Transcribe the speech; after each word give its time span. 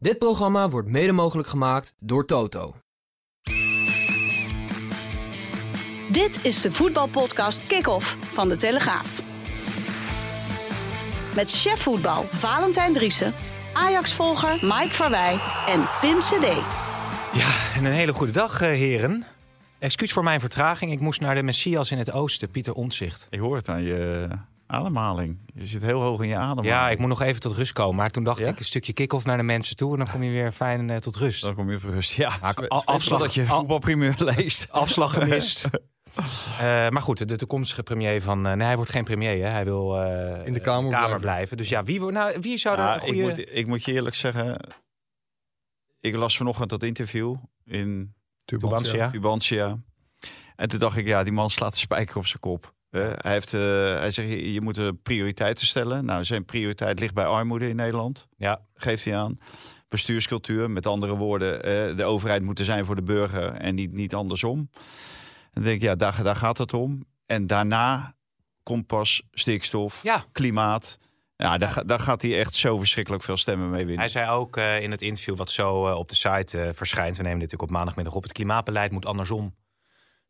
Dit 0.00 0.18
programma 0.18 0.68
wordt 0.68 0.88
mede 0.88 1.12
mogelijk 1.12 1.48
gemaakt 1.48 1.94
door 1.98 2.26
Toto. 2.26 2.74
Dit 6.12 6.44
is 6.44 6.60
de 6.60 6.72
voetbalpodcast 6.72 7.66
Kick-Off 7.66 8.18
van 8.20 8.48
De 8.48 8.56
Telegraaf. 8.56 9.20
Met 11.34 11.50
chef 11.50 11.82
voetbal 11.82 12.22
Valentijn 12.22 12.92
Driessen, 12.92 13.34
Ajax-volger 13.72 14.58
Mike 14.60 14.94
Verwij 14.94 15.40
en 15.66 15.88
Pim 16.00 16.18
CD. 16.18 16.46
Ja, 17.32 17.74
en 17.74 17.84
een 17.84 17.92
hele 17.92 18.12
goede 18.12 18.32
dag, 18.32 18.60
eh, 18.60 18.68
heren. 18.68 19.24
Excuus 19.78 20.12
voor 20.12 20.24
mijn 20.24 20.40
vertraging. 20.40 20.92
Ik 20.92 21.00
moest 21.00 21.20
naar 21.20 21.34
de 21.34 21.42
Messias 21.42 21.90
in 21.90 21.98
het 21.98 22.12
oosten, 22.12 22.50
Pieter 22.50 22.74
Omtzigt. 22.74 23.26
Ik 23.30 23.38
hoor 23.38 23.56
het 23.56 23.68
aan 23.68 23.82
je 23.82 24.28
ademhaling. 24.68 25.38
Je 25.54 25.66
zit 25.66 25.82
heel 25.82 26.00
hoog 26.00 26.20
in 26.22 26.28
je 26.28 26.34
ademhaling. 26.36 26.66
Ja, 26.66 26.90
ik 26.90 26.98
moet 26.98 27.08
nog 27.08 27.22
even 27.22 27.40
tot 27.40 27.52
rust 27.56 27.72
komen. 27.72 27.96
Maar 27.96 28.10
toen 28.10 28.24
dacht 28.24 28.38
Ja? 28.40 28.48
ik 28.48 28.58
een 28.58 28.64
stukje 28.64 28.92
kick-off 28.92 29.24
naar 29.24 29.36
de 29.36 29.42
mensen 29.42 29.76
toe. 29.76 29.92
En 29.92 29.98
dan 29.98 30.10
kom 30.10 30.22
je 30.22 30.30
weer 30.30 30.52
fijn 30.52 30.90
eh, 30.90 30.96
tot 30.96 31.16
rust. 31.16 31.42
Dan 31.42 31.54
kom 31.54 31.70
je 31.70 31.80
voor 31.80 31.90
rust. 31.90 32.12
Ja, 32.12 32.32
Ja, 32.42 32.54
afslag- 32.84 33.20
dat 33.20 33.34
je 33.34 33.46
voetbalprimeur 33.46 34.14
leest. 34.36 34.66
Afslag 34.70 35.12
gemist. 35.12 35.64
Eh, 36.58 36.88
maar 36.88 37.02
goed, 37.02 37.28
de 37.28 37.36
toekomstige 37.36 37.82
premier 37.82 38.22
van... 38.22 38.46
eh, 38.46 38.52
nee, 38.52 38.66
hij 38.66 38.76
wordt 38.76 38.90
geen 38.90 39.04
premier, 39.04 39.44
hè. 39.44 39.50
Hij 39.50 39.64
wil 39.64 40.02
eh, 40.02 40.46
In 40.46 40.52
de 40.52 40.60
Kamer 40.60 40.88
blijven. 40.88 41.20
blijven. 41.20 41.56
Dus 41.56 41.68
ja, 41.68 41.82
wie, 41.82 42.00
nou, 42.00 42.36
wie 42.40 42.58
zou 42.58 42.76
Ja, 42.76 42.84
daar 42.86 42.94
een 42.94 43.00
goede... 43.00 43.18
ik, 43.22 43.28
moet, 43.28 43.56
ik 43.56 43.66
moet 43.66 43.84
je 43.84 43.92
eerlijk 43.92 44.14
zeggen, 44.14 44.60
ik 46.00 46.14
las 46.14 46.36
vanochtend 46.36 46.70
dat 46.70 46.82
interview 46.82 47.36
in 47.64 48.14
Tubantia. 48.44 49.10
Tubantia. 49.10 49.78
En 50.56 50.68
toen 50.68 50.78
dacht 50.78 50.96
ik, 50.96 51.06
ja, 51.06 51.22
die 51.22 51.32
man 51.32 51.50
slaat 51.50 51.72
de 51.72 51.78
spijker 51.78 52.16
op 52.16 52.26
zijn 52.26 52.40
kop. 52.40 52.74
Hij, 52.90 53.16
heeft, 53.32 53.54
eh, 53.54 53.60
hij 53.98 54.10
zegt, 54.10 54.28
je, 54.28 54.52
je 54.52 54.60
moet 54.60 54.78
eh, 54.78 54.88
prioriteiten 55.02 55.66
stellen. 55.66 56.04
Nou, 56.04 56.24
zijn 56.24 56.44
prioriteit 56.44 56.98
ligt 57.00 57.14
bij 57.14 57.24
armoede 57.24 57.68
in 57.68 57.76
Nederland. 57.76 58.28
Ja. 58.36 58.60
Geeft 58.74 59.04
hij 59.04 59.16
aan. 59.16 59.38
Bestuurscultuur, 59.88 60.70
met 60.70 60.86
andere 60.86 61.16
woorden, 61.16 61.62
eh, 61.62 61.96
de 61.96 62.04
overheid 62.04 62.42
moet 62.42 62.58
er 62.58 62.64
zijn 62.64 62.84
voor 62.84 62.94
de 62.96 63.02
burger 63.02 63.52
en 63.52 63.74
niet, 63.74 63.92
niet 63.92 64.14
andersom. 64.14 64.70
Dan 65.52 65.62
denk 65.62 65.76
ik, 65.76 65.82
ja, 65.82 65.94
daar, 65.94 66.22
daar 66.22 66.36
gaat 66.36 66.58
het 66.58 66.72
om. 66.74 67.04
En 67.26 67.46
daarna 67.46 68.14
komt 68.62 68.86
pas 68.86 69.22
stikstof, 69.32 70.02
Ja. 70.02 70.24
klimaat. 70.32 70.98
Ja, 71.36 71.58
daar, 71.58 71.86
daar 71.86 72.00
gaat 72.00 72.22
hij 72.22 72.38
echt 72.38 72.54
zo 72.54 72.78
verschrikkelijk 72.78 73.22
veel 73.22 73.36
stemmen 73.36 73.70
mee 73.70 73.78
winnen. 73.78 73.98
Hij 73.98 74.08
zei 74.08 74.30
ook 74.30 74.56
in 74.56 74.90
het 74.90 75.02
interview 75.02 75.36
wat 75.36 75.50
zo 75.50 75.92
op 75.94 76.08
de 76.08 76.14
site 76.14 76.72
verschijnt. 76.74 77.16
We 77.16 77.22
nemen 77.22 77.38
dit 77.38 77.50
natuurlijk 77.50 77.62
op 77.70 77.76
maandagmiddag 77.76 78.14
op. 78.14 78.22
Het 78.22 78.32
klimaatbeleid 78.32 78.92
moet 78.92 79.06
andersom. 79.06 79.54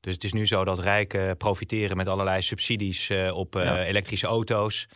Dus 0.01 0.15
het 0.15 0.25
is 0.25 0.33
nu 0.33 0.47
zo 0.47 0.65
dat 0.65 0.79
rijken 0.79 1.37
profiteren 1.37 1.97
met 1.97 2.09
allerlei 2.09 2.43
subsidies 2.43 3.11
eh, 3.11 3.37
op 3.37 3.57
eh, 3.57 3.65
Ja. 3.65 3.85
elektrische 3.85 4.27
auto's. 4.27 4.87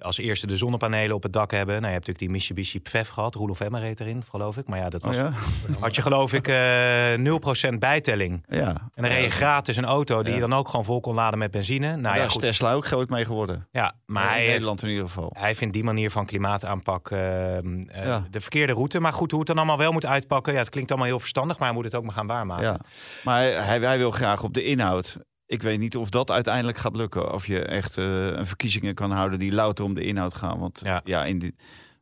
Als 0.00 0.18
eerste 0.18 0.46
de 0.46 0.56
zonnepanelen 0.56 1.16
op 1.16 1.22
het 1.22 1.32
dak 1.32 1.50
hebben. 1.50 1.74
Nou, 1.74 1.86
je 1.86 1.92
hebt 1.92 2.06
natuurlijk 2.06 2.18
die 2.18 2.30
Mitsubishi 2.30 2.80
PFEF 2.80 3.08
gehad. 3.08 3.34
Roelof 3.34 3.60
Emmer 3.60 3.80
reed 3.80 4.00
erin, 4.00 4.22
geloof 4.30 4.56
ik. 4.56 4.66
Maar 4.68 4.78
ja, 4.78 4.88
dat 4.88 5.00
Oh 5.00 5.06
was, 5.06 5.16
ja? 5.16 5.32
had 5.80 5.94
je 5.94 6.02
geloof 6.02 6.32
ik 6.32 6.48
eh 6.48 7.68
0% 7.72 7.78
bijtelling. 7.78 8.44
Ja. 8.48 8.68
En 8.68 9.02
dan 9.02 9.04
reed 9.10 9.24
je 9.24 9.30
gratis 9.30 9.76
een 9.76 9.84
auto 9.84 10.18
die 10.22 10.28
Ja. 10.28 10.34
je 10.34 10.40
dan 10.48 10.58
ook 10.58 10.68
gewoon 10.68 10.84
vol 10.84 11.00
kon 11.00 11.14
laden 11.14 11.38
met 11.38 11.50
benzine. 11.50 11.86
Nou 11.90 12.02
Daar 12.02 12.16
ja, 12.16 12.24
is 12.24 12.32
goed. 12.32 12.40
Tesla 12.42 12.72
ook 12.72 12.86
groot 12.86 13.08
mee 13.08 13.24
geworden. 13.24 13.68
Ja, 13.72 13.92
maar 14.06 14.22
in 14.24 14.30
hij 14.30 14.46
Nederland 14.46 14.82
in 14.82 14.88
ieder 14.88 15.04
geval. 15.04 15.30
hij 15.38 15.54
vindt 15.54 15.74
die 15.74 15.84
manier 15.84 16.10
van 16.10 16.26
klimaataanpak 16.26 17.10
eh, 17.10 17.56
eh, 17.58 17.64
Ja. 18.04 18.24
de 18.30 18.40
verkeerde 18.40 18.72
route. 18.72 19.00
Maar 19.00 19.12
goed, 19.12 19.30
hoe 19.30 19.38
het 19.40 19.48
dan 19.48 19.56
allemaal 19.56 19.78
wel 19.78 19.92
moet 19.92 20.06
uitpakken. 20.06 20.52
Ja, 20.52 20.58
het 20.58 20.68
klinkt 20.70 20.90
allemaal 20.90 21.08
heel 21.08 21.20
verstandig, 21.20 21.58
maar 21.58 21.66
hij 21.68 21.76
moet 21.76 21.84
het 21.84 21.94
ook 21.94 22.04
maar 22.04 22.12
gaan 22.14 22.26
waarmaken. 22.26 22.64
Ja. 22.64 22.78
Maar 23.24 23.40
hij, 23.40 23.78
hij 23.80 23.98
wil 23.98 24.10
graag 24.10 24.42
op 24.42 24.54
de 24.54 24.64
inhoud. 24.64 25.16
Ik 25.50 25.62
weet 25.62 25.78
niet 25.78 25.96
of 25.96 26.08
dat 26.08 26.30
uiteindelijk 26.30 26.78
gaat 26.78 26.96
lukken. 26.96 27.32
Of 27.32 27.46
je 27.46 27.62
echt 27.64 27.96
eh, 27.96 28.26
een 28.26 28.46
verkiezingen 28.46 28.94
kan 28.94 29.10
houden 29.10 29.38
die 29.38 29.52
louter 29.52 29.84
om 29.84 29.94
de 29.94 30.04
inhoud 30.04 30.34
gaan. 30.34 30.58
Want 30.58 30.80
Ja. 30.84 31.00
ja, 31.04 31.24
in 31.24 31.38
die, 31.38 31.54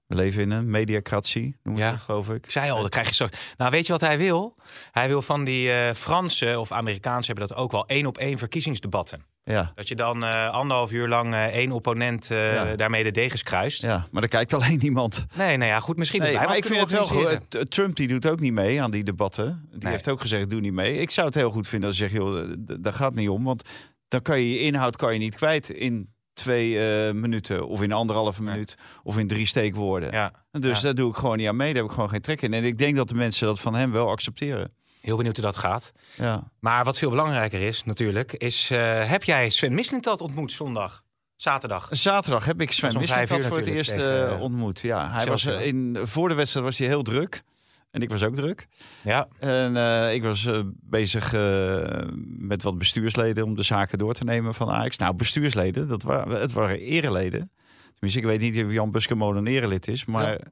we 0.07 0.15
leven 0.15 0.43
in 0.43 0.51
een 0.51 0.71
mediacratie, 0.71 1.57
noem 1.63 1.77
je 1.77 1.83
Ja. 1.83 1.91
dat 1.91 2.01
geloof 2.01 2.29
ik. 2.29 2.45
Ik 2.45 2.51
zei 2.51 2.71
al, 2.71 2.81
dan 2.81 2.89
krijg 2.89 3.09
je 3.09 3.15
zo. 3.15 3.29
Nou, 3.57 3.71
weet 3.71 3.87
je 3.87 3.93
wat 3.93 4.01
hij 4.01 4.19
wil? 4.19 4.57
Hij 4.91 5.09
wil 5.09 5.23
van 5.23 5.45
die 5.45 5.73
eh 5.73 5.95
Franse 5.95 6.59
of 6.59 6.73
Amerikaanse 6.73 7.27
hebben 7.27 7.49
dat 7.49 7.57
ook 7.57 7.71
wel 7.73 7.87
één 7.87 8.07
op 8.07 8.19
één 8.19 8.39
verkiezingsdebatten. 8.39 9.25
Ja. 9.49 9.73
Dat 9.75 9.89
je 9.89 9.95
dan 9.95 10.25
eh, 10.25 10.51
anderhalf 10.51 10.91
uur 10.93 11.09
lang 11.09 11.35
eh, 11.35 11.45
één 11.45 11.73
opponent 11.73 12.31
eh, 12.31 12.55
Ja. 12.55 12.77
daarmee 12.77 13.03
de 13.05 13.11
degens 13.11 13.43
kruist. 13.43 13.83
ja, 13.83 14.07
maar 14.11 14.21
daar 14.21 14.31
kijkt 14.31 14.55
alleen 14.55 14.79
niemand. 14.83 15.27
Nee, 15.37 15.57
nou 15.57 15.71
ja, 15.71 15.81
goed, 15.81 15.97
misschien. 15.97 16.21
Nee, 16.23 16.35
maar 16.35 16.57
ik 16.57 16.65
vind 16.65 16.81
het 16.81 16.91
wel 16.91 17.07
goed. 17.07 17.71
Trump 17.71 17.97
die 17.97 18.09
doet 18.09 18.27
ook 18.27 18.41
niet 18.41 18.53
mee 18.53 18.83
aan 18.83 18.91
die 18.91 19.05
debatten. 19.05 19.67
Die 19.71 19.79
Nee. 19.83 19.93
heeft 19.93 20.09
ook 20.09 20.21
gezegd, 20.21 20.51
doe 20.51 20.61
niet 20.61 20.73
mee. 20.73 20.99
Ik 20.99 21.11
zou 21.11 21.27
het 21.27 21.35
heel 21.37 21.51
goed 21.51 21.69
vinden 21.69 21.89
als 21.89 21.99
je 21.99 22.09
zegt, 22.09 22.17
joh, 22.17 22.53
daar 22.81 22.93
gaat 22.93 23.15
niet 23.15 23.29
om. 23.29 23.45
Want 23.45 23.63
dan 24.09 24.23
kan 24.23 24.41
je 24.41 24.51
je 24.53 24.61
inhoud 24.61 24.97
kan 24.97 25.13
je 25.13 25.19
niet 25.19 25.35
kwijt 25.35 25.69
in 25.71 26.13
twee 26.33 26.79
minuten. 27.13 27.67
Of 27.67 27.83
in 27.83 27.93
anderhalve 27.93 28.43
minuut. 28.43 28.77
Of 29.03 29.19
in 29.19 29.29
drie 29.29 29.47
steekwoorden. 29.47 30.13
Ja, 30.13 30.33
Dus 30.51 30.81
daar 30.81 30.95
doe 30.95 31.11
ik 31.11 31.17
gewoon 31.17 31.37
niet 31.37 31.49
aan 31.49 31.57
mee. 31.57 31.67
Daar 31.73 31.77
heb 31.83 31.85
ik 31.91 31.95
gewoon 31.95 32.09
geen 32.09 32.21
trek 32.21 32.43
in. 32.43 32.55
En 32.55 32.65
ik 32.65 32.79
denk 32.79 32.97
dat 32.97 33.09
de 33.09 33.15
mensen 33.15 33.47
dat 33.47 33.61
van 33.61 33.75
hem 33.75 33.93
wel 33.93 34.09
accepteren. 34.11 34.73
Heel 35.01 35.17
benieuwd 35.17 35.37
hoe 35.37 35.45
dat 35.45 35.57
gaat. 35.57 35.93
Ja. 36.17 36.51
Maar 36.61 36.85
wat 36.85 36.99
veel 36.99 37.11
belangrijker 37.11 37.61
is 37.61 37.85
natuurlijk, 37.85 38.33
is 38.33 38.71
eh, 38.71 39.09
heb 39.09 39.25
jij 39.25 39.51
Sven 39.51 39.75
Mislintat 39.75 40.21
ontmoet 40.21 40.53
zondag? 40.53 41.03
Zaterdag. 41.37 41.89
Zaterdag 41.91 42.45
heb 42.45 42.61
ik 42.61 42.73
Sven 42.73 42.99
Mislintat 42.99 43.45
voor 43.45 43.57
het 43.57 43.67
eerst 43.67 43.91
eh, 43.91 43.97
tegen, 43.97 44.39
ontmoet. 44.39 44.81
Ja, 44.81 45.11
hij 45.11 45.27
was 45.27 45.45
eh, 45.45 45.67
in, 45.67 45.99
voor 46.03 46.29
de 46.29 46.35
wedstrijd 46.35 46.67
was 46.67 46.79
hij 46.79 46.87
heel 46.87 47.03
druk. 47.03 47.43
En 47.91 48.03
ik 48.03 48.09
was 48.09 48.23
ook 48.23 48.35
druk. 48.35 48.69
Ja, 49.03 49.29
En 49.39 49.77
eh, 49.77 50.15
ik 50.15 50.23
was 50.23 50.47
eh, 50.47 50.61
bezig 50.81 51.33
eh, 51.33 52.09
met 52.39 52.63
wat 52.63 52.79
bestuursleden 52.79 53.45
om 53.45 53.57
de 53.57 53.63
zaken 53.63 53.99
door 53.99 54.15
te 54.15 54.25
nemen 54.25 54.55
van 54.55 54.71
Ajax. 54.71 54.97
Nou, 54.97 55.15
bestuursleden, 55.15 55.89
dat 55.89 56.03
waren, 56.03 56.41
het 56.41 56.53
waren 56.53 56.79
ereleden. 56.79 57.51
Tenminste, 57.91 58.19
ik 58.21 58.25
weet 58.27 58.41
niet 58.41 58.65
of 58.65 58.73
Jan 58.73 58.91
Buskemol 58.91 59.37
een 59.37 59.47
erelid 59.47 59.89
is, 59.89 60.05
maar 60.05 60.35
eh 60.35 60.47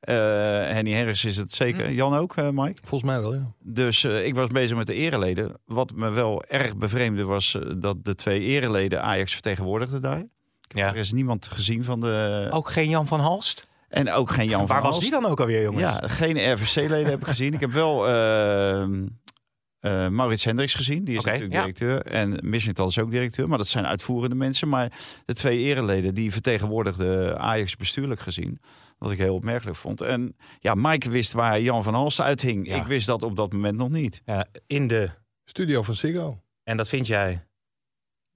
Henny 0.00 0.92
Herres 0.92 1.24
is 1.24 1.36
het 1.36 1.52
zeker. 1.52 1.86
Hm. 1.86 1.92
Jan 1.92 2.14
ook, 2.14 2.36
eh, 2.36 2.48
Mike? 2.52 2.80
Volgens 2.84 3.10
mij 3.10 3.20
wel, 3.20 3.34
ja. 3.34 3.52
Dus 3.62 4.04
eh, 4.04 4.26
ik 4.26 4.34
was 4.34 4.48
bezig 4.48 4.76
met 4.76 4.86
de 4.86 4.94
ereleden. 4.94 5.56
Wat 5.66 5.92
me 5.94 6.10
wel 6.10 6.44
erg 6.44 6.76
bevreemde 6.76 7.24
was 7.24 7.54
eh, 7.54 7.62
dat 7.76 8.04
de 8.04 8.14
twee 8.14 8.40
ereleden 8.40 9.02
Ajax 9.02 9.32
vertegenwoordigden 9.32 10.02
daar. 10.02 10.24
ja. 10.68 10.88
Er 10.88 10.96
is 10.96 11.12
niemand 11.12 11.48
gezien 11.48 11.84
van 11.84 12.00
de... 12.00 12.48
Ook 12.50 12.70
geen 12.70 12.88
Jan 12.88 13.06
van 13.06 13.20
Halst? 13.20 13.68
En 13.88 14.12
ook 14.12 14.30
geen 14.30 14.48
Jan 14.48 14.58
Waar 14.58 14.68
van 14.68 14.76
was 14.76 14.90
Halst. 14.90 15.00
die 15.00 15.20
dan 15.20 15.30
ook 15.30 15.40
alweer, 15.40 15.62
jongens? 15.62 15.82
Ja, 15.82 16.08
geen 16.08 16.52
RVC-leden 16.52 17.10
heb 17.10 17.20
ik 17.20 17.26
gezien. 17.26 17.54
Ik 17.54 17.60
heb 17.60 17.72
wel 17.72 18.06
eh, 19.80 20.08
Maurits 20.08 20.44
Hendricks 20.44 20.74
gezien. 20.74 21.04
Die 21.04 21.16
is 21.16 21.24
natuurlijk 21.24 21.52
ja. 21.52 21.60
directeur. 21.60 22.02
En 22.02 22.38
Mislintal 22.42 22.86
is 22.88 22.98
ook 22.98 23.10
directeur. 23.10 23.48
Maar 23.48 23.58
dat 23.58 23.68
zijn 23.68 23.86
uitvoerende 23.86 24.36
mensen. 24.36 24.68
Maar 24.68 24.92
de 25.24 25.34
twee 25.34 25.58
ereleden 25.58 26.14
die 26.14 26.32
vertegenwoordigden 26.32 27.38
Ajax 27.38 27.76
bestuurlijk 27.76 28.20
gezien. 28.20 28.60
Wat 28.98 29.10
ik 29.10 29.18
heel 29.18 29.34
opmerkelijk 29.34 29.76
vond. 29.76 30.00
En 30.00 30.36
ja, 30.58 30.74
Mike 30.74 31.10
wist 31.10 31.32
waar 31.32 31.60
Jan 31.60 31.82
van 31.82 31.94
Halst 31.94 32.20
uithing. 32.20 32.66
Ja. 32.68 32.76
Ik 32.80 32.86
wist 32.86 33.06
dat 33.06 33.22
op 33.22 33.36
dat 33.36 33.52
moment 33.52 33.76
nog 33.76 33.88
niet. 33.90 34.22
Ja, 34.24 34.46
in 34.66 34.86
de... 34.86 35.10
Studio 35.44 35.82
van 35.82 35.94
Ziggo. 35.94 36.42
En 36.62 36.76
dat 36.76 36.88
vind 36.88 37.06
jij? 37.06 37.44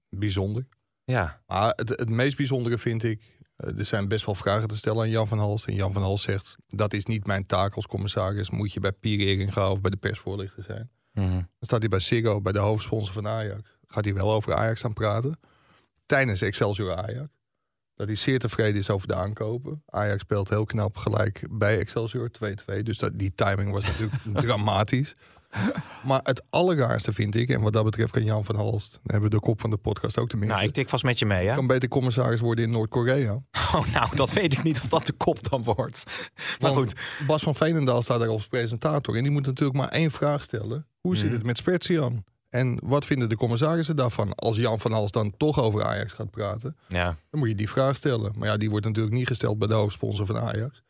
Bijzonder. 0.08 0.66
Ja. 1.04 1.42
Maar 1.46 1.72
het, 1.76 1.88
het 1.88 2.08
meest 2.08 2.36
bijzondere 2.36 2.78
vind 2.78 3.02
ik... 3.02 3.22
eh, 3.56 3.78
Er 3.78 3.84
zijn 3.84 4.08
best 4.08 4.26
wel 4.26 4.34
vragen 4.34 4.68
te 4.68 4.76
stellen 4.76 5.02
aan 5.02 5.10
Jan 5.10 5.28
van 5.28 5.38
Halst. 5.38 5.66
En 5.66 5.74
Jan 5.74 5.92
van 5.92 6.02
Halst 6.02 6.24
zegt... 6.24 6.56
Dat 6.66 6.92
is 6.92 7.04
niet 7.04 7.26
mijn 7.26 7.46
taak 7.46 7.74
als 7.74 7.86
commissaris. 7.86 8.50
Moet 8.50 8.72
je 8.72 8.80
bij 8.80 8.92
Pierre 8.92 9.24
Eringa 9.24 9.70
of 9.70 9.80
bij 9.80 9.90
de 9.90 9.96
persvoorlichter 9.96 10.62
zijn. 10.64 10.90
Mhm. 11.14 11.30
Dan 11.30 11.46
staat 11.60 11.80
hij 11.80 11.88
bij 11.88 12.00
Ziggo, 12.00 12.40
bij 12.40 12.52
de 12.52 12.58
hoofdsponsor 12.58 13.12
van 13.12 13.26
Ajax. 13.28 13.78
Gaat 13.86 14.04
hij 14.04 14.14
wel 14.14 14.32
over 14.32 14.54
Ajax 14.54 14.80
gaan 14.80 14.92
praten. 14.92 15.40
Tijdens 16.06 16.42
Excelsior 16.42 16.94
Ajax. 16.94 17.28
Dat 17.94 18.06
hij 18.06 18.16
zeer 18.16 18.38
tevreden 18.38 18.80
is 18.80 18.90
over 18.90 19.08
de 19.08 19.14
aankopen. 19.14 19.82
Ajax 19.86 20.22
speelt 20.22 20.48
heel 20.48 20.64
knap 20.64 20.96
gelijk 20.96 21.46
bij 21.50 21.78
Excelsior 21.78 22.30
2-2. 22.30 22.82
Dus 22.82 22.98
dat, 22.98 23.18
die 23.18 23.34
timing 23.34 23.70
was 23.72 23.84
natuurlijk 23.84 24.14
dramatisch. 24.44 25.14
Maar 26.04 26.20
het 26.22 26.42
allerraarste 26.50 27.12
vind 27.12 27.34
ik, 27.34 27.48
en 27.50 27.60
wat 27.60 27.72
dat 27.72 27.84
betreft 27.84 28.10
kan 28.12 28.24
Jan 28.24 28.44
van 28.44 28.56
Halst... 28.56 28.90
dan 28.90 29.00
hebben 29.02 29.30
we 29.30 29.36
de 29.36 29.42
kop 29.42 29.60
van 29.60 29.70
de 29.70 29.76
podcast 29.76 30.18
ook 30.18 30.28
tenminste... 30.28 30.56
Nou, 30.56 30.68
ik 30.68 30.74
tik 30.74 30.88
vast 30.88 31.04
met 31.04 31.18
je 31.18 31.26
mee, 31.26 31.46
hè? 31.46 31.54
kan 31.54 31.66
beter 31.66 31.88
commissaris 31.88 32.40
worden 32.40 32.64
in 32.64 32.70
Noord-Korea. 32.70 33.42
Oh, 33.74 33.92
nou, 33.92 34.16
dat 34.16 34.32
weet 34.32 34.52
ik 34.52 34.62
niet 34.62 34.80
of 34.80 34.86
dat 34.88 35.06
de 35.06 35.12
kop 35.12 35.48
dan 35.50 35.62
wordt. 35.64 36.04
Maar 36.60 36.74
Want 36.74 36.74
goed. 36.92 37.00
Bas 37.26 37.42
van 37.42 37.54
Veenendaal 37.54 38.02
staat 38.02 38.20
daar 38.20 38.28
als 38.28 38.46
presentator. 38.46 39.16
En 39.16 39.22
die 39.22 39.32
moet 39.32 39.46
natuurlijk 39.46 39.78
maar 39.78 39.88
één 39.88 40.10
vraag 40.10 40.42
stellen. 40.42 40.86
Hoe 41.00 41.16
zit 41.16 41.24
Mhm. 41.26 41.34
het 41.34 41.44
met 41.46 41.56
Spertian? 41.56 42.24
En 42.50 42.78
wat 42.82 43.04
vinden 43.06 43.28
de 43.28 43.36
commissarissen 43.36 43.96
daarvan? 43.96 44.34
Als 44.34 44.56
Jan 44.56 44.80
van 44.80 44.92
Hals 44.92 45.10
dan 45.10 45.36
toch 45.36 45.60
over 45.60 45.82
Ajax 45.84 46.12
gaat 46.12 46.30
praten, 46.30 46.76
Ja. 46.88 47.04
dan 47.30 47.40
moet 47.40 47.48
je 47.48 47.54
die 47.54 47.68
vraag 47.70 47.96
stellen. 47.96 48.32
Maar 48.38 48.48
ja, 48.48 48.56
die 48.56 48.70
wordt 48.70 48.86
natuurlijk 48.86 49.14
niet 49.14 49.26
gesteld 49.26 49.58
bij 49.58 49.68
de 49.68 49.74
hoofdsponsor 49.74 50.26
van 50.26 50.38
Ajax. 50.38 50.82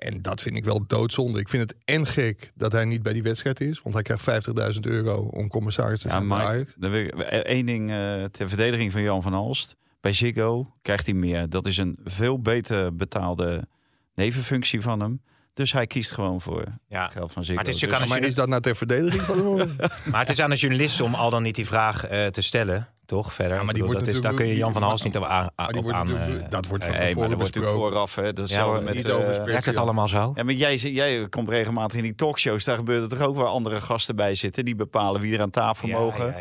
En 0.00 0.22
dat 0.22 0.40
vind 0.40 0.56
ik 0.56 0.64
wel 0.64 0.86
doodzonde. 0.86 1.38
Ik 1.38 1.48
vind 1.48 1.70
het 1.70 1.78
en 1.84 2.06
gek 2.06 2.52
dat 2.54 2.72
hij 2.72 2.84
niet 2.84 3.02
bij 3.02 3.12
die 3.12 3.22
wedstrijd 3.22 3.60
is. 3.60 3.80
Want 3.82 3.94
hij 3.94 4.02
krijgt 4.18 4.48
50.000 4.74 4.80
euro 4.80 5.16
om 5.16 5.48
commissaris 5.48 6.00
te 6.00 6.08
Ja, 6.08 6.14
zijn 6.14 6.28
bij 6.28 6.38
Mike, 6.38 6.50
Ajax. 6.50 7.02
ik 7.02 7.20
één 7.42 7.66
ding 7.66 7.90
eh, 7.90 8.24
ter 8.24 8.48
verdediging 8.48 8.92
van 8.92 9.02
Jan 9.02 9.22
van 9.22 9.32
Halst. 9.32 9.76
Bij 10.00 10.12
Ziggo 10.12 10.72
krijgt 10.82 11.06
hij 11.06 11.14
meer. 11.14 11.48
Dat 11.48 11.66
is 11.66 11.76
een 11.78 11.98
veel 12.04 12.40
beter 12.40 12.94
betaalde 12.96 13.68
nevenfunctie 14.14 14.80
van 14.80 15.00
hem. 15.00 15.20
Dus 15.54 15.72
hij 15.72 15.86
kiest 15.86 16.12
gewoon 16.12 16.40
voor 16.40 16.64
Ja. 16.88 17.08
geld 17.08 17.32
van 17.32 17.44
Ziggo. 17.44 17.54
Maar 17.62 17.64
het 17.72 17.74
is- 17.82 17.88
Dus- 17.90 18.06
Maar 18.08 18.18
is 18.18 18.34
dat 18.34 18.48
nou 18.48 18.62
ter 18.62 18.76
verdediging 18.76 19.22
van 19.22 19.58
hem? 19.58 19.76
Maar 20.10 20.20
het 20.20 20.28
is 20.28 20.40
aan 20.40 20.50
de 20.50 20.56
journalist 20.56 21.00
om 21.00 21.14
al 21.14 21.30
dan 21.30 21.42
niet 21.42 21.54
die 21.54 21.66
vraag 21.66 22.06
eh, 22.06 22.26
te 22.26 22.40
stellen, 22.42 22.88
toch? 23.10 23.34
Verder. 23.34 23.56
Ja, 23.56 23.62
maar 23.62 23.74
die 23.74 23.82
bedoel, 23.82 23.94
wordt 23.94 24.06
dat 24.06 24.14
is, 24.14 24.20
daar 24.20 24.34
kun 24.34 24.46
je 24.46 24.56
Jan 24.56 24.72
van 24.72 24.82
Hals 24.82 25.02
niet 25.02 25.16
op 25.16 25.24
aan. 25.24 25.48
Maar 25.56 25.68
op 25.74 25.90
aan 25.90 26.16
eh, 26.16 26.34
dat 26.48 26.66
wordt 26.66 26.84
van 26.84 26.92
Nee, 26.92 27.00
maar 27.00 27.08
tevoren 27.08 27.28
dat 27.28 27.38
wordt 27.38 27.54
natuurlijk 27.54 27.74
vooraf. 27.82 28.14
Hè. 28.14 28.32
Dat 28.32 28.44
is 28.48 28.54
Ja, 28.54 28.66
maar 28.66 28.82
met... 28.82 28.94
niet 28.94 29.08
eh, 29.08 29.44
werkt 29.44 29.64
het 29.64 29.78
allemaal 29.78 30.08
zo? 30.08 30.32
Ja, 30.34 30.42
maar 30.44 30.54
jij, 30.54 30.76
jij 30.76 31.28
komt 31.28 31.48
regelmatig 31.48 31.96
in 31.96 32.02
die 32.02 32.14
talkshows. 32.14 32.64
Daar 32.64 32.76
gebeurt 32.76 33.00
het 33.00 33.10
toch 33.10 33.28
ook 33.28 33.36
waar 33.36 33.46
andere 33.46 33.80
gasten 33.80 34.16
bij 34.16 34.34
zitten. 34.34 34.64
Die 34.64 34.74
bepalen 34.74 35.20
wie 35.20 35.34
er 35.34 35.40
aan 35.40 35.50
tafel 35.50 35.88
Ja, 35.88 35.98
mogen. 35.98 36.34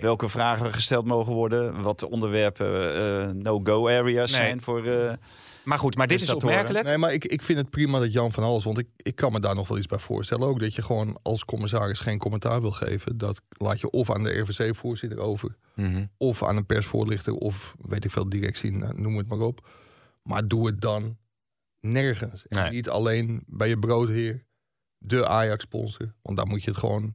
Welke 0.00 0.28
vragen 0.28 0.72
gesteld 0.72 1.04
mogen 1.04 1.32
worden. 1.32 1.82
Wat 1.82 1.98
de 2.00 2.10
onderwerpen 2.10 2.96
eh, 2.96 3.28
no-go 3.34 3.88
areas 3.88 4.30
Nee. 4.30 4.40
zijn 4.40 4.62
voor... 4.62 4.84
eh, 4.84 5.12
Maar 5.66 5.78
goed, 5.78 5.96
maar 5.96 6.06
dit 6.06 6.16
is 6.20 6.24
Prestatoren. 6.24 6.56
opmerkelijk. 6.56 6.86
Nee, 6.88 6.98
maar 6.98 7.12
ik, 7.12 7.24
ik 7.24 7.42
vind 7.42 7.58
het 7.58 7.70
prima 7.70 7.98
dat 7.98 8.12
Jan 8.12 8.32
van 8.32 8.42
Hals, 8.42 8.64
want 8.64 8.78
ik, 8.78 8.88
ik 8.96 9.14
kan 9.16 9.32
me 9.32 9.40
daar 9.40 9.54
nog 9.54 9.68
wel 9.68 9.78
iets 9.78 9.86
bij 9.86 9.98
voorstellen. 9.98 10.48
Ook 10.48 10.60
dat 10.60 10.74
je 10.74 10.82
gewoon 10.82 11.18
als 11.22 11.44
commissaris 11.44 12.00
geen 12.00 12.18
commentaar 12.18 12.60
wil 12.60 12.70
geven. 12.70 13.18
Dat 13.18 13.40
laat 13.48 13.80
je 13.80 13.90
of 13.90 14.10
aan 14.10 14.22
de 14.22 14.38
RVC-voorzitter 14.38 15.18
over, 15.18 15.56
Mhm. 15.74 16.06
of 16.16 16.42
aan 16.42 16.56
een 16.56 16.66
persvoorlichter, 16.66 17.34
of 17.34 17.74
weet 17.80 18.04
ik 18.04 18.10
veel, 18.10 18.28
directie, 18.28 18.72
nou, 18.72 19.00
noem 19.00 19.16
het 19.16 19.28
maar 19.28 19.38
op. 19.40 19.68
Maar 20.22 20.48
doe 20.48 20.66
het 20.66 20.80
dan 20.80 21.16
nergens. 21.80 22.46
En 22.48 22.62
Nee. 22.62 22.70
niet 22.70 22.88
alleen 22.88 23.42
bij 23.46 23.68
je 23.68 23.78
broodheer, 23.78 24.44
de 24.98 25.26
Ajax-sponsor. 25.28 26.14
Want 26.22 26.36
daar 26.36 26.46
moet 26.46 26.62
je 26.62 26.70
het 26.70 26.78
gewoon 26.78 27.14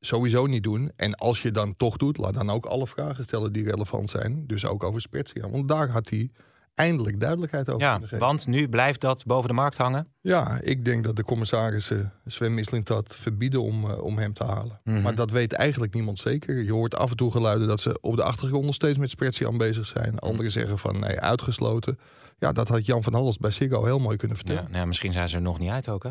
sowieso 0.00 0.46
niet 0.46 0.62
doen. 0.62 0.92
En 0.96 1.14
als 1.14 1.42
je 1.42 1.50
dan 1.50 1.76
toch 1.76 1.96
doet, 1.96 2.16
laat 2.16 2.34
dan 2.34 2.50
ook 2.50 2.66
alle 2.66 2.86
vragen 2.86 3.24
stellen 3.24 3.52
die 3.52 3.64
relevant 3.64 4.10
zijn. 4.10 4.46
Dus 4.46 4.66
ook 4.66 4.82
over 4.84 5.00
Spezia. 5.00 5.50
Want 5.50 5.68
daar 5.68 5.88
had 5.88 6.08
hij 6.10 6.30
eindelijk 6.74 7.20
duidelijkheid 7.20 7.68
over 7.68 7.80
Ja, 7.80 8.00
want 8.18 8.46
nu 8.46 8.68
blijft 8.68 9.00
dat 9.00 9.24
boven 9.26 9.48
de 9.48 9.54
markt 9.54 9.76
hangen. 9.76 10.06
Ja, 10.20 10.58
ik 10.62 10.84
denk 10.84 11.04
dat 11.04 11.16
de 11.16 11.24
commissarissen 11.24 12.12
Sven 12.26 12.54
Misling 12.54 12.84
dat 12.84 13.16
verbieden 13.16 13.62
om, 13.62 13.90
eh, 13.90 14.02
om 14.02 14.18
hem 14.18 14.32
te 14.32 14.44
halen. 14.44 14.80
Mhm. 14.84 15.02
Maar 15.02 15.14
dat 15.14 15.30
weet 15.30 15.52
eigenlijk 15.52 15.94
niemand 15.94 16.18
zeker. 16.18 16.62
Je 16.62 16.72
hoort 16.72 16.96
af 16.96 17.10
en 17.10 17.16
toe 17.16 17.30
geluiden 17.30 17.68
dat 17.68 17.80
ze 17.80 17.98
op 18.00 18.16
de 18.16 18.22
achtergrond 18.22 18.64
nog 18.64 18.74
steeds 18.74 18.98
met 18.98 19.10
Spezia 19.10 19.46
aan 19.46 19.58
bezig 19.58 19.86
zijn. 19.86 20.14
Mhm. 20.14 20.24
Anderen 20.24 20.52
zeggen 20.52 20.78
van 20.78 20.98
nee, 21.00 21.20
uitgesloten. 21.20 21.98
Ja, 22.38 22.52
dat 22.52 22.68
had 22.68 22.86
Jan 22.86 23.02
van 23.02 23.12
Hals 23.14 23.36
bij 23.38 23.50
Siggo 23.50 23.84
heel 23.84 23.98
mooi 23.98 24.16
kunnen 24.16 24.36
Ja, 24.36 24.42
vertellen. 24.44 24.70
nou 24.70 24.82
ja, 24.82 24.88
misschien 24.88 25.12
zijn 25.12 25.28
ze 25.28 25.36
er 25.36 25.42
nog 25.42 25.58
niet 25.58 25.70
uit 25.70 25.88
ook, 25.88 26.02
hè? 26.02 26.10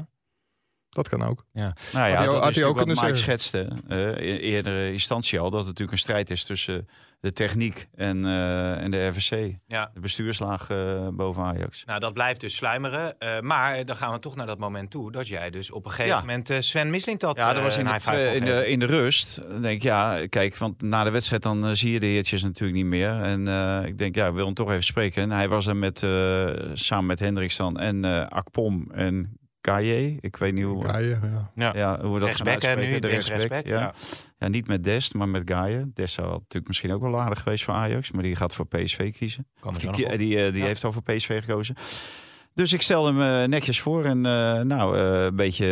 Dat 0.90 1.10
kan 1.10 1.24
ook. 1.24 1.46
Nou 1.54 1.74
hij 1.92 2.12
ja, 2.12 2.26
dat 2.26 2.44
had 2.44 2.56
hij 2.56 2.64
ook 2.64 2.78
wat 2.78 2.88
Mike 2.88 3.16
schetste 3.16 3.60
in 3.88 4.38
eerdere 4.38 4.92
instantie 4.92 5.40
al. 5.40 5.50
Dat 5.50 5.60
het 5.60 5.68
natuurlijk 5.68 5.92
een 5.92 5.98
strijd 6.04 6.30
is 6.32 6.44
tussen 6.44 6.88
de 7.22 7.34
techniek 7.34 7.88
en, 7.96 8.26
eh, 8.26 8.84
en 8.84 8.92
de 8.92 9.08
RVC. 9.08 9.56
Ja. 9.68 9.92
De 9.94 10.00
bestuurslaag 10.00 10.70
eh, 10.70 11.08
boven 11.08 11.44
Ajax. 11.44 11.84
Nou, 11.86 12.00
dat 12.00 12.14
blijft 12.14 12.40
dus 12.42 12.56
sluimeren. 12.56 13.20
Eh, 13.20 13.40
maar 13.40 13.86
dan 13.86 13.96
gaan 13.96 14.14
we 14.14 14.20
toch 14.20 14.36
naar 14.36 14.46
dat 14.46 14.58
moment 14.60 14.92
toe 14.92 15.12
dat 15.12 15.28
jij 15.28 15.50
dus 15.50 15.72
op 15.72 15.86
een 15.86 15.92
gegeven 15.92 16.16
Ja. 16.16 16.20
moment 16.20 16.50
eh, 16.50 16.60
Sven 16.60 16.90
Misling 16.90 17.20
dat 17.20 17.38
Ja, 17.38 17.54
dat 17.54 17.64
was 17.64 17.78
in 17.78 17.88
twe- 18.00 18.34
in, 18.36 18.46
de, 18.46 18.68
in 18.68 18.80
de 18.80 18.86
rust. 18.86 19.42
Dan 19.50 19.62
denk 19.62 19.76
ik, 19.76 19.84
ja, 19.84 20.28
kijk, 20.28 20.58
want 20.58 20.82
na 20.82 21.04
de 21.04 21.10
wedstrijd 21.10 21.44
dan 21.44 21.76
zie 21.76 21.92
je 21.92 22.00
de 22.00 22.06
heertjes 22.06 22.44
natuurlijk 22.44 22.78
niet 22.78 22.86
meer. 22.86 23.22
En 23.22 23.48
eh, 23.48 23.86
ik 23.86 23.98
denk, 23.98 24.16
ja, 24.16 24.28
ik 24.28 24.34
wil 24.34 24.46
hem 24.46 24.54
toch 24.54 24.70
even 24.70 24.84
spreken. 24.84 25.22
En 25.24 25.32
hij 25.32 25.48
was 25.48 25.68
er 25.68 25.76
met, 25.76 26.04
eh, 26.04 26.48
samen 26.74 27.06
met 27.06 27.20
Hendricks 27.20 27.58
dan 27.58 27.80
en 27.80 28.06
eh 28.06 28.28
Akpom 28.28 28.92
en 28.92 29.39
Kaye. 29.62 30.18
Ik 30.20 30.38
weet 30.38 30.54
niet 30.54 30.64
hoe, 30.66 30.86
Ja, 30.88 30.98
ja, 30.98 31.20
ja. 31.24 31.52
Ja. 31.56 31.72
ja, 31.76 32.02
hoe 32.02 32.14
we 32.14 32.20
dat 32.20 32.36
gaan 32.36 32.48
uitspreken. 32.48 32.90
nu, 32.92 33.00
de 33.00 33.08
rechtsback, 33.08 33.38
rechtsback, 33.38 33.66
ja. 33.66 33.80
ja. 33.80 33.94
Ja, 34.40 34.48
niet 34.48 34.68
met 34.68 34.84
Dest, 34.84 35.14
maar 35.14 35.30
met 35.30 35.42
Gaia. 35.52 35.84
Dest 35.94 36.14
zou 36.14 36.28
natuurlijk 36.32 36.68
misschien 36.68 36.92
ook 36.94 37.02
wel 37.02 37.20
aardig 37.20 37.40
geweest 37.42 37.64
voor 37.64 37.74
Ajax. 37.74 38.12
Maar 38.12 38.24
die 38.24 38.36
gaat 38.36 38.54
voor 38.56 38.68
PSV 38.68 39.14
kiezen. 39.18 39.48
We 39.62 39.72
Die, 39.78 39.92
die, 40.18 40.38
eh, 40.40 40.52
die 40.52 40.58
Ja. 40.62 40.66
heeft 40.66 40.84
al 40.84 40.92
voor 40.92 41.04
PSV 41.04 41.40
gekozen. 41.44 41.76
Dus 42.54 42.74
ik 42.74 42.82
stelde 42.82 43.14
hem 43.14 43.42
eh, 43.44 43.48
netjes 43.48 43.80
voor. 43.82 44.06
En 44.06 44.26
eh, 44.26 44.60
nou, 44.60 44.98
eh, 44.98 45.24
een 45.24 45.36
beetje 45.36 45.66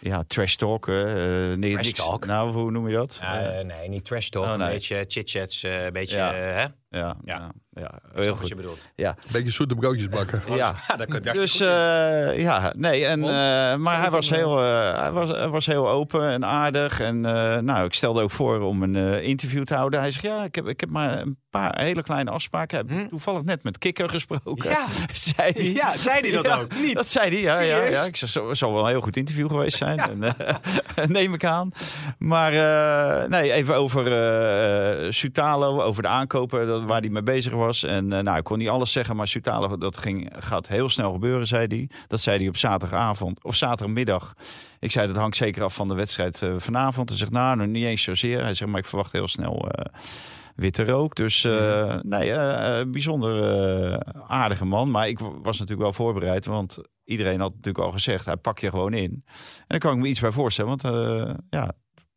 ja, 0.00 0.24
trash 0.26 0.54
talk. 0.54 0.86
nee, 0.86 1.72
Trash 1.72 1.84
niks- 1.86 1.92
talk? 2.04 2.26
Nou, 2.26 2.50
hoe 2.52 2.70
noem 2.70 2.88
je 2.88 2.94
dat? 2.94 3.20
Nee, 3.64 3.88
niet 3.88 4.04
trash 4.04 4.28
talk. 4.28 4.44
Oh, 4.44 4.54
nee. 4.54 4.66
Een 4.66 4.72
beetje 4.72 5.04
chit-chats. 5.08 5.62
eh, 5.62 5.84
een 5.84 5.92
beetje, 5.92 6.16
Ja. 6.16 6.34
hè? 6.34 6.66
Ja, 6.94 7.16
ja. 7.24 7.50
ja. 7.74 7.80
ja, 7.82 7.90
Heel 8.14 8.36
goed. 8.36 8.48
je 8.48 8.54
bedoelt. 8.54 8.86
Ja, 8.94 9.16
Beetje 9.32 9.50
zoete 9.50 9.74
broodjes 9.74 10.08
bakken. 10.08 10.42
ja. 10.48 10.74
Ja, 10.88 10.96
dat 10.96 11.08
kun 11.08 11.20
je 11.22 11.32
Dus 11.32 11.60
eh, 11.60 12.38
ja, 12.40 12.72
nee, 12.76 13.06
en, 13.06 13.20
eh, 13.22 13.76
maar 13.76 14.00
hij 14.00 14.10
was, 14.10 14.30
heel, 14.30 14.62
eh, 14.62 14.98
hij, 15.00 15.10
was, 15.12 15.30
hij 15.30 15.48
was 15.48 15.66
heel 15.66 15.88
open 15.88 16.28
en 16.30 16.44
aardig. 16.44 17.00
En 17.00 17.24
eh, 17.24 17.58
nou, 17.58 17.84
ik 17.84 17.94
stelde 17.94 18.22
ook 18.22 18.30
voor 18.30 18.60
om 18.60 18.82
een 18.82 18.96
eh, 18.96 19.22
interview 19.22 19.64
te 19.64 19.74
houden. 19.74 20.00
Hij 20.00 20.10
zegt, 20.10 20.24
ja, 20.24 20.44
ik 20.44 20.54
heb, 20.54 20.66
ik 20.66 20.80
heb 20.80 20.88
maar 20.90 21.20
een 21.20 21.36
paar 21.50 21.80
hele 21.80 22.02
kleine 22.02 22.30
afspraken. 22.30 22.80
Ik 22.80 22.88
heb 22.88 22.98
Hm? 22.98 23.06
toevallig 23.08 23.42
net 23.42 23.62
met 23.62 23.78
Kikker 23.78 24.08
gesproken. 24.08 24.70
Ja. 24.70 24.86
zei 25.12 25.52
hij. 25.52 25.72
Ja, 25.72 25.96
zei 25.96 26.20
hij 26.20 26.30
dat 26.30 26.44
Ja, 26.46 26.58
ook? 26.60 26.74
Niet? 26.80 26.94
Dat 26.94 27.08
zei 27.08 27.30
hij, 27.30 27.40
ja. 27.40 27.58
ja, 27.60 27.82
ja. 27.84 28.02
Ik 28.04 28.16
zeg, 28.16 28.28
zo 28.28 28.54
zal 28.54 28.72
wel 28.72 28.82
een 28.82 28.88
heel 28.88 29.00
goed 29.00 29.16
interview 29.16 29.48
geweest 29.48 29.76
zijn. 29.76 29.98
En, 29.98 30.22
eh, 30.22 31.04
neem 31.06 31.34
ik 31.34 31.44
aan. 31.44 31.70
Maar 32.18 32.52
eh, 32.52 33.28
nee, 33.28 33.52
even 33.52 33.74
over 33.74 34.06
eh 34.12 35.10
Sutalo, 35.10 35.80
over 35.82 36.02
de 36.02 36.08
aankopen, 36.08 36.66
dat, 36.66 36.83
waar 36.86 37.00
hij 37.00 37.10
mee 37.10 37.22
bezig 37.22 37.52
was. 37.52 37.82
En 37.82 38.12
eh, 38.12 38.22
nou, 38.22 38.38
ik 38.38 38.44
kon 38.44 38.58
niet 38.58 38.68
alles 38.68 38.92
zeggen, 38.92 39.16
maar 39.16 39.28
Sutalo, 39.28 39.76
dat 39.76 39.98
ging, 39.98 40.32
gaat 40.38 40.68
heel 40.68 40.88
snel 40.88 41.12
gebeuren, 41.12 41.46
zei 41.46 41.66
hij. 41.66 41.88
Dat 42.06 42.20
zei 42.20 42.38
hij 42.38 42.48
op 42.48 42.56
zaterdagavond 42.56 43.44
of 43.44 43.54
zaterdagmiddag. 43.54 44.34
Ik 44.78 44.90
zei, 44.90 45.06
dat 45.06 45.16
hangt 45.16 45.36
zeker 45.36 45.62
af 45.62 45.74
van 45.74 45.88
de 45.88 45.94
wedstrijd 45.94 46.42
eh, 46.42 46.54
vanavond. 46.56 47.08
Hij 47.08 47.18
zegt, 47.18 47.30
nou, 47.30 47.56
nog 47.56 47.66
niet 47.66 47.84
eens 47.84 48.02
zozeer. 48.02 48.42
Hij 48.42 48.54
zegt, 48.54 48.70
maar 48.70 48.80
ik 48.80 48.86
verwacht 48.86 49.12
heel 49.12 49.28
snel... 49.28 49.68
eh, 49.68 49.84
witte 50.56 50.84
rook. 50.84 51.14
Dus 51.14 51.42
nee, 52.02 52.32
eh, 52.32 52.86
bijzonder 52.90 53.32
aardige 54.26 54.64
man. 54.64 54.90
Maar 54.90 55.08
ik 55.08 55.18
was 55.18 55.58
natuurlijk 55.58 55.80
wel 55.80 55.92
voorbereid, 55.92 56.46
want 56.46 56.78
iedereen 57.04 57.40
had 57.40 57.50
natuurlijk 57.50 57.84
al 57.84 57.92
gezegd, 57.92 58.24
hij 58.24 58.36
pak 58.36 58.58
je 58.58 58.70
gewoon 58.70 58.92
in. 58.92 59.10
En 59.12 59.64
daar 59.66 59.78
kan 59.78 59.94
ik 59.94 59.98
me 59.98 60.08
iets 60.08 60.20
bij 60.20 60.32
voorstellen, 60.32 60.76
want 60.76 60.82
ja, 61.50 61.72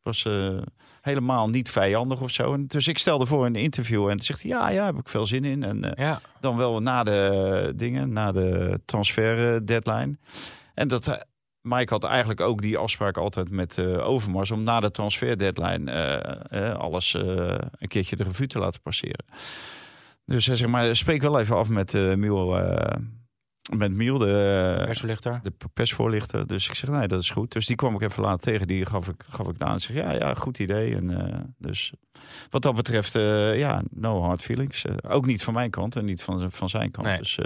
was 0.08 0.26
eh, 0.26 0.58
helemaal 1.02 1.50
niet 1.50 1.70
vijandig 1.70 2.22
of 2.22 2.32
zo. 2.32 2.54
En 2.54 2.68
dus 2.68 2.88
ik 2.88 2.98
stelde 2.98 3.26
voor 3.26 3.46
in 3.46 3.56
een 3.56 3.62
interview 3.62 4.10
en 4.10 4.20
zegt 4.20 4.42
hij, 4.42 4.52
ja, 4.52 4.70
ja, 4.70 4.86
heb 4.86 4.98
ik 4.98 5.10
veel 5.10 5.26
zin 5.26 5.44
in. 5.46 5.64
En 5.64 5.84
eh, 5.96 6.06
Ja. 6.06 6.22
dan 6.40 6.58
wel 6.58 6.82
na 6.82 7.04
de 7.04 7.74
dingen, 7.76 8.14
na 8.14 8.32
de 8.32 8.80
transfer 8.86 9.54
eh, 9.56 9.60
deadline. 9.64 10.18
En 10.74 10.88
dat... 10.88 11.26
Mike 11.62 11.94
had 11.94 12.04
eigenlijk 12.04 12.42
ook 12.42 12.62
die 12.62 12.78
afspraak 12.78 13.18
altijd 13.18 13.50
met 13.50 13.80
Overmars 14.00 14.52
om 14.52 14.64
na 14.64 14.80
de 14.80 14.92
transfer 14.92 15.38
deadline 15.38 15.92
alles 16.78 17.14
een 17.14 17.88
keertje 17.88 18.16
de 18.16 18.24
revue 18.24 18.48
te 18.48 18.60
laten 18.60 18.82
passeren. 18.82 19.26
Dus 20.28 20.46
hij 20.46 20.56
zegt 20.56 20.72
maar, 20.72 20.96
spreek 20.96 21.22
wel 21.22 21.40
even 21.40 21.56
af 21.56 21.70
met 21.70 21.94
eh, 21.94 22.14
met 23.76 23.92
Miel, 23.92 24.18
de, 24.18 24.82
Persverlichter. 24.86 25.40
de 25.44 25.54
persvoorlichter. 25.74 26.48
Dus 26.48 26.68
ik 26.70 26.74
zeg, 26.76 26.90
nee, 26.90 27.08
dat 27.08 27.22
is 27.22 27.30
goed. 27.30 27.52
Dus 27.52 27.66
die 27.66 27.76
kwam 27.76 27.96
ik 27.96 28.02
even 28.02 28.24
later 28.24 28.52
tegen. 28.52 28.68
Die 28.68 28.86
gaf 28.86 29.08
ik, 29.08 29.24
gaf 29.30 29.48
ik 29.48 29.62
aan. 29.62 29.74
En 29.74 29.80
zeg, 29.80 29.96
ja, 29.96 30.12
ja, 30.14 30.34
goed 30.34 30.60
idee. 30.60 30.96
En, 30.96 31.28
eh, 31.34 31.40
dus 31.58 31.94
wat 32.50 32.62
dat 32.62 32.76
betreft, 32.76 33.16
eh, 33.16 33.58
ja, 33.60 33.82
no 33.90 34.22
hard 34.22 34.42
feelings. 34.42 34.86
Eh, 34.86 34.96
ook 35.16 35.26
niet 35.26 35.44
van 35.44 35.54
mijn 35.54 35.70
kant 35.70 35.96
en 35.96 36.06
niet 36.06 36.22
van, 36.22 36.52
van 36.52 36.70
zijn 36.70 36.92
kant. 36.92 37.08
Nee. 37.08 37.18
Dus 37.18 37.38
eh, 37.38 37.46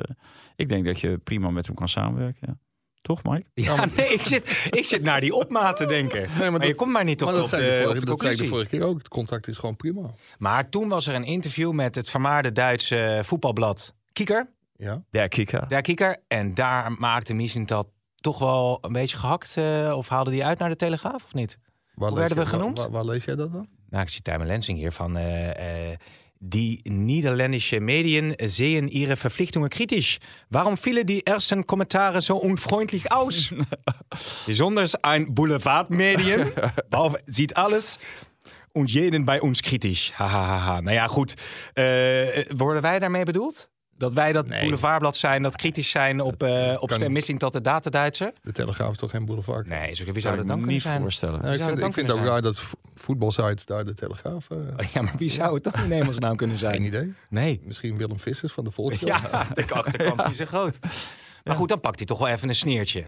ik 0.56 0.70
denk 0.70 0.86
dat 0.86 1.00
je 1.00 1.18
prima 1.18 1.50
met 1.50 1.66
hem 1.66 1.75
kan 1.75 1.90
samenwerken. 1.90 2.40
Ja. 2.48 2.58
Toch, 3.01 3.24
Mike? 3.24 3.46
Ja, 3.54 3.86
nee, 3.96 4.13
ik 4.13 4.22
zit, 4.22 4.68
ik 4.72 4.86
zit 4.86 5.01
naar 5.04 5.22
die 5.22 5.34
opmaat 5.34 5.78
te 5.78 5.86
denken. 5.86 6.30
maar, 6.40 6.51
dat- 6.51 6.63
je 6.68 6.75
komt 6.75 6.92
maar 6.92 7.04
niet 7.04 7.22
op, 7.22 7.28
Maar 7.28 7.36
dat 7.38 7.44
op 7.44 7.50
zei, 7.50 7.62
de 7.63 7.68
de, 7.70 7.78
op 7.80 7.84
vorige, 7.86 8.06
dat 8.06 8.20
zei 8.20 8.34
ik 8.34 8.40
de 8.40 8.48
vorige 8.48 8.70
keer 8.70 8.84
ook. 8.84 8.98
Het 8.98 9.08
contract 9.08 9.48
is 9.48 9.58
gewoon 9.58 9.75
prima. 9.75 10.01
Maar 10.38 10.70
toen 10.70 10.90
was 10.90 11.08
er 11.08 11.16
een 11.16 11.24
interview 11.24 11.72
met 11.72 11.96
het 11.96 12.10
vermaarde 12.10 12.51
Duitse 12.51 13.20
voetbalblad 13.24 13.96
Kieker. 14.13 14.50
Ja. 14.82 15.04
Ja, 15.12 15.28
Kika. 15.28 15.66
Der 15.68 15.82
Kieker. 15.82 16.18
En 16.28 16.54
daar 16.54 16.92
maakte 16.92 17.34
Mising 17.34 17.68
dat 17.68 17.88
toch 18.16 18.40
wel 18.40 18.78
een 18.82 18.92
beetje 18.94 19.18
gehakt. 19.18 19.58
eh, 19.58 19.94
of 19.98 20.10
haalde 20.10 20.32
die 20.32 20.46
uit 20.46 20.60
naar 20.60 20.70
de 20.70 20.76
Telegraaf 20.76 21.24
of 21.24 21.34
niet? 21.34 21.58
Waar 21.94 22.10
Hoe 22.10 22.20
werden 22.20 22.38
we 22.38 22.46
genoemd? 22.46 22.80
Waar, 22.80 22.92
waar 22.92 23.06
lees 23.06 23.24
jij 23.26 23.36
dat 23.36 23.52
dan? 23.52 23.68
Nou, 23.90 24.04
ik 24.04 24.10
zie 24.10 24.22
Tijmen 24.22 24.48
Lensing 24.48 24.78
hier 24.78 24.92
van... 24.92 25.18
eh, 25.18 25.92
eh, 25.92 25.98
die 26.40 26.80
Niederländische 26.90 27.80
Medien 27.80 28.34
sehen 28.38 28.88
ihre 28.90 29.16
Verpflichtungen 29.16 29.70
kritisch. 29.70 30.18
Waarom 30.50 30.78
vielen 30.78 31.06
die 31.06 31.24
ersten 31.24 31.66
Kommentare 31.66 32.22
so 32.22 32.36
unfreundlich 32.38 33.12
aus? 33.12 33.52
Besonders 34.46 34.96
ein 35.04 35.34
Boulevardmedien 35.34 36.52
Waarom 36.90 37.16
ziet 37.26 37.54
alles 37.54 38.00
und 38.72 38.92
jeden 38.92 39.26
bij 39.26 39.40
ons 39.40 39.62
kritisch. 39.62 40.12
Hahaha. 40.14 40.80
Nou 40.82 40.96
ja, 40.96 41.08
goed. 41.08 41.34
Eh, 41.74 42.46
worden 42.58 42.82
wij 42.82 43.00
daarmee 43.00 43.24
bedoeld? 43.24 43.70
Dat 44.01 44.13
wij 44.13 44.31
dat 44.31 44.48
boulevardblad 44.48 45.17
zijn, 45.17 45.41
dat 45.43 45.55
kritisch 45.55 45.89
zijn 45.89 46.22
op, 46.22 46.43
eh 46.43 46.75
op 46.79 46.98
niet. 46.98 47.10
Missing 47.10 47.39
tot 47.39 47.53
de 47.53 47.62
data-Duitser? 47.62 48.31
De 48.43 48.51
Telegraaf 48.51 48.91
is 48.91 48.98
toch 48.98 49.12
geen 49.12 49.25
boulevard? 49.25 49.67
Nee, 49.67 49.96
zo, 49.96 50.03
wie 50.12 50.22
zou 50.22 50.36
dat 50.38 50.48
dan 50.48 50.60
me 50.60 50.65
niet 50.65 50.81
zijn? 50.81 51.01
voorstellen. 51.01 51.39
Ja, 51.46 51.51
ik 51.53 51.63
vind, 51.63 51.77
dat 51.79 51.88
ik 51.88 51.93
vind 51.93 52.12
ook 52.12 52.25
raar 52.25 52.41
dat 52.41 52.60
vo- 52.60 52.77
voetbalsites 52.96 53.65
daar 53.65 53.86
de 53.86 53.93
Telegraaf... 53.93 54.48
eh, 54.50 54.58
Ja, 54.93 55.01
maar 55.01 55.13
wie 55.17 55.29
zou 55.29 55.53
het 55.53 55.63
dan 55.63 55.74
in 55.84 55.91
hemelsnaam 55.91 56.36
kunnen 56.41 56.58
zijn? 56.58 56.74
geen 56.74 56.84
idee. 56.86 57.13
Nee. 57.29 57.62
Misschien 57.63 57.98
Willem 57.98 58.20
Vissers 58.20 58.53
van 58.53 58.63
de 58.63 58.72
Volkskrant. 58.72 59.22
Ja, 59.31 59.48
de 59.53 59.74
achterkant 59.74 60.29
is 60.29 60.38
zo 60.38 60.46
groot. 60.46 60.79
Maar 61.43 61.55
goed, 61.55 61.70
dan 61.70 61.79
pakt 61.79 61.98
hij 61.98 62.08
toch 62.08 62.17
wel 62.17 62.27
even 62.27 62.50
een 62.50 62.55
sneertje. 62.55 63.05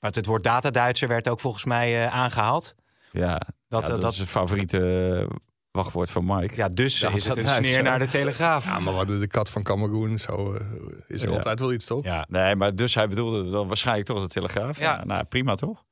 Want 0.00 0.14
het 0.14 0.26
woord 0.26 0.42
data-Duitser 0.44 1.08
werd 1.08 1.28
ook 1.28 1.40
volgens 1.40 1.64
mij 1.64 2.04
eh, 2.06 2.14
aangehaald. 2.14 2.74
Ja, 3.12 3.32
Dat, 3.38 3.46
dat, 3.68 3.86
dat, 3.86 4.00
dat- 4.00 4.12
is 4.12 4.18
het 4.18 4.28
favoriete 4.28 5.26
wachtwoord 5.70 6.10
van 6.10 6.24
Mike. 6.24 6.54
Ja, 6.56 6.68
dus 6.68 7.00
Ja, 7.00 7.10
is 7.14 7.24
het 7.24 7.36
een 7.36 7.46
sneer 7.48 7.82
naar 7.82 7.98
de 7.98 8.08
Telegraaf. 8.08 8.64
Ja, 8.64 8.78
maar 8.78 8.92
we 8.92 8.98
hadden 8.98 9.20
de 9.20 9.26
kat 9.26 9.50
van 9.50 9.62
Cameroen. 9.62 10.18
Zo 10.18 10.52
eh, 10.54 10.60
is 11.08 11.22
er 11.22 11.28
Ja. 11.30 11.34
altijd 11.36 11.58
wel 11.58 11.72
iets, 11.72 11.86
toch? 11.86 12.04
Ja. 12.04 12.26
Nee, 12.28 12.56
maar 12.56 12.74
dus 12.74 12.94
hij 12.94 13.08
bedoelde 13.08 13.50
dan 13.50 13.66
waarschijnlijk 13.68 14.06
toch 14.06 14.20
de 14.20 14.28
Telegraaf. 14.28 14.78
Ja. 14.78 14.96
Ja, 14.96 15.04
nou 15.04 15.24
prima 15.24 15.54
toch? 15.54 15.84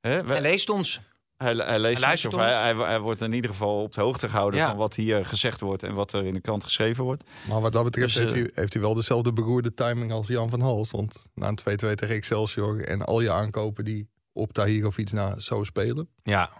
Hij 0.00 0.40
leest 0.40 0.70
ons. 0.70 1.00
Hij, 1.36 1.54
hij 1.54 1.78
leest 1.78 1.80
Hij 1.80 1.90
iets, 1.92 2.00
luistert 2.00 2.34
of 2.34 2.40
hij, 2.40 2.70
ons. 2.72 2.80
hij, 2.80 2.88
hij 2.88 3.00
wordt 3.00 3.20
in 3.22 3.32
ieder 3.32 3.50
geval 3.50 3.82
op 3.82 3.92
de 3.94 4.00
hoogte 4.00 4.28
gehouden 4.28 4.60
Ja. 4.60 4.68
van 4.68 4.76
wat 4.76 4.94
hier 4.94 5.26
gezegd 5.26 5.60
wordt 5.60 5.82
en 5.82 5.94
wat 5.94 6.12
er 6.12 6.24
in 6.24 6.34
de 6.34 6.40
krant 6.40 6.64
geschreven 6.64 7.04
wordt. 7.04 7.24
Maar 7.48 7.60
wat 7.60 7.72
dat 7.72 7.84
betreft 7.84 8.06
Dus, 8.14 8.22
heeft, 8.22 8.34
eh, 8.34 8.40
hij, 8.42 8.50
heeft 8.54 8.72
hij 8.72 8.82
wel 8.82 8.94
dezelfde 8.94 9.32
beroerde 9.32 9.74
timing 9.74 10.12
als 10.12 10.26
Jan 10.26 10.50
van 10.50 10.60
Hals. 10.60 10.90
Want 10.90 11.26
na 11.34 11.48
een 11.48 11.54
2-2 11.54 11.94
tegen 11.94 12.14
Excelsior 12.16 12.84
en 12.84 13.02
al 13.04 13.20
je 13.20 13.30
aankopen 13.30 13.84
die 13.84 14.08
op 14.32 14.52
Tahirovic 14.52 15.12
na 15.12 15.38
zo 15.38 15.64
spelen... 15.64 16.08
Ja. 16.22 16.50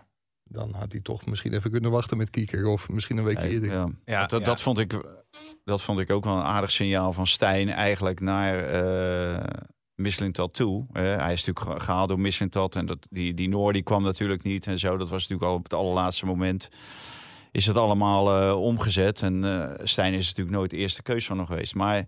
Dan 0.52 0.74
had 0.74 0.92
hij 0.92 1.00
toch 1.00 1.26
misschien 1.26 1.52
even 1.54 1.70
kunnen 1.70 1.90
wachten 1.90 2.16
met 2.16 2.30
Kieker. 2.30 2.66
Of 2.66 2.88
misschien 2.88 3.16
een 3.18 3.24
week 3.24 3.38
Ja, 3.38 3.44
eerder. 3.44 3.70
ja. 4.04 4.26
Dat, 4.26 4.40
ja. 4.40 4.44
dat, 4.46 4.60
vond 4.60 4.78
ik, 4.78 5.00
dat 5.64 5.82
vond 5.82 5.98
ik 5.98 6.10
ook 6.10 6.24
wel 6.24 6.36
een 6.36 6.42
aardig 6.42 6.70
signaal 6.70 7.12
van 7.12 7.26
Stijn 7.26 7.68
eigenlijk 7.68 8.20
naar 8.20 8.58
eh 8.58 9.60
Mislintat 9.94 10.54
toe. 10.54 10.86
Hij 10.92 11.32
is 11.32 11.44
natuurlijk 11.44 11.78
ge- 11.78 11.84
gehaald 11.84 12.08
door 12.08 12.20
Mislintat 12.20 12.76
en 12.76 12.86
dat, 12.86 12.98
die, 13.10 13.34
die 13.34 13.48
Noor 13.48 13.72
die 13.72 13.82
kwam 13.82 14.02
natuurlijk 14.02 14.42
niet 14.42 14.66
en 14.66 14.78
zo. 14.78 14.96
Dat 14.96 15.08
was 15.08 15.20
natuurlijk 15.28 15.50
al 15.50 15.54
op 15.56 15.62
het 15.62 15.74
allerlaatste 15.74 16.26
moment. 16.26 16.68
Is 17.52 17.64
dat 17.64 17.76
allemaal 17.76 18.40
eh, 18.42 18.60
omgezet. 18.60 19.22
En 19.22 19.44
eh, 19.44 19.70
Stijn 19.86 20.14
is 20.14 20.26
natuurlijk 20.28 20.56
nooit 20.56 20.70
de 20.70 20.76
eerste 20.76 21.02
keus 21.02 21.26
van 21.26 21.36
hem 21.36 21.46
geweest. 21.46 21.74
Maar 21.74 22.04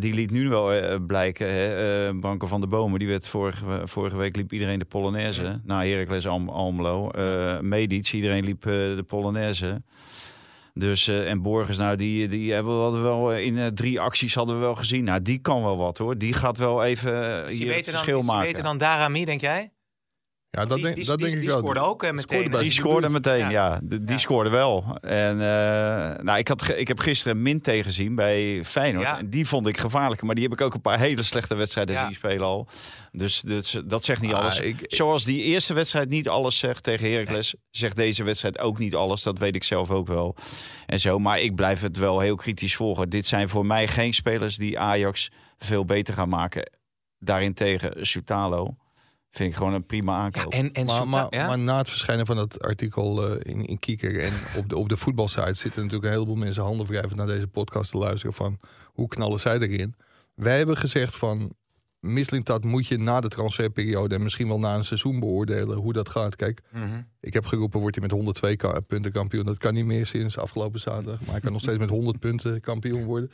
die 0.00 0.14
liet 0.14 0.30
nu 0.30 0.48
wel 0.48 0.72
eh, 0.72 0.96
blijken. 1.06 1.46
Hè, 1.52 2.06
eh, 2.08 2.18
Branko 2.20 2.46
van 2.46 2.60
der 2.60 2.68
Bomen, 2.68 2.98
die 2.98 3.08
werd 3.08 3.28
vorige, 3.28 3.80
vorige 3.84 4.16
week 4.16 4.36
liep 4.36 4.52
iedereen 4.52 4.78
de 4.78 4.84
Polonaise. 4.84 5.60
Na 5.64 5.84
Heracles 5.84 6.26
Alm, 6.26 6.48
Almelo. 6.48 7.10
Eh 7.10 7.60
Medic, 7.60 8.12
iedereen 8.12 8.44
liep 8.44 8.66
eh, 8.66 8.72
de 8.72 9.04
Polonaise. 9.06 9.82
Dus, 10.74 11.08
eh, 11.08 11.30
en 11.30 11.42
Borgers, 11.42 11.76
nou, 11.76 11.96
die, 11.96 12.28
die 12.28 12.52
hebben 12.52 12.76
we 12.76 12.82
hadden 12.82 13.02
wel 13.02 13.32
eh, 13.32 13.44
in 13.44 13.58
eh, 13.58 13.66
drie 13.66 14.00
acties 14.00 14.34
hadden 14.34 14.54
we 14.54 14.60
wel 14.60 14.74
gezien. 14.74 15.04
Nou, 15.04 15.22
die 15.22 15.38
kan 15.38 15.62
wel 15.62 15.76
wat 15.76 15.98
hoor. 15.98 16.18
Die 16.18 16.32
gaat 16.32 16.58
wel 16.58 16.84
even 16.84 17.42
eh, 17.42 17.48
die 17.48 17.56
hier 17.56 17.74
het 17.74 17.84
dan, 17.84 17.94
verschil 17.94 18.22
maken. 18.22 18.46
beter 18.46 18.62
dan 18.62 18.78
Darami, 18.78 19.24
denk 19.24 19.40
jij? 19.40 19.72
Ja, 20.54 20.64
dat, 20.64 20.76
Die- 20.76 20.84
denk, 20.84 20.96
die- 20.96 21.04
dat 21.06 21.18
die- 21.18 21.26
denk 21.26 21.38
die 21.40 21.48
ik 21.48 21.54
wel. 21.54 21.58
scoorde 21.62 21.80
ook, 21.80 22.02
eh, 22.02 22.08
Die 22.08 22.16
meteen, 22.18 22.28
scoorde 22.38 22.48
bij 22.50 22.58
hè? 22.58 22.64
Die 22.64 22.72
scoorde 22.72 23.08
meteen, 23.10 23.38
Ja. 23.38 23.48
ja. 23.50 23.80
De- 23.82 23.98
die 24.04 24.10
Ja. 24.10 24.18
scoorde 24.18 24.50
wel. 24.50 24.98
En 25.00 25.40
eh, 25.40 26.22
nou, 26.24 26.38
ik, 26.38 26.48
had, 26.48 26.68
ik 26.68 26.88
heb 26.88 26.98
gisteren 26.98 27.42
Min 27.42 27.60
tegenzien 27.60 28.14
bij 28.14 28.64
Feyenoord. 28.64 29.04
Ja. 29.04 29.18
En 29.18 29.30
die 29.30 29.46
vond 29.46 29.66
ik 29.66 29.78
gevaarlijk. 29.78 30.22
Maar 30.22 30.34
die 30.34 30.44
heb 30.44 30.52
ik 30.52 30.60
ook 30.60 30.74
een 30.74 30.80
paar 30.80 30.98
hele 30.98 31.22
slechte 31.22 31.54
wedstrijden 31.54 31.94
Ja. 31.94 32.04
zien 32.04 32.14
spelen 32.14 32.46
al. 32.46 32.68
Dus, 33.12 33.40
dus 33.40 33.80
dat 33.84 34.04
zegt 34.04 34.20
niet 34.22 34.32
Ah, 34.32 34.40
alles. 34.40 34.60
ik- 34.60 34.84
Zoals 34.86 35.24
die 35.24 35.42
eerste 35.42 35.74
wedstrijd 35.74 36.08
niet 36.08 36.28
alles 36.28 36.58
zegt 36.58 36.82
tegen 36.82 37.12
Heracles... 37.12 37.54
zegt 37.70 37.96
deze 37.96 38.22
wedstrijd 38.24 38.58
ook 38.58 38.78
niet 38.78 38.94
alles. 38.94 39.22
Dat 39.22 39.38
weet 39.38 39.54
ik 39.56 39.64
zelf 39.64 39.90
ook 39.90 40.06
wel. 40.06 40.36
En 40.86 41.00
zo, 41.00 41.18
maar 41.18 41.40
ik 41.40 41.54
blijf 41.54 41.80
het 41.80 41.96
wel 41.96 42.20
heel 42.20 42.36
kritisch 42.36 42.76
volgen. 42.76 43.08
Dit 43.08 43.26
zijn 43.26 43.48
voor 43.48 43.66
mij 43.66 43.88
geen 43.88 44.14
spelers 44.14 44.56
die 44.56 44.78
Ajax 44.78 45.30
veel 45.58 45.84
beter 45.84 46.14
gaan 46.14 46.28
maken. 46.28 46.70
Daarentegen 47.18 48.06
Sutalo 48.06 48.76
vind 49.32 49.50
ik 49.50 49.56
gewoon 49.56 49.72
een 49.72 49.86
prima 49.86 50.16
aankoop. 50.18 50.52
En, 50.52 50.72
en 50.72 50.84
Maar, 50.86 50.94
Souta- 50.94 51.10
maar, 51.10 51.26
ja? 51.30 51.46
maar 51.46 51.58
na 51.58 51.78
het 51.78 51.88
verschijnen 51.88 52.26
van 52.26 52.36
dat 52.36 52.60
artikel 52.62 53.28
eh, 53.28 53.52
in, 53.52 53.64
in 53.66 53.78
Kieker 53.78 54.20
en 54.20 54.32
op 54.56 54.68
de, 54.68 54.76
op 54.76 54.88
de 54.88 54.96
voetbalsite 54.96 55.54
zitten 55.54 55.80
natuurlijk 55.80 56.04
een 56.04 56.12
heleboel 56.12 56.34
mensen 56.36 56.62
handen 56.62 56.86
wrijvend 56.86 57.14
naar 57.14 57.26
deze 57.26 57.46
podcast 57.46 57.90
te 57.90 57.98
luisteren 57.98 58.34
van 58.34 58.58
hoe 58.84 59.08
knallen 59.08 59.40
zij 59.40 59.58
erin. 59.58 59.94
Wij 60.34 60.56
hebben 60.56 60.76
gezegd 60.76 61.16
van 61.16 61.52
Mislintat 62.00 62.64
moet 62.64 62.86
je 62.86 62.98
na 62.98 63.20
de 63.20 63.28
transferperiode 63.28 64.14
en 64.14 64.22
misschien 64.22 64.48
wel 64.48 64.58
na 64.58 64.74
een 64.74 64.84
seizoen 64.84 65.20
beoordelen 65.20 65.76
hoe 65.78 65.92
dat 65.92 66.08
gaat. 66.08 66.36
Kijk, 66.36 66.62
Mhm. 66.70 67.00
ik 67.20 67.32
heb 67.32 67.44
geroepen 67.46 67.80
wordt 67.80 67.94
hij 67.96 68.04
met 68.04 68.14
102 68.14 68.56
ka- 68.56 68.80
punten 68.80 69.12
kampioen. 69.12 69.44
Dat 69.44 69.58
kan 69.58 69.74
niet 69.74 69.84
meer 69.84 70.06
sinds 70.06 70.38
afgelopen 70.38 70.80
zaterdag, 70.80 71.20
maar 71.20 71.30
hij 71.30 71.40
kan 71.40 71.52
nog 71.52 71.60
steeds 71.60 71.78
met 71.78 71.88
100 71.90 72.18
punten 72.18 72.60
kampioen 72.60 73.04
worden. 73.04 73.30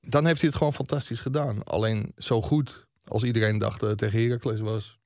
Dan 0.00 0.26
heeft 0.26 0.40
hij 0.40 0.48
het 0.48 0.58
gewoon 0.58 0.74
fantastisch 0.74 1.20
gedaan. 1.20 1.64
Alleen 1.64 2.12
zo 2.16 2.42
goed 2.42 2.83
als 3.04 3.22
iedereen 3.24 3.58
dacht 3.58 3.80
dat 3.80 3.88
het 3.88 3.98
tegen 3.98 4.22
Heracles 4.22 4.60
was. 4.60 4.98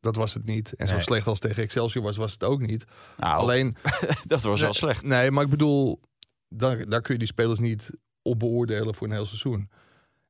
Dat 0.00 0.16
was 0.16 0.34
het 0.34 0.44
niet. 0.44 0.72
En 0.74 0.88
zo 0.88 1.00
slecht 1.00 1.26
als 1.26 1.38
tegen 1.38 1.62
Excelsior 1.62 2.02
was, 2.04 2.16
was 2.16 2.32
het 2.32 2.44
ook 2.44 2.60
niet. 2.60 2.84
Nou, 3.16 3.38
Alleen, 3.38 3.76
dat 4.26 4.42
was 4.42 4.60
wel 4.60 4.74
slecht. 4.74 5.02
nee, 5.02 5.30
maar 5.30 5.44
ik 5.44 5.50
bedoel, 5.50 6.00
daar, 6.48 6.88
daar 6.88 7.00
kun 7.02 7.12
je 7.12 7.18
die 7.18 7.28
spelers 7.28 7.58
niet 7.58 7.90
op 8.22 8.38
beoordelen 8.38 8.94
voor 8.94 9.06
een 9.06 9.12
heel 9.12 9.26
seizoen. 9.26 9.70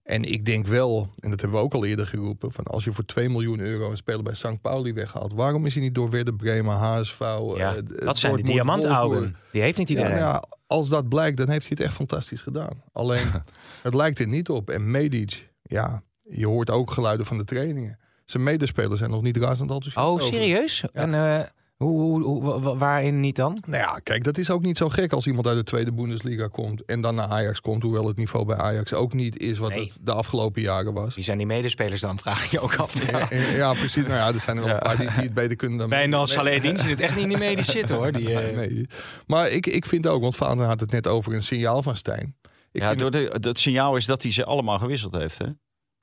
En 0.02 0.24
ik 0.24 0.44
denk 0.44 0.66
wel, 0.66 1.12
en 1.18 1.30
dat 1.30 1.40
hebben 1.40 1.58
we 1.58 1.64
ook 1.64 1.74
al 1.74 1.84
eerder 1.84 2.06
geroepen, 2.06 2.52
van 2.52 2.64
als 2.64 2.84
je 2.84 2.92
voor 2.92 3.04
2 3.04 3.28
miljoen 3.28 3.60
euro 3.60 3.90
een 3.90 3.96
speler 3.96 4.22
bij 4.22 4.34
St. 4.34 4.60
Pauli 4.60 4.92
weghaalt, 4.92 5.32
waarom 5.32 5.66
is 5.66 5.74
hij 5.74 5.82
niet 5.82 5.94
door 5.94 6.10
Werder 6.10 6.34
Bremen, 6.36 6.74
HSV, 6.76 7.18
Ja, 7.20 7.74
eh, 7.74 7.82
dat 8.04 8.18
zijn 8.18 8.32
Wolfsburg? 8.32 8.42
diamantaugen. 8.42 9.36
Die 9.52 9.62
heeft 9.62 9.78
niet 9.78 9.88
Ja, 9.88 9.94
iedereen. 9.94 10.18
nou 10.18 10.28
ja, 10.32 10.44
als 10.66 10.88
dat 10.88 11.08
blijkt, 11.08 11.36
dan 11.36 11.48
heeft 11.48 11.66
hij 11.68 11.76
het 11.78 11.86
echt 11.86 11.94
fantastisch 11.96 12.40
gedaan. 12.40 12.82
Alleen, 12.92 13.26
het 13.82 13.94
lijkt 13.94 14.18
er 14.18 14.26
niet 14.28 14.48
op. 14.48 14.70
En 14.70 14.90
Medic, 14.90 15.48
ja, 15.62 16.02
je 16.30 16.46
hoort 16.46 16.70
ook 16.70 16.90
geluiden 16.90 17.26
van 17.26 17.38
de 17.38 17.44
trainingen. 17.44 17.98
Zijn 18.24 18.42
medespelers 18.42 18.98
zijn 18.98 19.10
nog 19.10 19.22
niet 19.22 19.36
razend 19.36 19.70
enthousiast 19.70 19.96
Oh, 20.08 20.20
serieus? 20.20 20.84
En 20.92 21.14
eh, 21.14 21.44
hoe, 21.76 22.00
hoe, 22.00 22.22
hoe- 22.22 22.42
wa- 22.42 22.60
wa- 22.60 22.76
waarin 22.76 23.20
niet 23.20 23.36
dan? 23.36 23.58
Nou 23.66 23.82
ja, 23.82 23.98
kijk, 24.02 24.24
dat 24.24 24.38
is 24.38 24.50
ook 24.50 24.62
niet 24.62 24.76
zo 24.76 24.88
gek 24.88 25.12
als 25.12 25.26
iemand 25.26 25.46
uit 25.46 25.56
de 25.56 25.62
tweede 25.64 25.92
Bundesliga 25.92 26.46
komt 26.48 26.84
en 26.84 27.00
dan 27.00 27.14
naar 27.14 27.28
Ajax 27.28 27.60
komt. 27.60 27.82
Hoewel 27.82 28.06
het 28.06 28.16
niveau 28.16 28.44
bij 28.46 28.56
Ajax 28.56 28.92
ook 28.92 29.12
niet 29.12 29.38
is 29.38 29.58
wat 29.58 29.70
Nee. 29.70 29.84
het 29.84 29.98
de 30.00 30.12
afgelopen 30.12 30.62
jaren 30.62 30.92
was. 30.92 31.14
Wie 31.14 31.24
zijn 31.24 31.38
die 31.38 31.46
medespelers 31.46 32.00
dan? 32.00 32.18
Vraag 32.18 32.50
je 32.50 32.60
ook 32.60 32.74
af. 32.76 33.10
Ja, 33.10 33.26
ja, 33.56 33.72
precies. 33.72 34.02
Nou 34.06 34.14
ja, 34.14 34.28
er 34.32 34.40
zijn 34.40 34.56
er 34.56 34.64
wel 34.64 34.72
een 34.74 34.78
paar 34.80 34.96
die, 34.96 35.06
die 35.08 35.16
het 35.22 35.34
beter 35.34 35.56
kunnen 35.56 35.78
dan... 35.78 35.88
Bij 35.88 36.06
Nas 36.06 36.34
Dien 36.60 36.78
zit 36.78 36.90
het 36.90 37.00
echt 37.00 37.16
niet 37.16 37.40
in 37.40 37.54
die 37.54 37.62
zitten 37.64 37.96
hoor. 37.96 38.12
Die, 38.12 38.34
eh, 38.40 38.56
Nee. 38.56 38.86
Maar 39.26 39.48
ik, 39.50 39.66
ik 39.66 39.86
vind 39.86 40.06
ook, 40.06 40.22
want 40.22 40.36
Vader 40.36 40.66
had 40.66 40.80
het 40.80 40.90
net 40.90 41.06
over 41.06 41.34
een 41.34 41.42
signaal 41.42 41.82
van 41.82 41.96
Stijn. 41.96 42.36
Ik 42.72 42.82
ja, 42.82 42.94
door 42.94 43.10
de, 43.10 43.36
het 43.42 43.58
signaal 43.60 43.96
is 43.96 44.06
dat 44.06 44.22
hij 44.22 44.32
ze 44.32 44.44
allemaal 44.44 44.78
gewisseld 44.78 45.14
heeft. 45.14 45.38
Hè? 45.38 45.46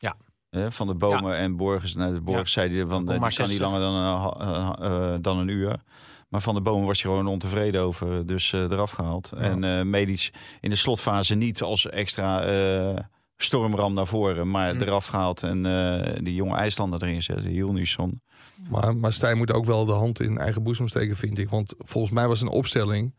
Ja. 0.04 0.16
Hè, 0.50 0.72
van 0.72 0.88
de 0.88 0.96
bomen 0.96 1.36
en 1.36 1.56
Borgers. 1.58 1.96
Nou, 1.96 2.24
de 2.24 2.42
zei 2.44 2.76
hij, 2.76 2.86
van, 2.88 3.06
kom 3.06 3.16
eh, 3.16 3.22
die 3.28 3.38
kan 3.38 3.48
niet 3.48 3.58
60. 3.58 3.60
langer 3.60 3.80
dan 3.80 3.94
een, 3.96 4.34
eh, 4.40 5.14
eh, 5.14 5.20
dan 5.22 5.38
een 5.38 5.48
uur. 5.48 5.82
Maar 6.30 6.42
van 6.42 6.56
de 6.56 6.62
bomen 6.62 6.88
was 6.88 7.02
hij 7.02 7.12
gewoon 7.12 7.28
ontevreden 7.28 7.82
over. 7.82 8.26
Dus 8.26 8.54
eh, 8.54 8.62
eraf 8.62 8.92
gehaald. 8.92 9.32
En 9.32 9.64
eh 9.64 9.82
Medisch 9.84 10.32
in 10.62 10.70
de 10.70 10.76
slotfase 10.76 11.36
niet 11.36 11.62
als 11.62 11.90
extra 11.90 12.42
eh, 12.42 12.98
stormram 13.38 13.94
naar 13.94 14.08
voren. 14.08 14.50
Maar 14.50 14.76
Hm. 14.76 14.82
eraf 14.82 15.06
gehaald. 15.06 15.44
En 15.44 15.66
eh, 15.66 16.16
die 16.24 16.36
jonge 16.36 16.56
IJslander 16.56 17.04
erin 17.04 17.24
zetten. 17.24 17.46
Hilnusson. 17.50 18.22
Maar, 18.70 18.96
maar 18.98 19.14
Stijn 19.14 19.38
moet 19.38 19.52
ook 19.52 19.66
wel 19.66 19.86
de 19.86 19.92
hand 19.92 20.20
in 20.22 20.38
eigen 20.38 20.64
boezem 20.64 20.88
steken, 20.88 21.16
vind 21.16 21.38
ik. 21.38 21.50
Want 21.50 21.74
volgens 21.78 22.14
mij 22.14 22.28
was 22.28 22.42
een 22.42 22.48
opstelling... 22.50 23.14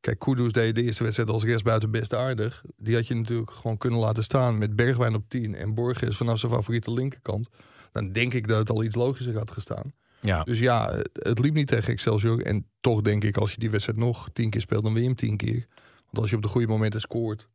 Kijk, 0.00 0.18
Kudus 0.18 0.52
deed 0.52 0.74
de 0.74 0.82
eerste 0.82 1.02
wedstrijd 1.02 1.30
als 1.30 1.44
rechtsbuiten 1.44 1.90
best 1.90 2.14
aardig. 2.14 2.62
Die 2.76 2.94
had 2.94 3.06
je 3.06 3.14
natuurlijk 3.14 3.50
gewoon 3.50 3.78
kunnen 3.78 3.98
laten 3.98 4.24
staan 4.24 4.58
met 4.58 4.76
Bergwijn 4.76 5.14
op 5.14 5.24
10 5.28 5.54
en 5.54 5.74
Borges 5.74 6.16
vanaf 6.16 6.38
zijn 6.38 6.52
favoriete 6.52 6.92
linkerkant. 6.92 7.48
Dan 7.92 8.12
denk 8.12 8.34
ik 8.34 8.48
dat 8.48 8.58
het 8.58 8.70
al 8.70 8.84
iets 8.84 8.94
logischer 8.94 9.36
had 9.38 9.50
gestaan. 9.50 9.92
ja. 10.20 10.42
Dus 10.44 10.58
ja, 10.58 11.02
het, 11.12 11.38
liep 11.38 11.54
niet 11.54 11.66
tegen 11.68 11.92
Excelsior. 11.92 12.42
En 12.44 12.66
toch 12.80 13.00
denk 13.02 13.24
ik, 13.24 13.36
als 13.36 13.50
je 13.52 13.58
die 13.58 13.70
wedstrijd 13.70 13.98
nog 13.98 14.28
tien 14.32 14.50
keer 14.50 14.60
speelt, 14.60 14.82
dan 14.82 14.92
win 14.92 15.02
je 15.02 15.08
hem 15.08 15.16
tien 15.16 15.36
keer. 15.36 15.66
Want 16.04 16.18
als 16.18 16.30
je 16.30 16.36
op 16.36 16.42
de 16.42 16.48
goede 16.48 16.66
momenten 16.66 17.00
scoort 17.00 17.48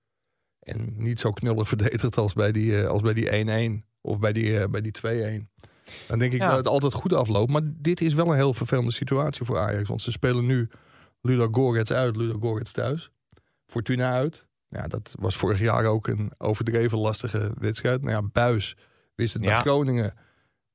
en 0.60 0.94
niet 0.98 1.20
zo 1.20 1.32
knullig 1.32 1.68
verdedigt 1.74 2.18
als 2.18 2.34
bij 2.34 2.52
die, 2.52 2.82
eh, 2.82 2.88
als 2.88 3.02
bij 3.02 3.14
die 3.14 3.30
1-1 3.80 3.86
of 4.02 4.20
bij 4.20 4.34
die, 4.34 4.60
eh, 4.60 4.68
bij 4.70 4.82
die 4.82 4.92
2-1. 4.92 5.50
Dan 6.08 6.20
denk 6.20 6.34
ik 6.34 6.40
Ja. 6.40 6.48
dat 6.48 6.58
het 6.58 6.68
altijd 6.68 6.94
goed 6.94 7.14
afloopt. 7.14 7.52
Maar 7.52 7.62
dit 7.64 8.02
is 8.02 8.14
wel 8.14 8.28
een 8.28 8.36
heel 8.36 8.54
vervelende 8.54 8.92
situatie 8.92 9.46
voor 9.46 9.58
Ajax. 9.60 9.88
Want 9.90 10.02
ze 10.02 10.12
spelen 10.12 10.46
nu 10.46 10.70
Ludo 11.26 11.48
Gorets 11.52 11.92
uit, 11.92 12.16
Ludo 12.16 12.38
Gorets 12.40 12.72
thuis. 12.72 13.10
Fortuna 13.68 14.12
uit. 14.12 14.46
Ja, 14.70 14.88
dat 14.88 15.16
was 15.20 15.36
vorig 15.38 15.60
jaar 15.60 15.86
ook 15.86 16.08
een 16.08 16.32
overdreven 16.38 16.98
lastige 16.98 17.52
wedstrijd. 17.60 18.02
Nou 18.02 18.14
ja, 18.14 18.22
Buis 18.32 18.76
wist 19.16 19.34
het 19.34 19.44
Ja. 19.44 19.60
Groningen 19.60 20.14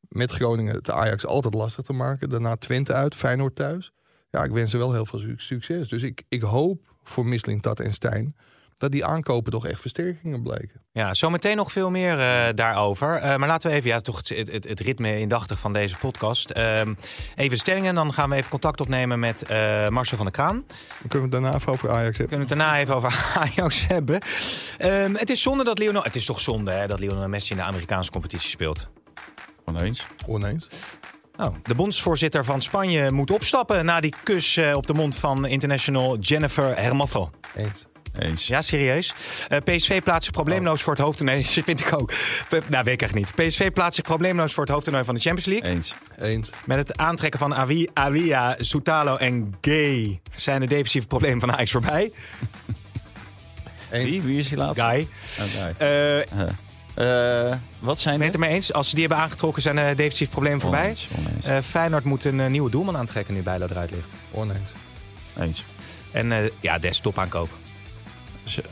met 0.08 0.30
Groningen 0.30 0.74
het 0.74 0.90
Ajax 0.90 1.26
altijd 1.26 1.54
lastig 1.54 1.84
te 1.84 1.92
maken. 1.92 2.28
Daarna 2.28 2.56
Twente 2.56 2.92
uit, 2.92 3.14
Feyenoord 3.14 3.54
thuis. 3.56 3.92
Ja, 4.30 4.44
ik 4.44 4.50
wens 4.50 4.70
ze 4.70 4.78
wel 4.78 4.92
heel 4.92 5.06
veel 5.06 5.18
su- 5.18 5.34
succes. 5.38 5.88
Dus 5.88 6.02
ik, 6.02 6.22
ik 6.28 6.42
hoop 6.42 6.94
voor 7.02 7.26
Mislintat 7.26 7.80
en 7.80 7.92
Stijn 7.94 8.36
dat 8.80 8.92
die 8.92 9.04
aankopen 9.04 9.52
toch 9.52 9.66
echt 9.66 9.80
versterkingen 9.80 10.42
blijken. 10.42 10.82
Ja, 10.92 11.14
zometeen 11.14 11.56
nog 11.56 11.72
veel 11.72 11.90
meer 11.90 12.18
eh, 12.18 12.48
daarover. 12.54 13.14
Eh, 13.14 13.36
maar 13.36 13.48
laten 13.48 13.70
we 13.70 13.76
even, 13.76 13.90
ja, 13.90 14.00
toch 14.00 14.16
het, 14.16 14.48
het, 14.52 14.64
het 14.64 14.80
ritme 14.80 15.18
indachtig 15.18 15.58
van 15.58 15.72
deze 15.72 15.96
podcast. 15.96 16.50
Ehm, 16.50 16.94
even 17.36 17.58
stellingen, 17.58 17.94
dan 17.94 18.12
gaan 18.12 18.30
we 18.30 18.36
even 18.36 18.50
contact 18.50 18.80
opnemen 18.80 19.18
met 19.18 19.42
eh, 19.42 19.88
Marcel 19.88 20.16
van 20.16 20.26
der 20.26 20.34
Kraan. 20.34 20.64
Dan 20.98 21.08
kunnen 21.08 21.28
we 21.28 21.36
het 21.36 21.42
daarna 21.44 21.54
even 21.54 21.72
over 21.72 21.90
Ajax 21.90 22.18
hebben. 22.18 22.38
Kunnen 22.38 22.46
we 22.46 22.54
het 22.54 22.62
daarna 22.62 22.78
even 22.80 22.94
over 22.94 23.32
Ajax 23.42 23.86
hebben. 23.86 24.20
Ehm, 24.78 25.14
het 25.14 25.30
is 25.30 25.42
zonde 25.42 25.64
dat 25.64 25.78
Lionel... 25.78 26.02
Het 26.02 26.16
is 26.16 26.24
toch 26.24 26.40
zonde 26.40 26.70
hè, 26.70 26.86
dat 26.86 27.00
Lionel 27.00 27.28
Messi 27.28 27.50
in 27.50 27.56
de 27.56 27.64
Amerikaanse 27.64 28.10
competitie 28.10 28.48
speelt. 28.48 28.88
Oneens. 29.64 30.06
Oneens. 30.26 30.68
Oh, 31.36 31.54
de 31.62 31.74
bondsvoorzitter 31.74 32.44
van 32.44 32.62
Spanje 32.62 33.10
moet 33.10 33.30
opstappen 33.30 33.84
na 33.84 34.00
die 34.00 34.14
kus 34.22 34.60
op 34.74 34.86
de 34.86 34.94
mond 34.94 35.14
van 35.16 35.46
international 35.46 36.18
Jennifer 36.18 36.76
Hermoso. 36.76 37.30
Eens. 37.54 37.88
Eens. 38.18 38.46
Ja, 38.46 38.62
serieus. 38.62 39.14
Eh, 39.48 39.58
PSV 39.64 40.02
plaatst 40.02 40.24
zich 40.24 40.32
probleemloos 40.32 40.82
voor 40.82 40.92
het 40.92 41.02
hoofdtoernooi. 41.02 41.44
vind 41.66 41.80
ik 41.80 41.92
ook. 42.00 42.12
P- 42.48 42.68
nou, 42.68 42.84
weet 42.84 42.94
ik 42.94 43.02
echt 43.02 43.14
niet. 43.14 43.34
PSV 43.34 43.70
plaatst 43.72 43.94
zich 43.94 44.04
probleemloos 44.04 44.52
voor 44.52 44.62
het 44.64 44.72
hoofdtoernooi 44.72 45.04
van 45.04 45.14
de 45.14 45.20
Champions 45.20 45.48
League. 45.48 45.70
Eens. 45.76 45.94
Eens. 46.18 46.50
Met 46.66 46.78
het 46.78 46.96
aantrekken 46.96 47.38
van 47.40 47.54
Awi, 47.54 47.88
Awia, 47.94 48.56
Soutalo 48.58 49.16
en 49.16 49.54
Gay 49.60 50.20
zijn 50.34 50.60
de 50.60 50.66
defensieve 50.66 51.06
problemen 51.06 51.40
van 51.40 51.52
Ajax 51.52 51.70
voorbij. 51.70 52.12
Wie? 53.90 54.22
Wie 54.22 54.38
is 54.38 54.48
die 54.48 54.58
laatste? 54.58 54.84
Guy. 54.84 55.08
Oh, 55.38 55.44
Guy. 55.46 55.86
Eh 55.88 56.48
Eh, 56.94 57.56
wat 57.78 58.00
zijn 58.00 58.14
ben 58.18 58.26
je 58.26 58.32
het 58.32 58.40
ermee 58.42 58.54
eens? 58.54 58.72
Als 58.72 58.88
ze 58.88 58.94
die 58.94 59.06
hebben 59.06 59.24
aangetrokken, 59.24 59.62
zijn 59.62 59.76
de 59.76 59.92
defensieve 59.96 60.32
problemen 60.32 60.60
voorbij. 60.60 60.80
Oneens, 60.82 61.06
oneens. 61.18 61.46
Eh, 61.46 61.58
Feyenoord 61.64 62.04
moet 62.04 62.24
een 62.24 62.50
nieuwe 62.50 62.70
doelman 62.70 62.96
aantrekken 62.96 63.34
nu 63.34 63.42
Bijlo 63.42 63.66
eruit 63.70 63.90
ligt. 63.90 64.08
Oneens. 64.30 64.70
Eens. 65.38 65.64
En 66.10 66.32
eh, 66.32 66.38
ja, 66.60 66.78
Des 66.78 66.98
top 67.00 67.18
aankoop. 67.18 67.48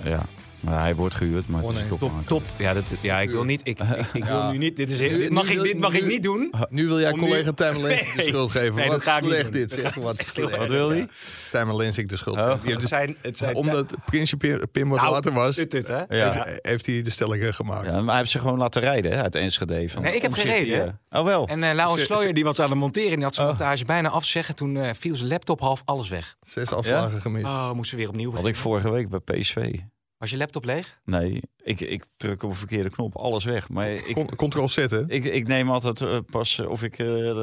Ja. 0.04 0.24
Maar 0.60 0.80
hij 0.80 0.94
wordt 0.94 1.14
gehuurd, 1.14 1.48
maar 1.48 1.60
het 1.62 1.70
is 1.70 1.76
Oneens. 1.76 1.98
top. 1.98 2.12
Top. 2.26 2.42
Ja, 2.56 2.74
dat, 2.74 2.84
ja 3.02 3.20
ik 3.20 3.30
wil 3.30 3.44
niet. 3.44 3.60
Ik, 3.66 3.80
ik, 3.80 4.06
ik 4.12 4.24
wil 4.24 4.50
nu 4.50 4.58
niet. 4.58 4.76
Dit, 4.76 4.90
is, 4.92 5.00
Nu- 5.00 5.18
dit, 5.18 5.30
mag, 5.30 5.48
nu 5.48 5.52
ik, 5.56 5.62
dit 5.62 5.78
mag 5.78 5.92
ik 5.94 6.06
niet 6.06 6.22
doen. 6.22 6.52
Nu 6.70 6.86
wil 6.86 7.00
jij 7.00 7.12
collega 7.12 7.52
Tijmen 7.52 7.82
Lensink 7.82 8.16
de 8.16 8.22
schuld 8.28 8.50
geven. 8.50 8.74
Nee, 8.74 8.88
wat 8.88 8.96
ik 9.06 9.12
slecht 9.24 9.52
dit, 9.52 9.70
Dat 9.70 9.78
zeg. 9.80 9.96
ik 9.96 10.02
Wat 10.02 10.16
echt 10.16 10.32
slecht. 10.32 10.56
Wat 10.56 10.68
wil 10.68 10.88
hij? 10.90 11.08
Tijmen 11.50 11.76
Lensink 11.76 12.08
de 12.08 12.16
schuld 12.16 12.36
Oh. 12.36 12.44
geven. 12.44 12.60
Die 12.66 12.74
Het 12.74 12.88
zijn, 12.88 13.16
het 13.22 13.38
zijn, 13.38 13.54
Omdat 13.54 13.86
Prinsje 14.06 14.36
Pim, 14.72 14.88
wat 14.88 15.00
Nou, 15.00 15.12
later 15.12 15.32
was, 15.32 15.56
Dit, 15.56 15.70
dit, 15.70 15.86
hè? 15.86 16.02
Ja. 16.16 16.46
heeft, 16.62 16.86
hij 16.86 17.02
de 17.02 17.10
stellingen 17.10 17.54
gemaakt. 17.54 17.86
Ja, 17.86 17.92
maar 18.00 18.04
hij 18.08 18.18
heeft 18.18 18.30
ze 18.30 18.38
gewoon 18.38 18.58
laten 18.58 18.80
rijden 18.82 19.12
hè, 19.12 19.22
uit 19.22 19.34
Enschede. 19.34 19.88
Van, 19.88 20.02
Nee, 20.02 20.14
ik 20.16 20.22
heb 20.22 20.32
gereden, 20.32 20.84
die, 21.10 21.18
Oh 21.20 21.24
wel. 21.24 21.46
En 21.46 21.62
eh 21.62 21.74
Laurens 21.74 22.00
Ze- 22.00 22.06
Slooier 22.06 22.34
die 22.34 22.44
was 22.44 22.60
aan 22.60 22.70
het 22.70 22.78
monteren. 22.78 23.14
Die 23.14 23.24
had 23.24 23.34
zijn 23.34 23.46
Oh. 23.48 23.56
montage 23.58 23.84
bijna 23.84 24.08
afzeggen. 24.08 24.54
Toen 24.54 24.76
eh, 24.76 24.90
viel 24.98 25.16
zijn 25.16 25.28
laptop 25.28 25.60
half 25.60 25.82
alles 25.84 26.08
weg. 26.08 26.36
Zes 26.42 26.72
afslagen 26.72 27.20
gemist. 27.20 27.46
Oh, 27.46 27.72
moesten 27.72 27.96
we 27.96 28.02
weer 28.02 28.10
opnieuw 28.12 28.34
Had 28.34 28.46
ik 28.46 28.56
vorige 28.56 28.90
week 28.90 29.08
bij 29.08 29.18
PSV. 29.20 29.74
Was 30.18 30.30
je 30.30 30.36
laptop 30.36 30.64
leeg? 30.64 30.98
Nee, 31.04 31.42
ik, 31.62 31.80
ik 31.80 32.04
druk 32.16 32.42
op 32.42 32.50
een 32.50 32.56
verkeerde 32.56 32.90
knop, 32.90 33.16
alles 33.16 33.44
weg. 33.44 33.68
Maar 33.68 33.90
ik, 33.90 34.14
Con- 34.14 34.36
Control 34.36 34.68
Z, 34.68 34.76
hè? 34.76 35.08
ik, 35.10 35.24
ik 35.24 35.46
neem 35.46 35.70
altijd 35.70 36.00
eh, 36.00 36.18
pas, 36.30 36.58
eh, 36.58 36.68
of 36.68 36.82
ik 36.82 36.98
eh 36.98 37.40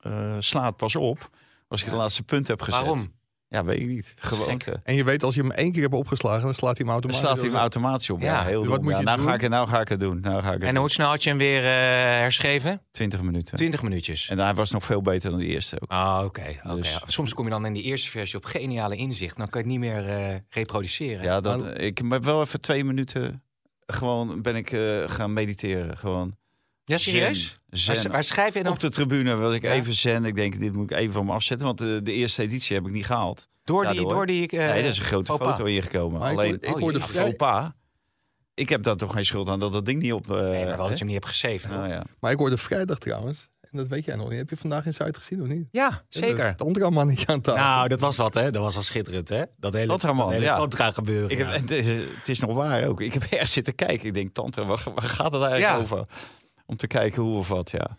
eh, 0.00 0.36
sla 0.38 0.66
het 0.66 0.76
pas 0.76 0.96
op 0.96 1.30
als 1.68 1.82
ik 1.82 1.90
de 1.90 1.96
laatste 1.96 2.22
punt 2.22 2.48
heb 2.48 2.60
gezet. 2.62 2.80
Waarom? 2.80 3.12
Ja, 3.52 3.64
weet 3.64 3.80
ik 3.80 3.86
niet. 3.86 4.14
Gewoonte. 4.18 4.80
En 4.84 4.94
je 4.94 5.04
weet, 5.04 5.22
als 5.22 5.34
je 5.34 5.40
hem 5.40 5.50
één 5.50 5.72
keer 5.72 5.82
hebt 5.82 5.94
opgeslagen, 5.94 6.42
dan 6.42 6.54
slaat 6.54 6.76
hij 6.76 6.86
hem 6.86 6.92
automatisch. 6.92 7.20
slaat 7.22 7.36
hij 7.36 7.44
hem 7.44 7.54
op. 7.54 7.60
automatisch 7.60 8.10
op. 8.10 8.20
Ja, 8.20 8.26
Ja. 8.40 8.44
heel 8.44 8.60
Dus 8.60 8.70
wat 8.70 8.82
moet 8.82 8.90
Ja, 8.92 8.98
je 8.98 9.04
nou, 9.04 9.16
doen? 9.18 9.26
ga 9.26 9.34
ik, 9.34 9.40
het- 9.40 9.50
nou 9.50 9.68
ga 9.68 9.80
ik 9.80 9.88
het 9.88 10.00
doen. 10.00 10.20
Nou 10.20 10.42
ga 10.42 10.46
ik 10.48 10.52
het 10.58 10.62
En 10.62 10.68
doen. 10.68 10.76
hoe 10.76 10.90
snel 10.90 11.08
had 11.08 11.22
je 11.22 11.28
hem 11.28 11.38
weer 11.38 11.58
eh, 11.64 11.70
herschreven? 12.20 12.80
20 12.90 13.22
minuten. 13.22 13.56
20 13.56 13.82
minuutjes. 13.82 14.28
En 14.28 14.38
hij 14.38 14.54
was 14.54 14.70
nog 14.70 14.84
veel 14.84 15.02
beter 15.02 15.30
dan 15.30 15.38
de 15.38 15.46
eerste 15.46 15.80
ook. 15.80 15.90
Ah, 15.90 16.20
oké. 16.24 16.56
oké. 16.64 16.76
Dus- 16.76 17.00
Soms 17.06 17.34
kom 17.34 17.44
je 17.44 17.50
dan 17.50 17.66
in 17.66 17.72
die 17.72 17.82
eerste 17.82 18.10
versie 18.10 18.36
op 18.38 18.44
geniale 18.44 18.96
inzicht. 18.96 19.36
Dan 19.36 19.48
kan 19.48 19.62
je 19.62 19.68
het 19.68 19.78
niet 19.78 19.90
meer 19.90 20.08
eh, 20.08 20.34
reproduceren. 20.48 21.24
Ja, 21.24 21.40
dat, 21.40 21.78
ik 21.80 21.98
heb 22.08 22.24
wel 22.24 22.40
even 22.40 22.60
twee 22.60 22.84
minuten 22.84 23.42
gewoon 23.86 24.42
ben 24.42 24.56
ik 24.56 24.70
eh, 24.72 24.80
gaan 25.06 25.32
mediteren. 25.32 25.98
Gewoon 25.98 26.36
Ja, 26.92 26.98
serieus? 26.98 27.60
Zen. 27.70 27.86
Waar, 27.94 28.02
zen. 28.02 28.10
waar 28.12 28.24
schrijf 28.24 28.54
je 28.54 28.62
dan? 28.62 28.72
Op 28.72 28.80
de 28.80 28.88
tribune 28.90 29.34
was 29.36 29.54
ik 29.54 29.62
Ja. 29.62 29.72
even 29.72 29.94
zen. 29.94 30.24
Ik 30.24 30.34
denk, 30.34 30.60
dit 30.60 30.72
moet 30.72 30.90
ik 30.90 30.96
even 30.96 31.12
van 31.12 31.26
me 31.26 31.32
afzetten. 31.32 31.66
Want 31.66 31.78
de, 31.78 32.00
de 32.02 32.12
eerste 32.12 32.42
editie 32.42 32.76
heb 32.76 32.86
ik 32.86 32.92
niet 32.92 33.06
gehaald. 33.06 33.48
Door 33.64 33.82
die... 33.84 33.92
Daardoor. 33.94 34.12
Door 34.12 34.26
die 34.26 34.48
nee, 34.52 34.60
er 34.60 34.76
is 34.84 34.98
een 34.98 35.04
grote 35.04 35.32
foto 35.32 35.64
ingekomen. 35.64 36.20
Maar 36.20 36.32
ik 36.32 36.38
Alleen, 36.38 36.50
hoor- 36.50 36.68
ik 36.70 36.74
oh, 36.74 36.80
hoorde 36.80 37.00
vrij- 37.00 37.22
faux 37.22 37.36
pas. 37.36 37.70
Ik 38.54 38.68
heb 38.68 38.82
daar 38.82 38.96
toch 38.96 39.12
geen 39.12 39.24
schuld 39.24 39.48
aan 39.48 39.58
dat 39.60 39.72
dat 39.72 39.86
ding 39.86 40.02
niet 40.02 40.12
op... 40.12 40.26
Nee, 40.26 40.64
maar 40.64 40.76
wel 40.76 40.88
dat 40.88 40.90
je 40.90 40.96
hem 40.96 41.06
niet 41.06 41.14
hebt 41.14 41.26
gesaved. 41.26 41.68
Nou 41.68 41.80
hoor. 41.80 41.88
ja. 41.88 42.04
Maar 42.20 42.32
ik 42.32 42.38
hoorde 42.38 42.56
vrijdag 42.58 42.98
trouwens, 42.98 43.48
en 43.60 43.78
dat 43.78 43.88
weet 43.88 44.04
jij 44.04 44.16
nog 44.16 44.28
niet. 44.28 44.38
Heb 44.38 44.50
je 44.50 44.56
vandaag 44.56 44.86
in 44.86 44.92
Zuid 44.92 45.16
gezien 45.16 45.42
of 45.42 45.48
niet? 45.48 45.68
Ja, 45.70 46.02
zeker. 46.08 46.46
Het 46.58 46.90
mannetje 46.90 47.26
aan 47.26 47.40
tafel. 47.40 47.62
Nou, 47.62 47.88
dat 47.88 48.00
was 48.00 48.16
wat, 48.16 48.34
hè? 48.34 48.50
Dat 48.50 48.62
was 48.62 48.76
al 48.76 48.82
schitterend, 48.82 49.28
hè? 49.28 49.42
Dat 49.56 49.72
hele, 49.72 49.86
Tantraman, 49.86 50.24
dat 50.24 50.32
hele 50.32 50.44
ja. 50.44 50.56
tantra 50.56 50.90
gebeuren. 50.90 51.30
Ik 51.30 51.38
heb, 51.38 51.46
ja. 51.46 51.52
en 51.54 51.60
het, 51.60 51.70
is, 51.70 51.86
het 51.86 52.28
is 52.28 52.40
nog 52.40 52.54
waar 52.54 52.84
ook. 52.86 53.00
Ik 53.00 53.12
heb 53.12 53.22
erg 53.30 53.48
zitten 53.48 53.74
kijken. 53.74 54.06
Ik 54.06 54.14
denk, 54.14 54.34
tante, 54.34 54.64
waar, 54.64 54.82
waar 54.94 55.08
gaat 55.08 55.32
het 55.32 55.42
eigenlijk 55.42 55.76
Ja. 55.78 55.82
over? 55.82 56.06
Om 56.72 56.78
te 56.78 56.86
kijken 56.86 57.22
hoe 57.22 57.38
of 57.38 57.48
wat, 57.48 57.70
ja. 57.70 57.96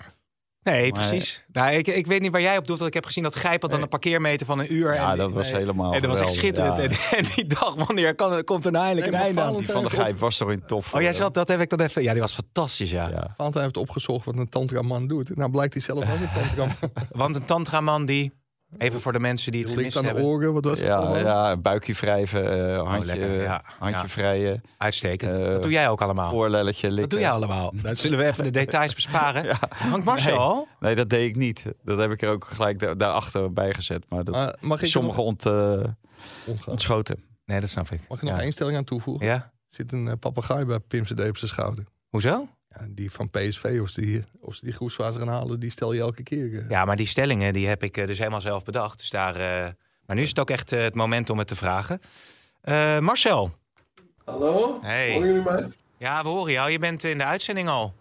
Nee, 0.64 0.92
Maar- 0.92 1.08
precies. 1.08 1.46
Nou, 1.52 1.72
ik, 1.72 1.88
ik 1.88 2.08
weet 2.08 2.22
niet 2.22 2.32
waar 2.32 2.42
jij 2.42 2.58
op 2.58 2.68
doet. 2.68 2.78
Want 2.78 2.88
ik 2.88 2.94
heb 2.94 3.06
gezien 3.06 3.24
dat 3.24 3.36
Gijp 3.36 3.62
had 3.62 3.72
dan 3.72 3.82
een 3.82 3.88
parkeermeter 3.88 4.46
van 4.46 4.60
een 4.60 4.74
uur. 4.74 4.94
Ja, 4.94 5.12
en, 5.12 5.18
dat 5.18 5.32
was 5.32 5.52
nee. 5.52 5.60
helemaal 5.60 5.94
en 5.94 6.02
dat 6.02 6.10
was 6.10 6.20
echt 6.20 6.32
schitterend. 6.32 6.78
ja. 6.78 6.84
En, 6.84 7.18
en 7.18 7.26
die 7.36 7.46
dag, 7.46 7.76
wanneer 7.76 8.16
kan, 8.16 8.44
komt 8.44 8.66
er 8.66 8.72
nou 8.72 8.86
eindelijk 8.86 9.12
Nee, 9.12 9.22
een 9.22 9.28
einde 9.28 9.42
aan? 9.42 9.58
Die 9.58 9.72
van 9.72 9.84
de 9.84 9.90
Gijp 9.90 10.20
was 10.20 10.38
toch 10.38 10.52
in 10.52 10.66
tof. 10.66 10.94
Oh, 10.94 11.02
jij 11.02 11.14
zat, 11.14 11.34
dat 11.34 11.48
heb 11.48 11.62
ik 11.62 11.70
dan 11.70 11.80
even... 11.80 12.04
Ja, 12.04 12.12
die 12.12 12.22
was 12.22 12.34
fantastisch, 12.34 12.92
ja. 12.92 13.10
Ja. 13.10 13.34
Valentijn 13.38 13.64
heeft 13.64 13.78
opgezocht 13.78 14.26
wat 14.26 14.38
een 14.38 14.50
tantraman 14.50 15.08
doet. 15.08 15.36
Nou 15.36 15.52
blijkt 15.52 15.74
hij 15.74 15.82
zelf 15.82 16.00
ook 16.00 16.20
een 16.20 16.30
tantraman. 16.34 16.76
Want 17.22 17.36
een 17.36 17.46
tantraman 17.46 18.06
die... 18.06 18.34
Even 18.78 19.02
voor 19.02 19.12
de 19.14 19.20
mensen 19.20 19.52
die 19.52 19.62
het 19.62 19.70
gemist 19.70 19.96
aan 19.98 20.02
de 20.04 20.08
hebben. 20.10 20.26
oren, 20.26 20.54
wat 20.54 20.66
was 20.66 20.80
het 20.80 20.88
Ja, 20.88 20.96
allemaal? 20.96 21.18
ja, 21.18 21.58
buikje 21.58 21.94
wrijven, 21.94 22.70
eh, 22.70 22.88
handje, 22.90 23.26
ja. 23.26 23.64
handje 23.80 24.02
Ja. 24.02 24.08
vrijen, 24.08 24.64
Uitstekend. 24.78 25.36
Eh, 25.36 25.46
dat 25.46 25.62
doe 25.62 25.72
jij 25.72 25.90
ook 25.90 26.02
allemaal. 26.02 26.34
oorlelletje 26.34 26.88
likken. 26.88 27.02
Dat 27.02 27.10
doe 27.10 27.20
jij 27.20 27.32
allemaal. 27.32 27.74
Dan 27.84 27.96
zullen 27.96 28.18
we 28.18 28.26
even 28.26 28.44
de 28.44 28.50
details 28.50 28.94
besparen. 28.96 29.58
Hangt 29.92 30.06
Marcel 30.06 30.38
al? 30.38 30.68
Nee, 30.80 30.96
dat 30.96 31.10
deed 31.10 31.30
ik 31.30 31.36
niet. 31.36 31.66
Dat 31.84 31.98
heb 31.98 32.12
ik 32.12 32.22
er 32.22 32.30
ook 32.30 32.46
gelijk 32.46 32.80
daar, 32.80 32.98
daarachter 32.98 33.54
bij 33.54 33.74
gezet. 33.74 34.06
Maar 34.10 34.24
dat 34.24 34.36
Maar 34.36 34.56
mag 34.62 34.82
ik 34.82 34.88
sommige 34.90 35.18
nog, 35.18 35.26
ont, 35.26 35.46
eh, 35.46 35.84
ontschoten. 36.66 37.24
Nee, 37.46 37.60
dat 37.60 37.70
snap 37.70 37.90
ik. 37.92 38.00
mag 38.10 38.18
ik 38.18 38.24
nog 38.24 38.38
ja. 38.38 38.42
één 38.44 38.52
stelling 38.52 38.78
aan 38.78 38.84
toevoegen? 38.84 39.26
Ja? 39.26 39.34
Er 39.34 39.52
zit 39.70 39.92
een 39.92 40.06
uh, 40.06 40.12
papegaai 40.20 40.66
bij 40.66 40.80
Pim 40.80 41.04
CD 41.04 41.28
op 41.30 41.38
zijn 41.38 41.50
schouder. 41.52 41.84
Hoezo? 42.10 42.48
Ja, 42.80 42.86
die 42.90 43.12
van 43.12 43.30
PSV, 43.30 43.80
of 43.82 43.90
ze 43.90 44.02
die, 44.02 44.24
of 44.40 44.56
ze 44.56 44.66
die 44.66 44.74
groepsfase 44.74 45.20
gaan 45.20 45.28
halen, 45.28 45.60
die 45.60 45.72
stel 45.72 45.94
je 45.94 46.00
elke 46.02 46.24
keer. 46.24 46.58
eh. 46.60 46.70
Ja, 46.70 46.86
maar 46.86 46.96
die 46.96 47.06
stellingen 47.08 47.54
die 47.54 47.68
heb 47.68 47.84
ik 47.84 47.98
eh, 47.98 48.08
dus 48.08 48.18
helemaal 48.18 48.42
zelf 48.42 48.64
bedacht. 48.64 48.98
Dus 48.98 49.10
daar, 49.10 49.36
eh, 49.36 49.68
Maar 50.06 50.16
nu 50.16 50.22
is 50.22 50.30
het 50.30 50.40
ook 50.40 50.50
echt 50.50 50.70
het 50.70 50.96
moment 50.96 51.30
om 51.30 51.38
het 51.38 51.48
te 51.48 51.56
vragen. 51.56 52.02
Eh, 52.62 53.00
Marcel. 53.00 53.52
Hallo? 54.26 54.80
Hey. 54.82 55.12
Horen 55.14 55.28
jullie 55.28 55.44
mij? 55.44 55.68
Ja, 55.98 56.24
we 56.24 56.30
horen 56.30 56.52
jou. 56.52 56.72
Je 56.72 56.80
bent 56.80 57.04
in 57.04 57.18
de 57.18 57.24
uitzending 57.24 57.70
al. 57.70 57.94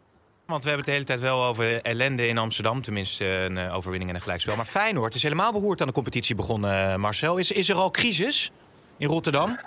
Want 0.46 0.62
we 0.62 0.68
hebben 0.68 0.76
het 0.76 0.84
de 0.86 0.92
hele 0.92 1.04
tijd 1.04 1.20
wel 1.20 1.44
over 1.44 1.82
ellende 1.82 2.26
in 2.26 2.38
Amsterdam. 2.38 2.82
Tenminste, 2.82 3.24
een 3.24 3.58
eh, 3.58 3.74
overwinning 3.74 4.10
en 4.10 4.16
een 4.16 4.22
gelijkspel. 4.22 4.56
Maar 4.56 4.64
Feyenoord 4.64 5.14
is 5.14 5.22
helemaal 5.22 5.52
behoord 5.52 5.80
aan 5.80 5.86
de 5.86 5.92
competitie 5.92 6.34
begonnen, 6.34 7.00
Marcel. 7.00 7.36
Is, 7.36 7.50
is 7.52 7.68
er 7.68 7.76
al 7.76 7.90
crisis 7.90 8.50
in 8.96 9.06
Rotterdam? 9.08 9.58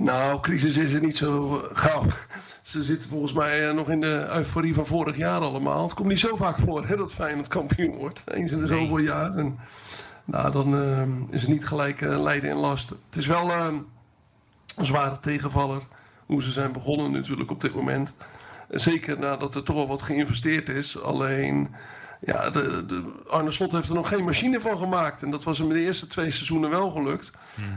Nou, 0.00 0.40
crisis 0.40 0.76
is 0.76 0.92
er 0.92 1.00
niet 1.00 1.16
zo 1.16 1.48
gauw. 1.72 2.02
Ze 2.62 2.82
zitten 2.82 3.08
volgens 3.08 3.32
mij 3.32 3.68
eh, 3.68 3.74
nog 3.74 3.90
in 3.90 4.00
de 4.00 4.28
euforie 4.34 4.74
van 4.74 4.86
vorig 4.86 5.16
jaar 5.16 5.40
allemaal. 5.40 5.82
Het 5.82 5.94
komt 5.94 6.08
niet 6.08 6.18
zo 6.18 6.36
vaak 6.36 6.58
voor 6.58 6.86
hè, 6.86 6.96
dat 6.96 7.12
Feyenoord 7.12 7.48
kampioen 7.48 7.96
wordt. 7.96 8.22
Eens 8.26 8.52
in 8.52 8.60
de 8.62 8.68
Nee. 8.68 8.78
zoveel 8.80 8.98
jaar. 8.98 9.34
En, 9.34 9.58
nou, 10.24 10.50
dan 10.50 10.76
eh, 10.78 11.02
is 11.34 11.40
het 11.40 11.50
niet 11.50 11.66
gelijk 11.66 12.00
eh, 12.00 12.22
lijden 12.22 12.50
en 12.50 12.56
last. 12.56 12.88
Het 12.88 13.16
is 13.16 13.26
wel 13.26 13.50
eh, 13.50 13.66
een 14.76 14.84
zware 14.86 15.20
tegenvaller. 15.20 15.82
Hoe 16.26 16.42
ze 16.42 16.50
zijn 16.50 16.72
begonnen 16.72 17.12
natuurlijk 17.12 17.50
op 17.50 17.60
dit 17.60 17.74
moment. 17.74 18.14
Zeker 18.68 19.18
nadat 19.18 19.54
er 19.54 19.62
toch 19.62 19.76
al 19.76 19.86
wat 19.86 20.02
geïnvesteerd 20.02 20.68
is. 20.68 21.02
Alleen, 21.02 21.68
ja, 22.20 22.50
de, 22.50 22.86
de, 22.86 23.12
Arne 23.28 23.50
Slot 23.50 23.72
heeft 23.72 23.88
er 23.88 23.94
nog 23.94 24.08
geen 24.08 24.24
machine 24.24 24.60
van 24.60 24.78
gemaakt. 24.78 25.22
En 25.22 25.30
dat 25.30 25.44
was 25.44 25.58
hem 25.58 25.68
de 25.68 25.80
eerste 25.80 26.06
twee 26.06 26.30
seizoenen 26.30 26.70
wel 26.70 26.90
gelukt. 26.90 27.30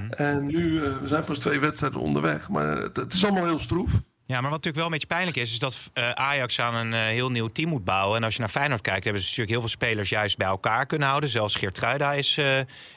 En 0.10 0.45
nu, 0.45 0.84
eh, 0.84 0.97
we 0.97 1.08
zijn 1.08 1.23
pas 1.23 1.39
twee 1.39 1.60
wedstrijden 1.60 1.99
onderweg. 1.99 2.49
Maar 2.49 2.77
het, 2.77 2.97
het 2.97 3.13
is 3.13 3.25
allemaal 3.25 3.45
heel 3.45 3.60
stroef. 3.60 3.91
Ja, 4.25 4.41
maar 4.41 4.49
wat 4.51 4.63
natuurlijk 4.63 4.75
wel 4.75 4.86
een 4.86 4.91
beetje 4.91 5.08
pijnlijk 5.08 5.38
is, 5.38 5.51
is 5.51 5.60
dat 5.60 5.89
eh, 5.93 6.10
Ajax 6.10 6.60
aan 6.60 6.75
een 6.75 6.93
eh, 6.93 6.99
heel 6.99 7.32
nieuw 7.32 7.47
team 7.47 7.69
moet 7.69 7.84
bouwen. 7.84 8.17
En 8.17 8.23
als 8.23 8.34
je 8.34 8.39
naar 8.39 8.49
Feyenoord 8.49 8.82
kijkt, 8.82 9.04
hebben 9.04 9.21
ze 9.21 9.27
natuurlijk 9.27 9.58
heel 9.58 9.67
veel 9.67 9.77
spelers 9.77 10.10
juist 10.10 10.38
bij 10.38 10.47
elkaar 10.47 10.86
kunnen 10.86 11.08
houden. 11.08 11.30
Zelfs 11.30 11.56
Geertruida 11.56 12.13
is, 12.13 12.39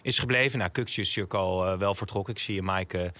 is 0.02 0.18
gebleven. 0.18 0.58
Nou, 0.58 0.70
Kukje 0.70 1.00
is 1.00 1.06
natuurlijk 1.06 1.34
al 1.34 1.78
wel 1.78 1.94
vertrokken. 1.94 2.34
Ik 2.34 2.40
zie 2.40 2.54
je 2.54 2.62
Mike 2.62 3.12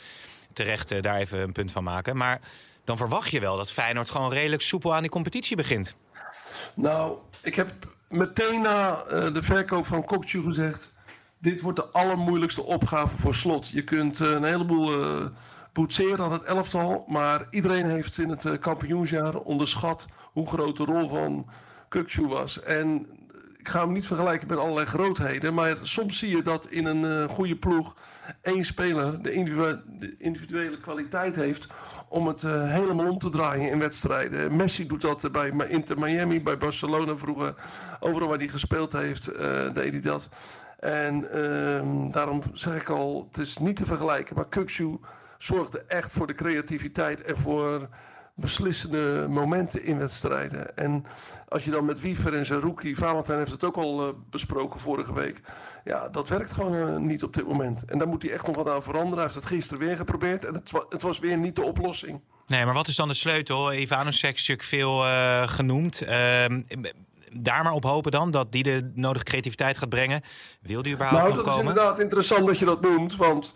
terecht 0.53 1.03
daar 1.03 1.17
even 1.17 1.39
een 1.39 1.53
punt 1.53 1.73
van 1.73 1.85
maken. 1.85 2.17
Maar 2.17 2.41
dan 2.85 2.97
verwacht 2.97 3.31
je 3.31 3.41
wel 3.41 3.57
dat 3.57 3.73
Feyenoord 3.73 4.11
gewoon 4.11 4.33
redelijk 4.33 4.63
soepel 4.63 4.95
aan 4.95 5.01
die 5.01 5.11
competitie 5.11 5.57
begint. 5.57 5.95
Nou, 6.75 7.19
ik 7.43 7.55
heb 7.55 7.73
meteen 8.09 8.63
na 8.63 9.03
eh, 9.05 9.33
de 9.33 9.43
verkoop 9.43 9.87
van 9.87 10.05
Kokju 10.05 10.43
gezegd... 10.43 10.93
dit 11.39 11.61
wordt 11.61 11.79
de 11.79 11.87
allermoeilijkste 11.87 12.63
opgave 12.63 13.17
voor 13.17 13.35
Slot. 13.35 13.69
Je 13.69 13.85
kunt 13.85 14.21
eh, 14.21 14.31
een 14.31 14.45
heleboel 14.45 15.03
eh 15.03 15.27
boetseren 15.73 16.25
aan 16.25 16.33
het 16.33 16.43
elftal... 16.43 17.05
maar 17.09 17.47
iedereen 17.51 17.91
heeft 17.91 18.19
in 18.19 18.29
het 18.29 18.59
kampioensjaar 18.59 19.37
onderschat... 19.37 20.07
hoe 20.33 20.47
groot 20.47 20.77
de 20.77 20.85
rol 20.85 21.09
van 21.09 21.47
Kokju 21.89 22.27
was. 22.27 22.63
En 22.63 23.07
ik 23.65 23.71
ga 23.71 23.81
hem 23.81 23.93
niet 23.93 24.07
vergelijken 24.07 24.49
met 24.49 24.59
allerlei 24.59 24.87
grootheden... 24.87 25.55
maar 25.55 25.77
soms 25.83 26.19
zie 26.19 26.37
je 26.37 26.43
dat 26.43 26.67
in 26.67 26.85
een 26.85 27.05
eh, 27.05 27.35
goede 27.35 27.57
ploeg... 27.57 27.97
één 28.43 28.65
speler 28.65 29.23
de 29.23 29.33
individue- 29.33 29.83
de 29.87 30.15
individuele 30.19 30.81
kwaliteit 30.81 31.37
heeft 31.37 31.69
om 32.09 32.27
het 32.27 32.43
eh, 32.43 32.71
helemaal 32.71 33.11
om 33.11 33.19
te 33.19 33.29
draaien 33.29 33.71
in 33.71 33.79
wedstrijden. 33.79 34.57
Messi 34.57 34.87
doet 34.87 35.01
dat 35.01 35.33
bij 35.33 35.53
Inter 35.69 35.99
Miami, 35.99 36.43
bij 36.43 36.59
Barcelona 36.59 37.17
vroeger. 37.17 37.55
Overal 38.01 38.29
waar 38.29 38.39
hij 38.39 38.49
gespeeld 38.49 38.93
heeft, 38.93 39.27
eh, 39.27 39.75
deed 39.75 39.93
hij 39.93 40.01
dat. 40.01 40.29
En 40.79 41.31
ehm, 41.31 42.11
daarom 42.11 42.43
zeg 42.53 42.81
ik 42.81 42.89
al, 42.89 43.29
het 43.29 43.39
is 43.39 43.59
niet 43.59 43.77
te 43.77 43.87
vergelijken. 43.87 44.37
Maar 44.37 44.49
Kukshu 44.49 44.99
zorgde 45.39 45.85
echt 45.87 46.13
voor 46.13 46.27
de 46.27 46.35
creativiteit 46.35 47.23
en 47.23 47.37
voor 47.37 47.89
beslissende 48.35 49.27
momenten 49.29 49.85
in 49.85 49.99
wedstrijden. 49.99 50.77
En 50.77 51.05
als 51.49 51.65
je 51.65 51.71
dan 51.71 51.85
met 51.85 52.01
Wiever 52.01 52.35
en 52.35 52.47
zijn 52.47 52.61
rookie, 52.61 52.97
Valentijn 52.97 53.39
heeft 53.39 53.51
het 53.51 53.65
ook 53.65 53.77
al 53.77 54.01
eh, 54.09 54.15
besproken 54.31 54.81
vorige 54.81 55.15
week. 55.15 55.41
Ja, 55.85 56.09
dat 56.09 56.29
werkt 56.29 56.53
gewoon 56.53 56.75
eh, 56.89 56.97
niet 56.97 57.23
op 57.23 57.35
dit 57.35 57.47
moment. 57.47 57.85
En 57.85 57.99
daar 57.99 58.09
moet 58.09 58.23
hij 58.23 58.33
echt 58.33 58.47
nog 58.47 58.57
wat 58.57 58.69
aan 58.69 58.83
veranderen. 58.83 59.15
Hij 59.15 59.23
heeft 59.25 59.35
het 59.35 59.47
gisteren 59.47 59.87
weer 59.87 59.97
geprobeerd 59.97 60.45
en 60.45 60.55
het, 60.55 60.71
wa- 60.71 60.87
het 60.89 61.03
was 61.03 61.19
weer 61.19 61.37
niet 61.37 61.57
de 61.57 61.63
oplossing. 61.65 62.21
Nee, 62.47 62.65
maar 62.65 62.75
wat 62.75 62.89
is 62.89 62.97
dan 62.97 63.09
de 63.09 63.15
sleutel? 63.15 63.73
Ivanusek 63.73 64.31
natuurlijk 64.37 64.63
veel 64.69 65.05
eh, 65.05 65.49
genoemd. 65.49 66.01
Ehm, 66.03 66.63
daar 67.33 67.63
maar 67.63 67.73
op 67.73 67.85
hopen 67.85 68.11
dan 68.13 68.31
dat 68.31 68.53
die 68.53 68.63
de 68.63 68.91
nodige 68.95 69.25
creativiteit 69.25 69.79
gaat 69.79 69.89
brengen. 69.89 70.23
Wil 70.61 70.83
die 70.83 70.95
überhaupt 70.95 71.23
Nou, 71.23 71.35
dat 71.37 71.47
is 71.47 71.53
komen? 71.53 71.69
inderdaad 71.69 71.99
interessant 72.01 72.47
dat 72.47 72.59
je 72.59 72.65
dat 72.65 72.81
noemt. 72.81 73.17
Want 73.17 73.55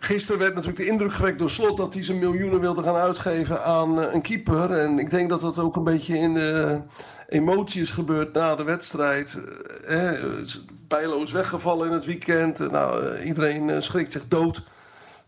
gisteren 0.00 0.40
werd 0.40 0.54
natuurlijk 0.54 0.82
de 0.82 0.88
indruk 0.88 1.12
gewekt 1.12 1.38
door 1.38 1.50
Slot 1.50 1.76
dat 1.76 1.94
hij 1.94 2.04
zijn 2.04 2.18
miljoenen 2.18 2.60
wilde 2.60 2.82
gaan 2.82 2.94
uitgeven 2.94 3.64
aan 3.64 4.00
eh, 4.00 4.12
een 4.14 4.22
keeper. 4.22 4.72
En 4.72 4.98
ik 4.98 5.10
denk 5.10 5.28
dat 5.28 5.40
dat 5.40 5.58
ook 5.58 5.76
een 5.76 5.84
beetje 5.84 6.18
in 6.18 6.34
de 6.34 6.80
emotie 7.28 7.80
is 7.80 7.90
gebeurd 7.90 8.32
na 8.32 8.54
de 8.54 8.64
wedstrijd. 8.64 9.40
Eh, 9.86 10.22
eh, 10.22 10.44
Bijlo 10.88 11.22
is 11.22 11.32
weggevallen 11.32 11.86
in 11.86 11.92
het 11.92 12.04
weekend. 12.04 12.60
Eh, 12.60 12.68
nou, 12.68 13.18
iedereen 13.18 13.82
schrikt 13.82 14.12
zich 14.12 14.28
dood. 14.28 14.62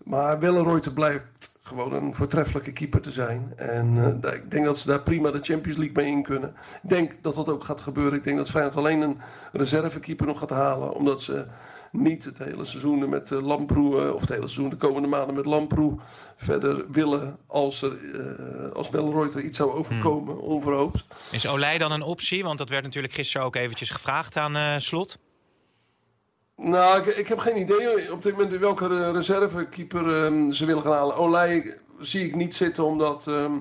Maar 0.05 0.39
Wellenreuter 0.39 0.93
blijkt 0.93 1.59
gewoon 1.63 1.93
een 1.93 2.15
voortreffelijke 2.15 2.73
keeper 2.73 3.01
te 3.01 3.11
zijn. 3.11 3.53
En 3.57 4.19
ik 4.35 4.51
denk 4.51 4.65
dat 4.65 4.79
ze 4.79 4.89
daar 4.89 5.03
prima 5.03 5.31
de 5.31 5.41
Champions 5.41 5.79
League 5.79 5.97
mee 5.97 6.13
in 6.13 6.23
kunnen. 6.23 6.55
Ik 6.83 6.89
denk 6.89 7.13
dat 7.21 7.35
dat 7.35 7.49
ook 7.49 7.65
gaat 7.65 7.81
gebeuren. 7.81 8.19
Ik 8.19 8.25
denk 8.25 8.37
dat 8.37 8.51
Feyenoord 8.51 8.77
alleen 8.77 9.01
een 9.01 9.21
reservekeeper 9.53 10.27
nog 10.27 10.39
gaat 10.39 10.51
halen. 10.51 10.95
Omdat 10.95 11.23
ze 11.23 11.47
niet 11.93 12.25
het 12.25 12.39
hele 12.39 12.65
seizoen 12.65 13.09
met 13.09 13.31
uh, 13.31 13.47
Lamproe, 13.47 14.01
eh, 14.03 14.15
of 14.15 14.21
het 14.21 14.29
hele 14.29 14.49
seizoen 14.49 14.71
de 14.71 14.77
komende 14.77 15.09
maanden 15.09 15.35
met 15.35 15.45
Lamproe 15.45 15.99
verder 16.37 16.91
willen. 16.91 17.39
Als, 17.47 17.83
er, 17.83 17.93
eh, 18.15 18.73
als 18.73 18.91
Wellenreuter 18.91 19.41
iets 19.41 19.57
zou 19.57 19.71
overkomen, 19.71 20.41
onverhoopt. 20.41 21.05
Is 21.31 21.49
Olij 21.49 21.79
dan 21.79 21.93
een 21.93 22.03
optie? 22.03 22.43
Want 22.43 22.59
dat 22.59 22.69
werd 22.69 22.85
natuurlijk 22.85 23.15
gisteren 23.15 23.47
ook 23.47 23.57
eventjes 23.57 23.91
gevraagd 23.91 24.37
aan 24.37 24.81
Slot. 24.81 25.19
Nou, 26.57 27.01
ik, 27.01 27.17
ik 27.17 27.29
heb 27.29 27.39
geen 27.39 27.59
idee 27.59 28.13
op 28.13 28.23
dit 28.23 28.33
moment 28.33 28.53
welke 28.61 28.87
re- 28.87 29.11
reservekeeper 29.11 30.25
ehm, 30.25 30.51
ze 30.51 30.67
willen 30.67 30.83
gaan 30.83 30.93
halen. 30.93 31.17
Olij 31.17 31.79
zie 31.99 32.27
ik 32.27 32.35
niet 32.35 32.55
zitten, 32.55 32.85
omdat... 32.85 33.27
ehm, 33.27 33.53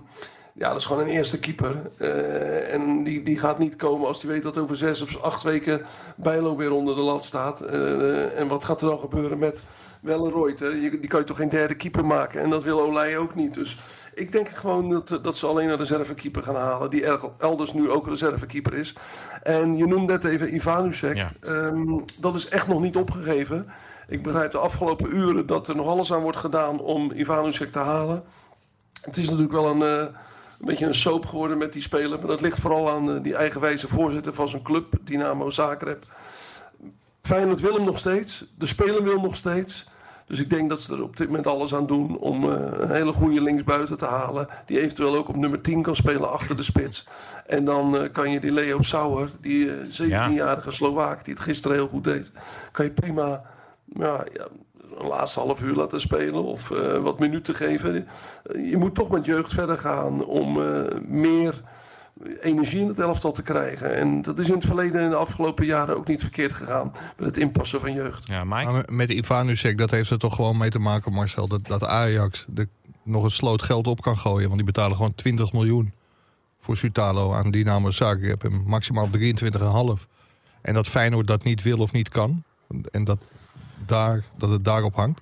ja, 0.59 0.67
dat 0.69 0.77
is 0.77 0.85
gewoon 0.85 1.01
een 1.01 1.09
eerste 1.09 1.39
keeper. 1.39 1.81
Eh, 1.97 2.73
en 2.73 3.03
die, 3.03 3.23
die 3.23 3.39
gaat 3.39 3.59
niet 3.59 3.75
komen 3.75 4.07
als 4.07 4.21
hij 4.21 4.31
weet 4.31 4.43
dat 4.43 4.57
over 4.57 4.75
zes 4.75 5.01
of 5.01 5.21
acht 5.21 5.43
weken 5.43 5.81
Bijlo 6.15 6.55
weer 6.55 6.71
onder 6.71 6.95
de 6.95 7.01
lat 7.01 7.25
staat. 7.25 7.61
Eh, 7.61 8.39
en 8.39 8.47
wat 8.47 8.65
gaat 8.65 8.81
er 8.81 8.87
dan 8.87 8.99
gebeuren 8.99 9.37
met? 9.39 9.63
Je, 10.01 10.97
die 10.99 11.07
kan 11.07 11.19
je 11.19 11.25
toch 11.25 11.37
geen 11.37 11.49
derde 11.49 11.75
keeper 11.75 12.05
maken? 12.05 12.41
En 12.41 12.49
dat 12.49 12.63
wil 12.63 12.81
Olij 12.81 13.17
ook 13.17 13.35
niet. 13.35 13.53
Dus 13.53 13.77
ik 14.13 14.31
denk 14.31 14.49
gewoon 14.49 14.89
dat, 14.89 15.19
dat 15.23 15.37
ze 15.37 15.45
alleen 15.45 15.69
een 15.69 15.77
reservekeeper 15.77 16.43
gaan 16.43 16.55
halen. 16.55 16.89
Die 16.89 17.05
er- 17.05 17.31
elders 17.37 17.73
nu 17.73 17.89
ook 17.89 18.07
reservekeeper 18.07 18.73
is. 18.73 18.95
En 19.43 19.77
je 19.77 19.85
noemde 19.85 20.13
net 20.13 20.23
even 20.23 20.55
Ivanusek. 20.55 21.15
Ja. 21.15 21.31
Ehm, 21.41 21.99
dat 22.19 22.35
is 22.35 22.47
echt 22.49 22.67
nog 22.67 22.81
niet 22.81 22.95
opgegeven. 22.95 23.67
Ik 24.07 24.23
begrijp 24.23 24.51
de 24.51 24.57
afgelopen 24.57 25.15
uren 25.15 25.45
dat 25.45 25.67
er 25.67 25.75
nog 25.75 25.87
alles 25.87 26.13
aan 26.13 26.21
wordt 26.21 26.37
gedaan 26.37 26.79
om 26.79 27.11
Ivanusek 27.15 27.71
te 27.71 27.79
halen. 27.79 28.23
Het 29.01 29.17
is 29.17 29.25
natuurlijk 29.25 29.53
wel 29.53 29.65
een, 29.69 29.81
eh, 29.81 30.05
een 30.59 30.65
beetje 30.65 30.85
een 30.85 30.95
soap 30.95 31.25
geworden 31.25 31.57
met 31.57 31.73
die 31.73 31.81
speler. 31.81 32.17
Maar 32.17 32.27
dat 32.27 32.41
ligt 32.41 32.59
vooral 32.59 32.89
aan 32.89 33.15
eh, 33.15 33.23
die 33.23 33.35
eigenwijze 33.35 33.87
voorzitter 33.87 34.33
van 34.33 34.49
zijn 34.49 34.61
club, 34.61 34.93
Dynamo 35.01 35.49
Zagreb. 35.49 36.05
Feyenoord 37.21 37.59
wil 37.59 37.75
hem 37.75 37.85
nog 37.85 37.99
steeds. 37.99 38.45
De 38.57 38.65
speler 38.65 39.03
wil 39.03 39.13
hem 39.13 39.23
nog 39.23 39.35
steeds. 39.35 39.85
Dus 40.29 40.39
ik 40.39 40.49
denk 40.49 40.69
dat 40.69 40.81
ze 40.81 40.93
er 40.93 41.03
op 41.03 41.17
dit 41.17 41.27
moment 41.27 41.47
alles 41.47 41.75
aan 41.75 41.87
doen 41.87 42.17
om 42.17 42.51
eh, 42.51 42.57
een 42.71 42.91
hele 42.91 43.13
goede 43.13 43.41
linksbuiten 43.41 43.97
te 43.97 44.05
halen. 44.05 44.47
Die 44.65 44.79
eventueel 44.79 45.15
ook 45.15 45.27
op 45.27 45.35
nummer 45.35 45.61
10 45.61 45.81
kan 45.81 45.95
spelen 45.95 46.31
achter 46.31 46.57
de 46.57 46.63
spits. 46.63 47.07
En 47.45 47.65
dan 47.65 47.97
eh, 47.97 48.11
kan 48.11 48.31
je 48.31 48.39
die 48.39 48.51
Leo 48.51 48.81
Sauer, 48.81 49.29
die 49.41 49.71
eh, 49.71 50.29
17-jarige 50.29 50.71
Slovaak, 50.71 51.25
die 51.25 51.33
het 51.33 51.43
gisteren 51.43 51.77
heel 51.77 51.87
goed 51.87 52.03
deed, 52.03 52.31
kan 52.71 52.85
je 52.85 52.91
prima 52.91 53.43
ja, 53.85 54.23
een 54.97 55.07
laatste 55.07 55.39
half 55.39 55.61
uur 55.61 55.75
laten 55.75 56.01
spelen 56.01 56.43
of 56.43 56.71
eh, 56.71 56.97
wat 56.97 57.19
minuten 57.19 57.55
geven. 57.55 58.07
Je 58.53 58.77
moet 58.77 58.95
toch 58.95 59.09
met 59.09 59.25
jeugd 59.25 59.53
verder 59.53 59.77
gaan 59.77 60.25
om 60.25 60.61
eh, 60.61 60.81
meer 61.07 61.61
energie 62.41 62.79
in 62.79 62.87
het 62.87 62.99
elftal 62.99 63.31
te 63.31 63.43
krijgen. 63.43 63.95
En 63.95 64.21
dat 64.21 64.39
is 64.39 64.47
in 64.47 64.53
het 64.53 64.65
verleden 64.65 65.01
in 65.01 65.09
de 65.09 65.15
afgelopen 65.15 65.65
jaren 65.65 65.97
ook 65.97 66.07
niet 66.07 66.21
verkeerd 66.21 66.53
gegaan 66.53 66.91
met 67.17 67.27
het 67.27 67.37
inpassen 67.37 67.79
van 67.79 67.93
jeugd. 67.93 68.27
Ja, 68.27 68.43
Mike? 68.43 68.71
Maar 68.71 68.85
met 68.91 69.09
Ivanusek, 69.09 69.77
dat 69.77 69.91
heeft 69.91 70.09
er 70.09 70.19
toch 70.19 70.35
gewoon 70.35 70.57
mee 70.57 70.69
te 70.69 70.79
maken, 70.79 71.13
Marcel, 71.13 71.47
dat, 71.47 71.67
dat 71.67 71.83
Ajax 71.83 72.45
de, 72.47 72.67
nog 73.03 73.23
een 73.23 73.31
sloot 73.31 73.61
geld 73.61 73.87
op 73.87 74.01
kan 74.01 74.17
gooien. 74.17 74.45
Want 74.45 74.55
die 74.55 74.71
betalen 74.71 74.95
gewoon 74.95 75.15
20 75.15 75.53
miljoen 75.53 75.93
voor 76.59 76.77
Sutalo 76.77 77.33
aan 77.33 77.51
Dynamo 77.51 77.91
Zagreb 77.91 78.43
en 78.43 78.63
maximaal 78.65 79.09
23,5. 79.97 80.07
En 80.61 80.73
dat 80.73 80.87
Feyenoord 80.87 81.27
dat 81.27 81.43
niet 81.43 81.63
wil 81.63 81.77
of 81.77 81.91
niet 81.91 82.09
kan. 82.09 82.43
En 82.91 83.03
dat, 83.03 83.17
daar, 83.85 84.23
dat 84.37 84.49
het 84.49 84.63
daarop 84.63 84.95
hangt. 84.95 85.21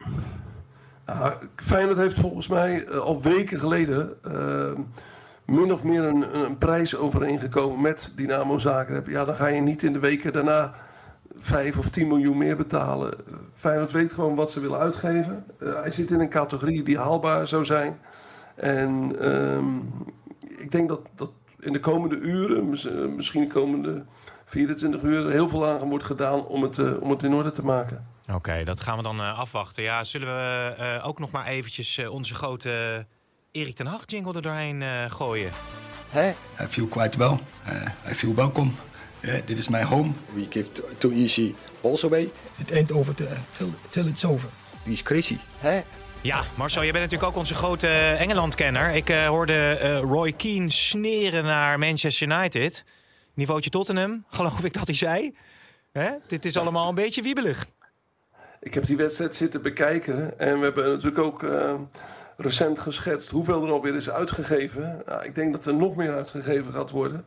Ja, 1.07 1.37
Feyenoord 1.55 1.97
heeft 1.97 2.19
volgens 2.19 2.47
mij 2.47 2.85
eh, 2.85 2.97
al 2.97 3.21
weken 3.21 3.59
geleden 3.59 4.23
eh, 4.23 4.71
min 5.45 5.73
of 5.73 5.83
meer 5.83 6.03
een, 6.03 6.35
een 6.45 6.57
prijs 6.57 6.95
overeengekomen 6.97 7.81
met 7.81 8.13
Dynamo 8.15 8.57
Zagreb. 8.57 9.07
Ja, 9.07 9.25
dan 9.25 9.35
ga 9.35 9.47
je 9.47 9.61
niet 9.61 9.83
in 9.83 9.93
de 9.93 9.99
weken 9.99 10.33
daarna 10.33 10.73
5 11.37 11.77
of 11.77 11.89
10 11.89 12.07
miljoen 12.07 12.37
meer 12.37 12.57
betalen. 12.57 13.13
Feyenoord 13.53 13.91
weet 13.91 14.13
gewoon 14.13 14.35
wat 14.35 14.51
ze 14.51 14.59
willen 14.59 14.79
uitgeven. 14.79 15.45
Eh, 15.59 15.73
hij 15.81 15.91
zit 15.91 16.11
in 16.11 16.19
een 16.19 16.29
categorie 16.29 16.83
die 16.83 16.97
haalbaar 16.97 17.47
zou 17.47 17.65
zijn. 17.65 17.97
En 18.55 19.15
ehm, 19.19 19.75
ik 20.57 20.71
denk 20.71 20.89
dat, 20.89 21.01
dat 21.15 21.31
in 21.59 21.73
de 21.73 21.79
komende 21.79 22.15
uren, 22.17 22.69
mis- 22.69 22.89
misschien 23.15 23.41
de 23.41 23.53
komende 23.53 24.05
24 24.45 25.01
uur, 25.01 25.31
heel 25.31 25.49
veel 25.49 25.67
aan 25.67 25.89
wordt 25.89 26.03
gedaan 26.05 26.45
om 26.45 26.61
het, 26.63 26.99
om 26.99 27.09
het 27.09 27.23
in 27.23 27.33
orde 27.33 27.51
te 27.51 27.65
maken. 27.65 28.05
Oké, 28.33 28.63
dat 28.63 28.81
gaan 28.81 28.97
we 28.97 29.03
dan 29.03 29.19
eh, 29.19 29.39
afwachten. 29.39 29.83
Ja, 29.83 30.03
zullen 30.03 30.27
we 30.27 30.73
eh, 30.77 31.07
ook 31.07 31.19
nog 31.19 31.31
maar 31.31 31.45
eventjes 31.45 31.97
eh, 31.97 32.11
onze 32.11 32.33
grote 32.33 33.05
Erik 33.51 33.75
ten 33.75 33.85
Hag 33.85 34.03
jingle 34.05 34.33
er 34.33 34.41
doorheen 34.41 34.83
gooien? 35.11 35.51
Hey, 36.09 36.35
I 36.61 36.65
feel 36.65 36.87
quite 36.87 37.17
well. 37.17 37.37
I 38.09 38.13
feel 38.13 38.35
welcome. 38.35 38.71
Uh, 39.21 39.35
this 39.35 39.57
is 39.57 39.67
my 39.67 39.83
home. 39.83 40.11
We 40.33 40.45
give 40.49 40.71
too, 40.71 40.85
too 40.97 41.11
easy 41.11 41.55
balls 41.81 42.03
away. 42.03 42.29
It 42.57 42.71
ain't 42.71 42.91
over 42.91 43.13
till, 43.13 43.27
till, 43.51 43.73
till 43.89 44.07
it's 44.07 44.25
over. 44.25 44.49
Wie 44.83 45.17
is? 45.17 45.33
Hey. 45.57 45.85
Ja, 46.21 46.43
Marcel, 46.55 46.83
jij 46.83 46.91
bent 46.91 47.03
natuurlijk 47.03 47.31
ook 47.31 47.37
onze 47.37 47.55
grote 47.55 47.87
Engeland-kenner. 48.19 48.89
Ik 48.95 49.09
hoorde 49.09 49.97
Roy 49.97 50.31
Keane 50.31 50.71
sneren 50.71 51.43
naar 51.43 51.79
Manchester 51.79 52.27
United. 52.27 52.83
Niveautje 53.33 53.69
Tottenham, 53.69 54.25
geloof 54.29 54.63
ik 54.63 54.73
dat 54.73 54.87
hij 54.87 54.95
zei. 54.95 55.35
Hè? 55.91 56.11
Dit 56.27 56.45
is 56.45 56.57
allemaal 56.57 56.89
een 56.89 56.95
beetje 56.95 57.21
wiebelig. 57.21 57.65
Ik 58.59 58.73
heb 58.73 58.85
die 58.85 58.97
wedstrijd 58.97 59.35
zitten 59.35 59.61
bekijken 59.61 60.39
en 60.39 60.57
we 60.57 60.63
hebben 60.63 60.89
natuurlijk 60.89 61.17
ook 61.17 61.43
eh, 61.43 61.73
recent 62.37 62.79
geschetst 62.79 63.29
hoeveel 63.29 63.65
er 63.65 63.71
alweer 63.71 63.95
is 63.95 64.09
uitgegeven. 64.09 65.01
Nou, 65.05 65.23
ik 65.23 65.35
denk 65.35 65.53
dat 65.53 65.65
er 65.65 65.75
nog 65.75 65.95
meer 65.95 66.15
uitgegeven 66.15 66.71
gaat 66.71 66.91
worden. 66.91 67.25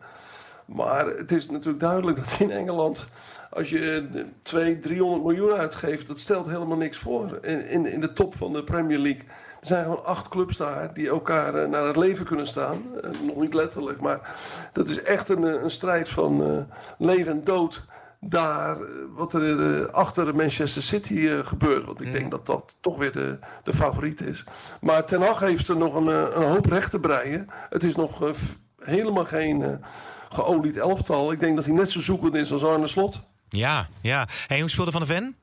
Maar 0.64 1.06
het 1.06 1.32
is 1.32 1.50
natuurlijk 1.50 1.80
duidelijk 1.80 2.16
dat 2.16 2.36
in 2.38 2.50
Engeland, 2.50 3.06
als 3.50 3.70
je 3.70 4.08
eh, 4.14 4.24
200, 4.42 4.82
300 4.82 5.24
miljoen 5.24 5.52
uitgeeft, 5.52 6.06
dat 6.06 6.18
stelt 6.18 6.46
helemaal 6.46 6.76
niks 6.76 6.98
voor. 6.98 7.38
In, 7.42 7.86
in, 7.86 8.00
de 8.00 8.12
top 8.12 8.36
van 8.36 8.52
de 8.52 8.64
Premier 8.64 8.98
League. 8.98 9.22
Er 9.60 9.66
zijn 9.66 9.84
gewoon 9.84 10.04
acht 10.04 10.28
clubs 10.28 10.56
daar 10.56 10.94
die 10.94 11.08
elkaar 11.08 11.54
eh, 11.54 11.68
naar 11.68 11.86
het 11.86 11.96
leven 11.96 12.24
kunnen 12.24 12.46
staan. 12.46 12.82
Eh, 13.02 13.10
nog 13.26 13.36
niet 13.36 13.54
letterlijk, 13.54 14.00
maar 14.00 14.36
dat 14.72 14.88
is 14.88 15.02
echt 15.02 15.28
een, 15.28 15.44
eh, 15.44 15.62
een 15.62 15.70
strijd 15.70 16.08
van 16.08 16.44
eh, 16.44 16.76
leven 16.98 17.32
en 17.32 17.44
dood 17.44 17.84
daar 18.20 18.76
eh, 18.80 18.86
wat 19.14 19.34
er 19.34 19.80
eh, 19.80 19.86
achter 19.86 20.34
Manchester 20.34 20.82
City 20.82 21.26
eh, 21.28 21.46
gebeurt. 21.46 21.86
Want 21.86 22.00
ik 22.00 22.12
denk 22.12 22.30
dat 22.30 22.46
dat 22.46 22.76
toch 22.80 22.96
weer 22.96 23.12
de, 23.12 23.38
de 23.64 23.74
favoriet 23.74 24.20
is. 24.20 24.44
Maar 24.80 25.04
Ten 25.06 25.20
Hag 25.22 25.40
heeft 25.40 25.68
er 25.68 25.76
nog 25.76 25.94
een, 25.94 26.06
een 26.42 26.48
hoop 26.48 26.66
recht 26.66 26.90
te 26.90 27.00
breien. 27.00 27.48
Het 27.70 27.82
is 27.82 27.96
nog 27.96 28.32
helemaal 28.80 29.24
geen 29.24 29.84
geolied 30.28 30.76
elftal. 30.76 31.32
Ik 31.32 31.40
denk 31.40 31.56
dat 31.56 31.64
hij 31.64 31.74
net 31.74 31.90
zo 31.90 32.00
zoekend 32.00 32.34
is 32.34 32.52
als 32.52 32.64
Arne 32.64 32.86
Slot. 32.86 33.28
Ja, 33.48 33.88
ja. 34.00 34.28
Hey, 34.46 34.60
hoe 34.60 34.70
speelde 34.70 34.90
Van 34.92 35.00
de 35.00 35.06
Ven? 35.06 35.36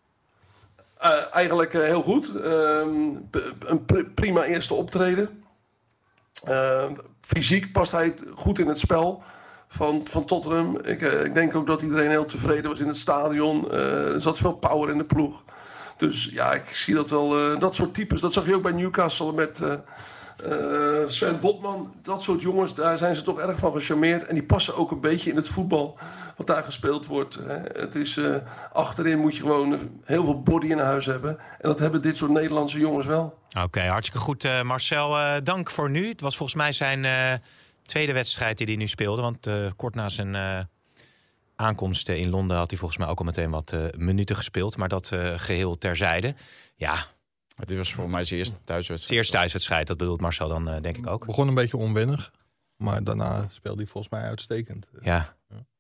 Eigenlijk 1.32 1.74
heel 1.74 2.02
goed. 2.02 2.36
Ehm, 2.42 2.90
een 3.60 3.86
pri- 3.86 4.04
prima 4.04 4.44
eerste 4.44 4.74
optreden. 4.74 5.44
Eh, 6.44 6.86
fysiek 7.22 7.72
past 7.72 7.92
hij 7.92 8.14
goed 8.36 8.60
in 8.60 8.68
het 8.68 8.80
spel 8.80 9.24
van, 9.68 10.02
van 10.10 10.26
Tottenham. 10.26 10.80
Ik, 10.84 11.02
eh, 11.02 11.26
ik 11.26 11.34
denk 11.34 11.56
ook 11.56 11.68
dat 11.68 11.82
iedereen 11.82 12.10
heel 12.10 12.26
tevreden 12.26 12.70
was 12.70 12.80
in 12.80 12.88
het 12.88 12.98
stadion. 12.98 13.72
Eh, 13.72 14.14
er 14.14 14.22
zat 14.22 14.38
veel 14.38 14.54
power 14.54 14.90
in 14.90 14.98
de 14.98 15.04
ploeg. 15.04 15.44
Dus 15.98 16.30
ja, 16.32 16.54
ik 16.54 16.76
zie 16.76 16.96
dat 16.96 17.10
wel. 17.10 17.38
eh, 17.40 17.60
dat 17.60 17.76
soort 17.76 17.94
types, 17.94 18.22
dat 18.22 18.34
zag 18.34 18.46
je 18.46 18.56
ook 18.56 18.62
bij 18.62 18.72
Newcastle 18.72 19.34
met, 19.34 19.62
Sven 21.08 21.40
Botman, 21.40 21.94
dat 22.02 22.24
soort 22.24 22.42
jongens, 22.42 22.76
daar 22.76 22.98
zijn 22.98 23.16
ze 23.16 23.22
toch 23.22 23.40
erg 23.40 23.60
van 23.60 23.72
gecharmeerd. 23.72 24.26
En 24.26 24.34
die 24.34 24.44
passen 24.44 24.76
ook 24.76 24.92
een 24.92 25.00
beetje 25.00 25.30
in 25.30 25.36
het 25.36 25.48
voetbal 25.48 25.98
wat 26.36 26.48
daar 26.48 26.64
gespeeld 26.64 27.06
wordt. 27.06 27.40
Hè. 27.48 27.82
Het 27.82 27.96
is, 27.96 28.20
achterin 28.74 29.20
moet 29.20 29.36
je 29.36 29.42
gewoon 29.42 29.80
heel 30.04 30.24
veel 30.24 30.42
body 30.42 30.68
in 30.68 30.78
huis 30.80 31.06
hebben. 31.06 31.38
En 31.40 31.70
dat 31.70 31.80
hebben 31.80 32.02
dit 32.02 32.18
soort 32.18 32.32
Nederlandse 32.32 32.80
jongens 32.80 33.06
wel. 33.06 33.38
Oké, 33.64 33.82
hartstikke 33.82 34.20
goed. 34.26 34.64
Marcel, 34.64 35.18
dank 35.44 35.72
voor 35.72 35.90
nu. 35.90 36.08
Het 36.08 36.22
was 36.22 36.38
volgens 36.38 36.58
mij 36.58 36.72
zijn 36.72 37.06
tweede 37.88 38.14
wedstrijd 38.14 38.58
die 38.58 38.68
hij 38.68 38.76
nu 38.76 38.88
speelde. 38.88 39.22
Want 39.22 39.48
eh, 39.48 39.72
kort 39.76 39.96
na 39.96 40.10
zijn 40.10 40.36
eh, 40.36 40.60
aankomst 41.56 42.10
in 42.10 42.30
Londen 42.30 42.58
had 42.58 42.70
hij 42.70 42.80
volgens 42.80 43.00
mij 43.00 43.08
ook 43.10 43.20
al 43.20 43.26
meteen 43.26 43.50
wat 43.50 43.72
eh, 43.72 43.86
minuten 43.98 44.36
gespeeld. 44.36 44.78
Maar 44.78 44.90
dat 44.90 45.12
eh, 45.12 45.34
geheel 45.40 45.78
terzijde. 45.78 46.36
Ja, 46.76 47.06
Dit 47.56 47.78
was 47.78 47.94
voor 47.94 48.10
mij 48.10 48.26
zijn 48.26 48.40
eerste 48.40 48.64
thuiswedstrijd. 48.64 49.18
eerste 49.20 49.34
thuiswedstrijd. 49.38 49.88
Dat 49.88 49.98
bedoelt 49.98 50.22
Marcel 50.22 50.48
dan 50.48 50.82
denk 50.82 50.98
ik 50.98 51.08
ook. 51.08 51.26
Begon 51.26 51.48
een 51.48 51.54
beetje 51.54 51.78
onwennig. 51.78 52.32
Maar 52.76 53.04
daarna 53.04 53.46
speelde 53.50 53.82
hij 53.82 53.92
volgens 53.92 54.14
mij 54.14 54.22
uitstekend. 54.30 54.88
Ja. 55.02 55.36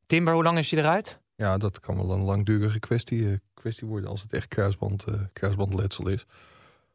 Timber, 0.05 0.33
hoe 0.33 0.43
lang 0.43 0.57
is 0.57 0.71
hij 0.71 0.79
eruit? 0.79 1.19
Ja, 1.35 1.57
dat 1.57 1.79
kan 1.79 1.95
wel 1.95 2.11
een 2.11 2.21
langdurige 2.21 2.79
kwestie, 2.79 3.29
eh, 3.31 3.37
kwestie 3.53 3.87
worden 3.87 4.09
als 4.09 4.21
het 4.21 4.33
echt 4.33 4.47
kruisband, 4.47 5.03
eh, 5.03 5.13
kruisbandletsel 5.33 6.07
is. 6.07 6.25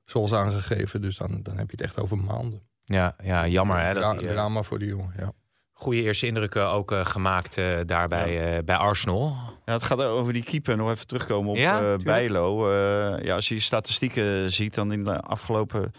Zoals 0.04 0.32
aangegeven, 0.32 1.00
dus 1.02 1.16
dan, 1.16 1.42
dan 1.42 1.56
heb 1.56 1.70
je 1.70 1.76
het 1.76 1.80
echt 1.86 2.00
over 2.00 2.18
maanden. 2.18 2.62
Ja, 2.84 3.16
ja 3.22 3.46
jammer 3.48 3.78
hè. 3.78 3.92
Dat 3.94 4.02
Dra- 4.02 4.12
hij, 4.14 4.20
eh, 4.22 4.28
drama 4.28 4.62
voor 4.62 4.78
die 4.78 4.88
jongen, 4.88 5.12
ja. 5.18 5.32
goede 5.72 6.02
eerste 6.02 6.26
indrukken 6.26 6.68
ook 6.68 6.92
eh, 6.92 7.04
gemaakt 7.04 7.56
eh, 7.56 7.78
daar 7.86 8.08
bij, 8.08 8.56
eh, 8.56 8.64
bij 8.64 8.76
Arsenal. 8.76 9.36
Ja, 9.64 9.72
het 9.72 9.82
gaat 9.82 10.00
over 10.02 10.32
die 10.32 10.42
keeper. 10.44 10.76
Nog 10.76 10.90
even 10.90 11.06
terugkomen 11.06 11.50
op 11.50 11.56
Ja, 11.56 11.80
eh. 11.92 11.96
Bijlo. 11.98 12.70
Eh, 12.70 13.24
ja, 13.24 13.34
als 13.34 13.48
je 13.48 13.60
statistieken 13.60 14.52
ziet, 14.52 14.74
dan 14.74 14.92
in 14.92 15.04
de 15.04 15.20
afgelopen 15.20 15.92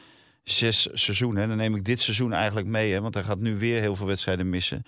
zes 0.43 0.87
seizoenen... 0.93 1.47
dan 1.47 1.57
neem 1.57 1.75
ik 1.75 1.85
dit 1.85 2.01
seizoen 2.01 2.33
eigenlijk 2.33 2.67
mee, 2.67 2.91
hè, 2.93 3.01
want 3.01 3.13
hij 3.13 3.23
gaat 3.23 3.39
nu 3.39 3.57
weer 3.57 3.79
heel 3.81 3.95
veel 3.95 4.05
wedstrijden 4.07 4.49
missen. 4.49 4.83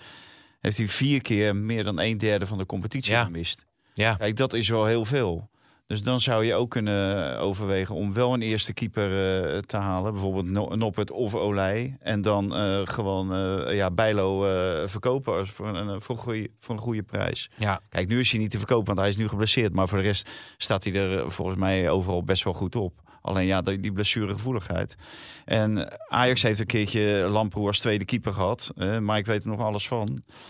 Heeft 0.60 0.76
hij 0.76 0.88
vier 0.88 1.22
keer 1.22 1.56
meer 1.56 1.84
dan 1.84 2.00
een 2.00 2.18
derde 2.18 2.46
van 2.46 2.58
de 2.58 2.66
competitie 2.66 3.12
Ja. 3.12 3.24
gemist. 3.24 3.64
Ja, 3.94 4.14
Kijk, 4.14 4.36
dat 4.36 4.52
is 4.52 4.68
wel 4.68 4.86
heel 4.86 5.04
veel. 5.04 5.50
Dus 5.86 6.02
dan 6.02 6.20
zou 6.20 6.44
je 6.44 6.54
ook 6.54 6.70
kunnen 6.70 7.38
overwegen 7.38 7.94
om 7.94 8.12
wel 8.12 8.34
een 8.34 8.42
eerste 8.42 8.72
keeper 8.72 9.04
eh, 9.04 9.58
te 9.58 9.76
halen. 9.76 10.12
Bijvoorbeeld 10.12 10.46
No- 10.46 10.74
Noppert 10.74 11.10
of 11.10 11.34
Olij. 11.34 11.96
En 12.00 12.22
dan 12.22 12.54
eh, 12.56 12.80
gewoon 12.84 13.32
eh, 13.34 13.74
ja, 13.76 13.90
Bijlo 13.90 14.44
eh, 14.46 14.88
verkopen 14.88 15.32
als 15.34 15.50
voor, 15.50 15.76
een, 15.76 16.00
voor, 16.02 16.14
een 16.14 16.20
goeie, 16.22 16.50
voor 16.60 16.74
een 16.74 16.80
goede 16.80 17.02
prijs. 17.02 17.50
ja. 17.56 17.80
Kijk, 17.88 18.08
nu 18.08 18.20
is 18.20 18.30
hij 18.30 18.40
niet 18.40 18.50
te 18.50 18.58
verkopen, 18.58 18.86
want 18.86 18.98
hij 18.98 19.08
is 19.08 19.16
nu 19.16 19.28
geblesseerd. 19.28 19.72
Maar 19.72 19.88
voor 19.88 19.98
de 19.98 20.04
rest 20.04 20.30
staat 20.56 20.84
hij 20.84 20.94
er 20.94 21.30
volgens 21.30 21.58
mij 21.58 21.90
overal 21.90 22.24
best 22.24 22.44
wel 22.44 22.52
goed 22.54 22.76
op. 22.76 22.92
Alleen 23.22 23.46
ja, 23.46 23.62
die 23.62 23.80
die 23.80 23.92
blessuregevoeligheid. 23.92 24.96
En 25.44 25.88
Ajax 26.08 26.42
heeft 26.42 26.60
een 26.60 26.66
keertje 26.66 27.26
Lamproe 27.28 27.66
als 27.66 27.78
tweede 27.78 28.04
keeper 28.04 28.32
gehad. 28.32 28.70
eh, 28.76 28.98
maar 28.98 29.18
ik 29.18 29.26
weet 29.26 29.42
er 29.42 29.48
nog 29.48 29.60
alles 29.60 29.88
van. 29.88 30.06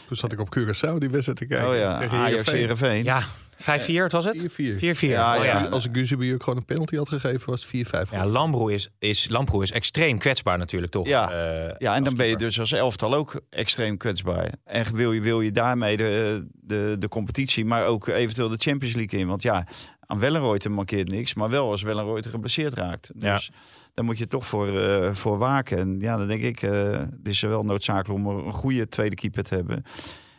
Toen 0.07 0.17
zat 0.17 0.33
ik 0.33 0.41
op 0.41 0.57
Curaçao 0.59 0.99
die 0.99 1.11
wedstrijd 1.11 1.39
te 1.39 1.47
kijken. 1.47 1.69
oh 1.69 1.77
ja, 1.77 1.99
tegen 1.99 2.19
Ajax 2.19 2.51
Heerenveen. 2.51 2.57
Heerenveen. 2.91 3.05
ja 3.05 3.23
5-4 3.63 3.65
wat 4.03 4.13
was 4.13 4.25
het? 4.25 4.43
4-4. 4.43 4.45
4-4. 4.77 4.79
Ja, 4.99 5.31
Oh, 5.31 5.37
Als, 5.37 5.45
ja. 5.45 5.59
ja. 5.63 5.67
als 5.67 5.85
ik 5.85 5.97
Guzebuur 5.97 6.35
ook 6.35 6.43
gewoon 6.43 6.59
een 6.59 6.65
penalty 6.65 6.97
had 6.97 7.09
gegeven, 7.09 7.51
was 7.51 7.69
het 7.71 7.87
4-5. 7.87 8.11
Ja, 8.11 8.27
Lambroe 8.27 8.73
is, 8.73 8.89
is, 8.99 9.29
Lambroe 9.29 9.63
is 9.63 9.73
extreem 9.73 10.19
kwetsbaar 10.19 10.59
natuurlijk, 10.59 10.93
toch? 10.93 11.07
Ja. 11.09 11.31
Eh, 11.31 11.75
Ja, 11.79 11.95
en 11.95 12.05
dan 12.05 12.17
ben 12.17 12.27
je 12.27 12.37
dus 12.37 12.61
als 12.61 12.73
elftal 12.73 13.15
ook 13.15 13.41
extreem 13.51 13.97
kwetsbaar. 13.97 14.51
En 14.65 14.95
wil 14.95 15.13
je, 15.13 15.21
wil 15.21 15.41
je 15.41 15.51
daarmee 15.53 15.97
de, 15.97 16.47
de, 16.53 16.97
de 16.99 17.09
competitie, 17.09 17.65
maar 17.65 17.87
ook 17.87 18.07
eventueel 18.09 18.49
de 18.49 18.57
Champions 18.59 18.95
League 18.95 19.19
in. 19.21 19.27
Want 19.27 19.43
ja, 19.43 19.67
aan 20.01 20.19
Wellenreuter 20.21 20.71
mankeert 20.71 21.09
niks, 21.09 21.35
maar 21.35 21.51
wel 21.51 21.71
als 21.71 21.83
Wellenreuter 21.83 22.31
geblesseerd 22.31 22.75
raakt. 22.75 23.11
Dus 23.15 23.51
daar 23.95 24.05
moet 24.05 24.19
je 24.19 24.27
toch 24.27 24.47
voor, 24.47 24.79
eh, 24.81 25.13
voor 25.15 25.39
waken. 25.39 25.79
En 25.79 25.97
ja, 26.01 26.17
dan 26.17 26.29
denk 26.29 26.43
ik, 26.43 26.63
eh, 26.63 26.91
het 26.91 27.29
is 27.29 27.41
wel 27.41 27.63
noodzakelijk 27.63 28.27
om 28.27 28.27
een 28.47 28.53
goede 28.53 28.89
tweede 28.89 29.15
keeper 29.17 29.43
te 29.43 29.55
hebben. 29.55 29.85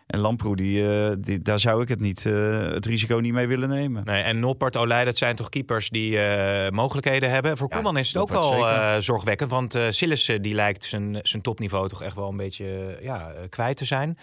En 0.07 0.19
Lamproe, 0.19 0.55
die, 0.55 0.91
eh, 0.91 1.11
die, 1.19 1.41
daar 1.41 1.59
zou 1.59 1.81
ik 1.81 1.87
het, 1.89 1.99
niet, 1.99 2.25
eh, 2.25 2.57
het 2.59 2.85
risico 2.85 3.17
niet 3.17 3.33
mee 3.33 3.47
willen 3.47 3.69
nemen. 3.69 4.03
Nee, 4.05 4.21
en 4.23 4.39
Noppert, 4.39 4.77
Olij, 4.77 5.05
dat 5.05 5.17
zijn 5.17 5.35
toch 5.35 5.49
keepers 5.49 5.89
die 5.89 6.19
eh, 6.19 6.71
mogelijkheden 6.71 7.29
hebben. 7.29 7.57
Voor 7.57 7.67
Ja, 7.69 7.75
Koeman 7.75 7.97
is 7.97 8.07
het 8.07 8.17
ook 8.17 8.29
wel 8.29 9.01
zorgwekkend. 9.01 9.49
Want 9.51 9.79
Sillissen 9.89 10.41
die 10.41 10.53
lijkt 10.53 10.83
zijn, 10.83 11.19
zijn 11.23 11.41
topniveau 11.41 11.87
toch 11.87 12.03
echt 12.03 12.15
wel 12.15 12.29
een 12.29 12.37
beetje 12.37 12.97
ja, 13.01 13.31
kwijt 13.49 13.77
te 13.77 13.85
zijn. 13.85 14.17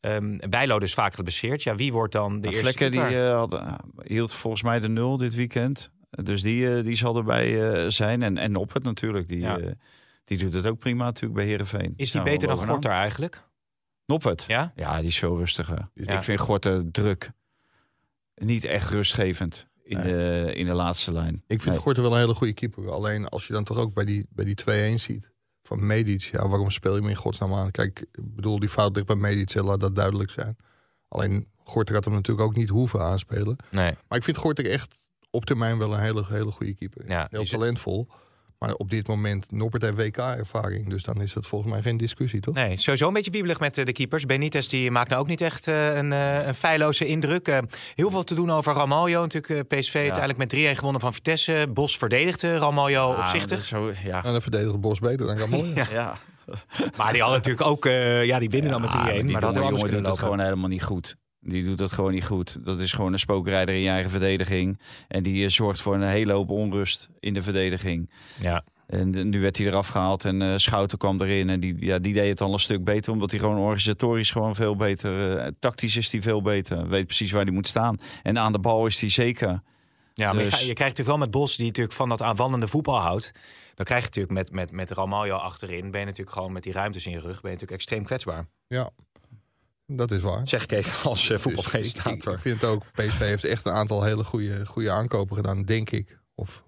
Ehm 0.00 0.36
Bijlo 0.50 0.78
dus 0.78 0.94
vaak 0.94 1.14
geblesseerd. 1.14 1.62
Ja, 1.62 1.74
wie 1.74 1.92
wordt 1.92 2.12
dan 2.12 2.32
de 2.32 2.38
Maar 2.38 2.46
eerste 2.46 2.60
Vlekken 2.60 2.90
die, 2.90 3.00
keeper? 3.00 3.30
had, 3.30 3.52
eh, 3.54 3.72
hield 4.02 4.32
volgens 4.32 4.62
mij 4.62 4.80
de 4.80 4.88
nul 4.88 5.16
dit 5.16 5.34
weekend. 5.34 5.90
Dus 6.10 6.42
die, 6.42 6.82
die 6.82 6.96
zal 6.96 7.16
erbij 7.16 7.90
zijn. 7.90 8.22
En, 8.22 8.38
en 8.38 8.56
op 8.56 8.72
het 8.74 8.82
natuurlijk. 8.82 9.28
Die, 9.28 9.38
Ja. 9.40 9.58
die 10.24 10.38
doet 10.38 10.52
het 10.52 10.66
ook 10.66 10.78
prima 10.78 11.04
natuurlijk 11.04 11.34
bij 11.34 11.44
Herenveen. 11.44 11.94
is 11.96 12.10
die 12.10 12.22
beter 12.22 12.48
dan 12.48 12.58
Gorter 12.58 12.90
eigenlijk? 12.90 13.42
Noppert? 14.06 14.44
Ja? 14.46 14.72
Ja, 14.76 14.98
die 14.98 15.08
is 15.08 15.18
veel 15.18 15.36
rustiger. 15.38 15.88
Ja. 15.94 16.14
Ik 16.16 16.22
vind 16.22 16.40
Gorter 16.40 16.90
druk. 16.90 17.30
Niet 18.34 18.64
echt 18.64 18.90
rustgevend 18.90 19.66
in, 19.82 19.96
Nee. 19.98 20.12
de, 20.12 20.52
in 20.54 20.66
de 20.66 20.72
laatste 20.72 21.12
lijn. 21.12 21.34
Ik 21.46 21.62
vind 21.62 21.74
Nee. 21.74 21.84
Gorter 21.84 22.02
wel 22.02 22.12
een 22.12 22.18
hele 22.20 22.34
goede 22.34 22.52
keeper. 22.52 22.90
Alleen 22.90 23.28
als 23.28 23.46
je 23.46 23.52
dan 23.52 23.64
toch 23.64 23.76
ook 23.78 23.94
bij 23.94 24.04
die, 24.04 24.26
bij 24.30 24.44
die 24.44 24.54
2-1 24.54 25.00
ziet 25.00 25.30
van 25.62 25.86
Medic. 25.86 26.20
Ja, 26.22 26.48
waarom 26.48 26.70
speel 26.70 26.94
je 26.94 27.00
hem 27.00 27.08
in 27.10 27.16
godsnaam 27.16 27.54
aan? 27.54 27.70
Kijk, 27.70 28.00
ik 28.00 28.34
bedoel, 28.34 28.58
die 28.58 28.68
fout 28.68 28.94
ligt 28.94 29.06
bij 29.06 29.16
Medic. 29.16 29.50
hè, 29.50 29.62
Laat 29.62 29.80
dat 29.80 29.94
duidelijk 29.94 30.30
zijn. 30.30 30.56
Alleen 31.08 31.48
Gorter 31.64 31.94
had 31.94 32.04
hem 32.04 32.14
natuurlijk 32.14 32.46
ook 32.48 32.56
niet 32.56 32.68
hoeven 32.68 33.00
aanspelen. 33.00 33.56
Nee. 33.70 33.94
Maar 34.08 34.18
ik 34.18 34.24
vind 34.24 34.36
Gorter 34.36 34.70
echt 34.70 34.94
op 35.30 35.44
termijn 35.44 35.78
wel 35.78 35.94
een 35.94 36.00
hele, 36.00 36.24
hele 36.28 36.50
goede 36.50 36.74
keeper. 36.74 37.08
Ja, 37.08 37.26
Heel 37.30 37.44
talentvol. 37.44 38.08
Maar 38.66 38.74
op 38.74 38.90
dit 38.90 39.06
moment, 39.08 39.46
Norbert 39.50 39.82
heeft 39.82 39.96
WK-ervaring. 39.96 40.88
Dus 40.88 41.02
dan 41.02 41.20
is 41.22 41.32
dat 41.32 41.46
volgens 41.46 41.72
mij 41.72 41.82
geen 41.82 41.96
discussie, 41.96 42.40
toch? 42.40 42.54
Nee, 42.54 42.76
sowieso 42.76 43.06
een 43.06 43.12
beetje 43.12 43.30
wiebelig 43.30 43.60
met 43.60 43.78
eh, 43.78 43.84
de 43.84 43.92
keepers. 43.92 44.26
Benitez 44.26 44.66
die 44.68 44.90
maakt 44.90 45.08
nou 45.08 45.20
ook 45.20 45.28
niet 45.28 45.40
echt 45.40 45.68
eh, 45.68 45.94
een, 45.94 46.12
eh, 46.12 46.46
een 46.46 46.54
feilloze 46.54 47.06
indruk. 47.06 47.60
Heel 47.94 48.10
veel 48.10 48.24
te 48.24 48.34
doen 48.34 48.50
over 48.50 48.74
Ramaljo. 48.74 49.20
Natuurlijk 49.20 49.68
PSV 49.68 49.94
uiteindelijk 49.94 50.38
met 50.38 50.50
3-1 50.50 50.76
gewonnen 50.76 51.00
van 51.00 51.14
Vitesse. 51.14 51.66
Bos 51.72 51.98
verdedigde 51.98 52.58
Ramaljo 52.58 53.12
Ah, 53.12 53.18
opzichtig. 53.18 53.64
Zo, 53.64 53.92
ja. 54.04 54.24
En 54.24 54.32
dan 54.32 54.42
verdedigt 54.42 54.80
Bos 54.80 54.98
beter 54.98 55.26
dan 55.26 55.38
Ramon. 55.38 55.62
Ja. 55.74 55.86
ja. 55.92 56.18
Maar 56.96 57.12
die 57.12 57.22
had 57.22 57.30
natuurlijk 57.30 57.66
ook... 57.66 57.86
eh, 57.86 58.24
ja, 58.24 58.38
die 58.38 58.50
winnen 58.50 58.70
dan 58.70 58.80
met 58.80 58.90
3-1. 58.90 58.94
Ja, 58.94 59.02
maar, 59.02 59.22
die 59.22 59.38
dat 59.40 59.54
jongen, 59.54 59.90
doet 59.90 60.06
het 60.06 60.18
gewoon 60.18 60.40
helemaal 60.40 60.68
niet 60.68 60.82
goed. 60.82 61.16
Die 61.46 61.64
doet 61.64 61.78
dat 61.78 61.92
gewoon 61.92 62.12
niet 62.12 62.24
goed. 62.26 62.64
Dat 62.64 62.80
is 62.80 62.92
gewoon 62.92 63.12
een 63.12 63.18
spookrijder 63.18 63.74
in 63.74 63.80
je 63.80 63.88
eigen 63.88 64.10
verdediging. 64.10 64.78
En 65.08 65.22
die 65.22 65.44
eh, 65.44 65.50
zorgt 65.50 65.80
voor 65.80 65.94
een 65.94 66.02
hele 66.02 66.32
hoop 66.32 66.50
onrust 66.50 67.08
in 67.20 67.34
de 67.34 67.42
verdediging. 67.42 68.10
Ja. 68.40 68.64
En 68.86 69.10
de- 69.10 69.24
nu 69.24 69.40
werd 69.40 69.56
hij 69.56 69.66
eraf 69.66 69.88
gehaald 69.88 70.24
en 70.24 70.42
eh, 70.42 70.52
Schouten 70.56 70.98
kwam 70.98 71.20
erin. 71.20 71.50
En 71.50 71.60
die, 71.60 71.74
ja, 71.78 71.98
die 71.98 72.12
deed 72.14 72.28
het 72.28 72.40
al 72.40 72.52
een 72.52 72.58
stuk 72.58 72.84
beter, 72.84 73.12
omdat 73.12 73.30
hij 73.30 73.40
gewoon 73.40 73.58
organisatorisch 73.58 74.30
gewoon 74.30 74.54
veel 74.54 74.76
beter... 74.76 75.38
eh, 75.38 75.46
tactisch 75.58 75.96
is 75.96 76.10
hij 76.10 76.22
veel 76.22 76.42
beter, 76.42 76.88
weet 76.88 77.06
precies 77.06 77.32
waar 77.32 77.42
hij 77.44 77.52
moet 77.52 77.68
staan. 77.68 77.98
En 78.22 78.38
aan 78.38 78.52
de 78.52 78.58
bal 78.58 78.86
is 78.86 79.00
hij 79.00 79.10
zeker. 79.10 79.60
Ja, 80.14 80.32
maar 80.32 80.44
je, 80.44 80.50
Dus- 80.50 80.58
je 80.58 80.64
krijgt 80.72 80.78
natuurlijk 80.96 81.08
wel 81.08 81.18
met 81.18 81.30
Bos, 81.30 81.56
die 81.56 81.66
natuurlijk 81.66 81.94
van 81.94 82.08
dat 82.08 82.22
aanvallende 82.22 82.68
voetbal 82.68 82.98
houdt. 83.00 83.32
Dan 83.74 83.84
krijg 83.86 84.00
je 84.00 84.06
natuurlijk 84.06 84.34
met, 84.34 84.52
met, 84.52 84.72
met 84.72 84.90
Ramaljo 84.90 85.36
achterin, 85.36 85.90
ben 85.90 86.00
je 86.00 86.06
natuurlijk 86.06 86.36
gewoon 86.36 86.52
met 86.52 86.62
die 86.62 86.72
ruimtes 86.72 87.06
in 87.06 87.12
je 87.12 87.20
rug, 87.20 87.40
ben 87.40 87.50
je 87.50 87.56
natuurlijk 87.56 87.72
extreem 87.72 88.04
kwetsbaar. 88.04 88.46
Ja, 88.66 88.90
dat 89.86 90.10
is 90.10 90.20
waar. 90.20 90.48
Zeg 90.48 90.62
ik 90.62 90.72
even 90.72 91.10
als 91.10 91.28
uh, 91.30 91.38
Dus 91.42 91.94
ik, 91.94 92.38
vind 92.38 92.60
het 92.60 92.64
ook, 92.64 92.82
PSV 92.92 93.18
heeft 93.18 93.44
echt 93.44 93.66
een 93.66 93.72
aantal 93.72 94.02
hele 94.02 94.24
goede, 94.24 94.66
goede 94.66 94.90
aankopen 94.90 95.36
gedaan, 95.36 95.62
denk 95.62 95.90
ik. 95.90 96.18
Of 96.34 96.62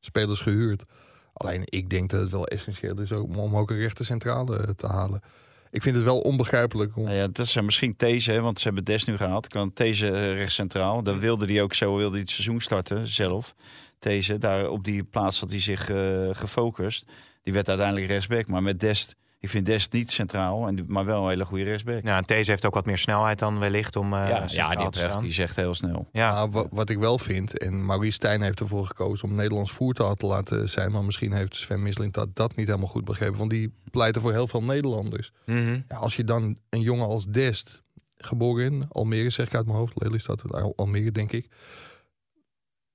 spelers 0.00 0.40
gehuurd. 0.40 0.84
Alleen 1.32 1.62
ik 1.64 1.90
denk 1.90 2.10
dat 2.10 2.20
het 2.20 2.30
wel 2.30 2.46
essentieel 2.46 3.00
is 3.00 3.12
om, 3.12 3.38
om 3.38 3.56
ook 3.56 3.70
een 3.70 3.78
rechter 3.78 4.04
centrale 4.04 4.74
te 4.74 4.86
halen. 4.86 5.22
Ik 5.70 5.82
vind 5.82 5.96
het 5.96 6.04
wel 6.04 6.20
onbegrijpelijk. 6.20 6.96
Om, 6.96 7.04
Nou 7.04 7.16
ja, 7.16 7.28
dat 7.28 7.46
zijn 7.46 7.64
misschien 7.64 7.96
These, 7.96 8.32
hè, 8.32 8.40
want 8.40 8.58
ze 8.58 8.66
hebben 8.66 8.84
Des 8.84 9.04
nu 9.04 9.16
gehaald. 9.16 9.48
Kan 9.48 9.72
These 9.72 10.10
eh, 10.10 10.32
rechts 10.32 10.54
centraal. 10.54 11.02
Dan 11.02 11.18
wilde 11.18 11.46
hij 11.46 11.62
ook 11.62 11.74
zo 11.74 11.96
wilde 11.96 12.10
hij 12.10 12.20
het 12.20 12.30
seizoen 12.30 12.60
starten 12.60 13.06
zelf. 13.06 13.54
These, 13.98 14.38
daar 14.38 14.68
op 14.68 14.84
die 14.84 15.04
plaats 15.04 15.40
had 15.40 15.50
hij 15.50 15.60
zich 15.60 15.90
eh, 15.90 16.28
gefocust. 16.32 17.04
Die 17.42 17.52
werd 17.52 17.68
uiteindelijk 17.68 18.06
rechtsback. 18.06 18.46
Maar 18.46 18.62
met 18.62 18.80
Dest, 18.80 19.16
ik 19.40 19.48
vind 19.48 19.66
Dest 19.66 19.92
niet 19.92 20.10
centraal, 20.10 20.66
en, 20.66 20.84
maar 20.86 21.04
wel 21.04 21.22
een 21.22 21.28
hele 21.28 21.44
goede 21.44 21.64
rechtsback. 21.64 22.02
Ja, 22.04 22.22
en 22.26 22.44
heeft 22.44 22.66
ook 22.66 22.74
wat 22.74 22.86
meer 22.86 22.98
snelheid 22.98 23.38
dan 23.38 23.58
wellicht 23.58 23.96
om 23.96 24.12
uh, 24.12 24.28
ja, 24.28 24.44
ja, 24.46 24.68
die, 24.68 24.76
te 24.76 25.00
echt, 25.00 25.10
staan. 25.10 25.22
die 25.22 25.32
zegt 25.32 25.56
heel 25.56 25.74
snel. 25.74 26.08
Ja. 26.12 26.48
Wat, 26.48 26.66
wat 26.70 26.88
ik 26.90 26.98
wel 26.98 27.18
vind, 27.18 27.58
en 27.58 27.86
Maurice 27.86 28.12
Stijn 28.12 28.42
heeft 28.42 28.60
ervoor 28.60 28.86
gekozen 28.86 29.28
om 29.28 29.34
Nederlands 29.34 29.72
voertaal 29.72 30.14
te 30.14 30.26
laten 30.26 30.68
zijn. 30.68 30.92
Maar 30.92 31.04
misschien 31.04 31.32
heeft 31.32 31.56
Sven 31.56 31.82
Misling 31.82 32.12
dat, 32.12 32.36
dat 32.36 32.56
niet 32.56 32.66
helemaal 32.66 32.88
goed 32.88 33.04
begrepen. 33.04 33.38
Want 33.38 33.50
die 33.50 33.74
pleiten 33.90 34.22
voor 34.22 34.32
heel 34.32 34.48
veel 34.48 34.62
Nederlanders. 34.62 35.32
Mhm. 35.46 35.80
Ja, 35.88 35.96
als 35.96 36.16
je 36.16 36.24
dan 36.24 36.56
een 36.70 36.80
jongen 36.80 37.06
als 37.06 37.26
Dest, 37.26 37.82
geboren 38.16 38.64
in 38.64 38.84
Almere, 38.88 39.30
zeg 39.30 39.46
ik 39.46 39.54
uit 39.54 39.66
mijn 39.66 39.78
hoofd, 39.78 40.02
Lelystad, 40.02 40.52
Al- 40.52 40.72
Almere 40.76 41.10
denk 41.10 41.32
ik. 41.32 41.48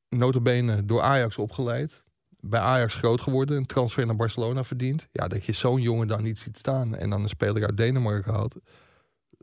Notabene 0.09 0.85
door 0.85 1.01
Ajax 1.01 1.37
opgeleid. 1.37 2.03
Bij 2.45 2.59
Ajax 2.59 2.95
groot 2.95 3.21
geworden, 3.21 3.57
een 3.57 3.65
transfer 3.65 4.05
naar 4.05 4.15
Barcelona 4.15 4.63
verdiend. 4.63 5.07
Ja, 5.11 5.27
dat 5.27 5.45
je 5.45 5.51
zo'n 5.53 5.81
jongen 5.81 6.07
dan 6.07 6.23
niet 6.23 6.39
ziet 6.39 6.57
staan 6.57 6.95
en 6.95 7.09
dan 7.09 7.21
een 7.21 7.29
speler 7.29 7.65
uit 7.65 7.77
Denemarken 7.77 8.33
haalt. 8.33 8.55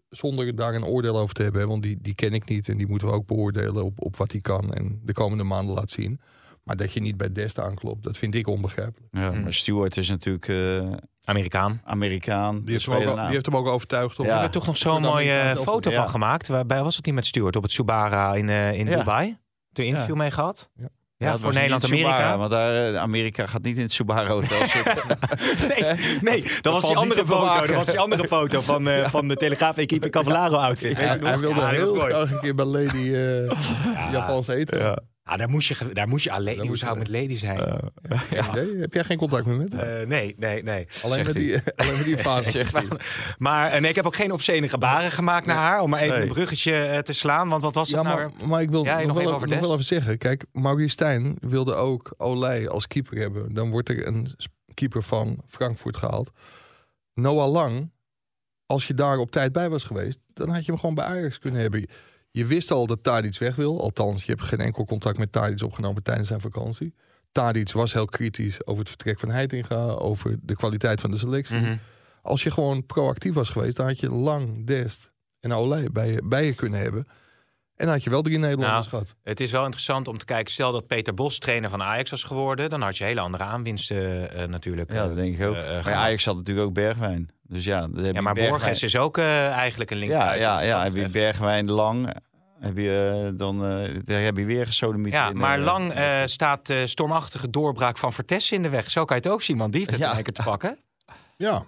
Zonder 0.08 0.56
daar 0.56 0.74
een 0.74 0.84
oordeel 0.84 1.18
over 1.18 1.34
te 1.34 1.42
hebben, 1.42 1.68
want 1.68 1.82
die, 1.82 1.98
die 2.00 2.14
ken 2.14 2.32
ik 2.32 2.48
niet 2.48 2.68
en 2.68 2.76
die 2.76 2.86
moeten 2.86 3.08
we 3.08 3.14
ook 3.14 3.26
beoordelen 3.26 3.84
op, 3.84 4.00
op 4.02 4.16
wat 4.16 4.32
hij 4.32 4.40
kan 4.40 4.74
en 4.74 5.00
de 5.04 5.12
komende 5.12 5.44
maanden 5.44 5.74
laat 5.74 5.90
zien. 5.90 6.20
Maar 6.62 6.76
dat 6.76 6.92
je 6.92 7.00
niet 7.00 7.16
bij 7.16 7.32
Dest 7.32 7.58
aanklopt, 7.58 8.02
dat 8.04 8.16
vind 8.16 8.34
ik 8.34 8.46
onbegrijpelijk. 8.46 9.08
Ja, 9.14 9.30
Mm. 9.30 9.42
maar 9.42 9.52
Stewart 9.52 9.96
is 9.96 10.08
natuurlijk 10.08 10.48
eh, 10.48 10.92
Amerikaan. 11.24 11.80
Amerikaan. 11.84 12.62
Die 12.64 12.72
heeft, 12.72 12.86
hem 12.86 13.08
ook, 13.08 13.16
die 13.16 13.24
heeft 13.26 13.46
hem 13.46 13.56
ook 13.56 13.66
overtuigd. 13.66 14.16
Ja. 14.16 14.22
We 14.22 14.30
hebben 14.30 14.50
toch 14.50 14.66
nog 14.66 14.76
zo'n 14.76 15.02
de 15.02 15.08
mooie 15.08 15.56
foto 15.56 15.90
Ja. 15.90 15.96
van 15.96 16.08
gemaakt. 16.08 16.48
Waarbij 16.48 16.82
was 16.82 16.96
het 16.96 17.04
niet 17.06 17.14
met 17.14 17.26
Stuart 17.26 17.56
op 17.56 17.62
het 17.62 17.72
Subara 17.72 18.34
in, 18.34 18.48
eh, 18.48 18.78
in 18.78 18.86
Ja. 18.86 18.96
Dubai? 18.98 19.38
Toen 19.72 19.84
interview 19.84 20.16
mee 20.16 20.30
gehad? 20.30 20.70
Ja. 20.74 20.88
Ja, 21.24 21.38
voor 21.38 21.52
Nederland-Amerika. 21.52 22.38
Want 22.38 22.50
daar, 22.50 22.86
eh, 22.86 22.96
Amerika 22.96 23.46
gaat 23.46 23.62
niet 23.62 23.76
in 23.76 23.82
het 23.82 23.92
Subaru 23.92 24.28
Hotel 24.28 24.66
zitten. 24.76 25.18
Nee, 25.68 26.18
nee, 26.20 26.42
dat 26.60 26.72
was 26.72 26.86
die 26.86 26.96
andere 26.96 27.26
foto. 27.26 27.66
Dat 27.66 27.76
was 27.76 27.86
die 27.86 27.98
andere 27.98 28.26
foto 28.26 28.60
van, 28.60 28.88
eh, 28.88 29.08
van 29.08 29.28
de 29.28 29.36
Telegraaf-equipe 29.36 30.10
Cavallaro 30.10 30.56
outfit. 30.56 30.96
Weet 30.96 31.08
Hij, 31.08 31.18
hij 31.22 31.38
wilde 31.38 31.60
Ja, 31.60 31.68
heel 31.68 31.94
graag 31.94 32.30
een 32.30 32.40
keer 32.40 32.54
bij 32.54 32.64
Lady 32.64 33.14
eh 33.14 34.12
Japans 34.12 34.48
eten. 34.48 35.04
Ja. 35.24 35.32
Ah, 35.32 35.38
daar 35.38 35.48
moest 35.48 35.68
je, 35.68 35.76
daar 35.92 36.08
moest 36.08 36.24
je 36.24 36.30
alleen. 36.30 36.46
Daar 36.46 36.56
Hoe 36.56 36.66
moest 36.68 36.80
zou 36.80 36.98
het 36.98 37.06
je- 37.06 37.12
met 37.12 37.22
Lady 37.22 37.36
zijn? 37.38 37.58
Geen 38.02 38.44
idee. 38.50 38.80
Heb 38.80 38.94
jij 38.94 39.04
geen 39.04 39.18
contact 39.18 39.46
meer 39.46 39.56
met 39.56 39.72
hem? 39.72 39.80
Eh, 39.80 40.06
nee, 40.06 40.34
nee, 40.38 40.62
nee. 40.62 40.86
alleen, 41.02 41.24
met 41.24 41.34
die, 41.34 41.56
alleen 41.76 41.96
met 41.96 42.04
die 42.04 42.18
fase. 42.28 42.50
Zegt 42.50 42.72
hij. 42.72 42.88
Maar 43.38 43.70
eh, 43.70 43.80
nee, 43.80 43.90
ik 43.90 43.96
heb 43.96 44.06
ook 44.06 44.16
geen 44.16 44.32
obscene 44.32 44.68
gebaren 44.68 45.10
gemaakt 45.10 45.46
naar 45.46 45.56
haar. 45.56 45.80
Om 45.80 45.90
maar 45.90 46.00
even 46.00 46.14
Nee. 46.18 46.26
een 46.28 46.32
bruggetje 46.32 46.74
eh, 46.76 46.98
te 46.98 47.12
slaan. 47.12 47.48
Want 47.48 47.62
wat 47.62 47.74
was 47.74 47.90
Ja, 47.90 47.96
het 47.96 48.06
nou? 48.06 48.18
maar, 48.38 48.48
maar 48.48 48.62
ik 48.62 48.70
wil 48.70 48.84
Ja, 48.84 48.96
nog, 48.98 49.06
nog 49.06 49.12
wel, 49.14 49.22
even 49.22 49.34
over 49.34 49.46
nog 49.48 49.56
Dest? 49.56 49.66
wel 49.68 49.72
even 49.74 49.84
zeggen. 49.86 50.18
Kijk, 50.18 50.44
Maurice 50.52 50.88
Stijn 50.88 51.36
wilde 51.40 51.74
ook 51.74 52.14
Olij 52.16 52.68
als 52.68 52.86
keeper 52.86 53.18
hebben. 53.18 53.54
Dan 53.54 53.70
wordt 53.70 53.88
er 53.88 54.06
een 54.06 54.34
keeper 54.74 55.02
van 55.02 55.42
Frankfurt 55.48 55.96
gehaald. 55.96 56.30
Noah 57.14 57.50
Lang, 57.50 57.90
als 58.66 58.86
je 58.86 58.94
daar 58.94 59.18
op 59.18 59.30
tijd 59.30 59.52
bij 59.52 59.68
was 59.70 59.84
geweest... 59.84 60.18
dan 60.32 60.48
had 60.48 60.64
je 60.64 60.70
hem 60.70 60.80
gewoon 60.80 60.94
bij 60.94 61.04
Ajax 61.04 61.38
kunnen 61.38 61.60
hebben. 61.60 61.86
Je 62.30 62.46
wist 62.46 62.70
al 62.70 62.86
dat 62.86 63.02
Tadic 63.02 63.38
weg 63.38 63.56
wil. 63.56 63.80
Althans, 63.80 64.24
je 64.24 64.32
hebt 64.32 64.44
geen 64.44 64.60
enkel 64.60 64.84
contact 64.84 65.18
met 65.18 65.32
Tadic 65.32 65.62
opgenomen 65.62 66.02
tijdens 66.02 66.28
zijn 66.28 66.40
vakantie. 66.40 66.94
Tadic 67.32 67.72
was 67.72 67.92
heel 67.92 68.06
kritisch 68.06 68.66
over 68.66 68.80
het 68.80 68.88
vertrek 68.88 69.18
van 69.18 69.30
Heitinga... 69.30 69.86
over 69.86 70.38
de 70.42 70.56
kwaliteit 70.56 71.00
van 71.00 71.10
de 71.10 71.18
selectie. 71.18 71.56
Mhm. 71.56 71.76
Als 72.22 72.42
je 72.42 72.50
gewoon 72.50 72.86
proactief 72.86 73.34
was 73.34 73.50
geweest... 73.50 73.76
dan 73.76 73.86
had 73.86 74.00
je 74.00 74.10
Lang, 74.10 74.66
Dest 74.66 75.12
en 75.40 75.52
Olij 75.52 75.88
bij 75.92 76.20
bij 76.24 76.46
je 76.46 76.54
kunnen 76.54 76.80
hebben... 76.80 77.06
En 77.80 77.86
dan 77.86 77.94
had 77.94 78.04
je 78.04 78.10
wel 78.10 78.22
drie 78.22 78.38
Nederlanders 78.38 78.72
Nou, 78.72 78.88
gehad. 78.88 79.14
Het 79.22 79.40
is 79.40 79.50
wel 79.50 79.62
interessant 79.64 80.08
om 80.08 80.18
te 80.18 80.24
kijken. 80.24 80.52
Stel 80.52 80.72
dat 80.72 80.86
Peter 80.86 81.14
Bos 81.14 81.38
trainer 81.38 81.70
van 81.70 81.82
Ajax 81.82 82.10
was 82.10 82.22
geworden. 82.22 82.70
Dan 82.70 82.80
had 82.82 82.96
je 82.98 83.04
hele 83.04 83.20
andere 83.20 83.44
aanwinsten 83.44 84.30
eh, 84.34 84.48
natuurlijk. 84.48 84.92
Ja, 84.92 85.00
eh, 85.00 85.06
dat 85.06 85.14
denk 85.16 85.38
ik 85.38 85.46
ook. 85.46 85.54
eh, 85.54 85.78
eh, 85.78 85.84
maar. 85.84 85.94
Ajax 85.94 86.24
had 86.24 86.36
natuurlijk 86.36 86.66
ook 86.66 86.74
Bergwijn. 86.74 87.28
Dus 87.42 87.64
ja, 87.64 87.80
dan 87.80 88.04
heb 88.04 88.14
Ja, 88.14 88.20
maar 88.20 88.34
Bergwijn. 88.34 88.60
Borges 88.60 88.82
is 88.82 88.96
ook 88.96 89.18
eh, 89.18 89.48
eigenlijk 89.50 89.90
een 89.90 89.96
Ja, 89.96 90.02
linkerbuiten, 90.04 90.40
ja, 90.46 90.60
ja. 90.60 90.84
dat 90.84 90.92
Heb 90.92 91.02
je. 91.06 91.08
Bergwijn 91.12 91.70
lang, 91.70 92.14
heb 92.60 92.76
je 92.76 93.22
eh, 93.32 93.38
dan 93.38 93.64
eh, 93.66 93.88
daar 94.04 94.22
heb 94.22 94.36
je 94.36 94.44
weer 94.44 94.66
gesodemiet. 94.66 95.12
Ja, 95.12 95.28
in, 95.30 95.36
maar 95.36 95.58
eh, 95.58 95.64
lang 95.64 95.92
eh, 95.92 96.20
staat 96.24 96.66
de 96.66 96.86
stormachtige 96.86 97.50
doorbraak 97.50 97.98
van 97.98 98.12
Vertessen 98.12 98.56
in 98.56 98.62
de 98.62 98.68
weg. 98.68 98.90
Zo 98.90 99.04
kan 99.04 99.16
je 99.16 99.22
het 99.22 99.32
ook 99.32 99.42
zien, 99.42 99.58
want 99.58 99.72
die 99.72 99.80
heeft 99.80 99.92
het 99.92 100.00
Ja. 100.00 100.22
te 100.22 100.42
pakken. 100.42 100.78
Ja. 101.36 101.64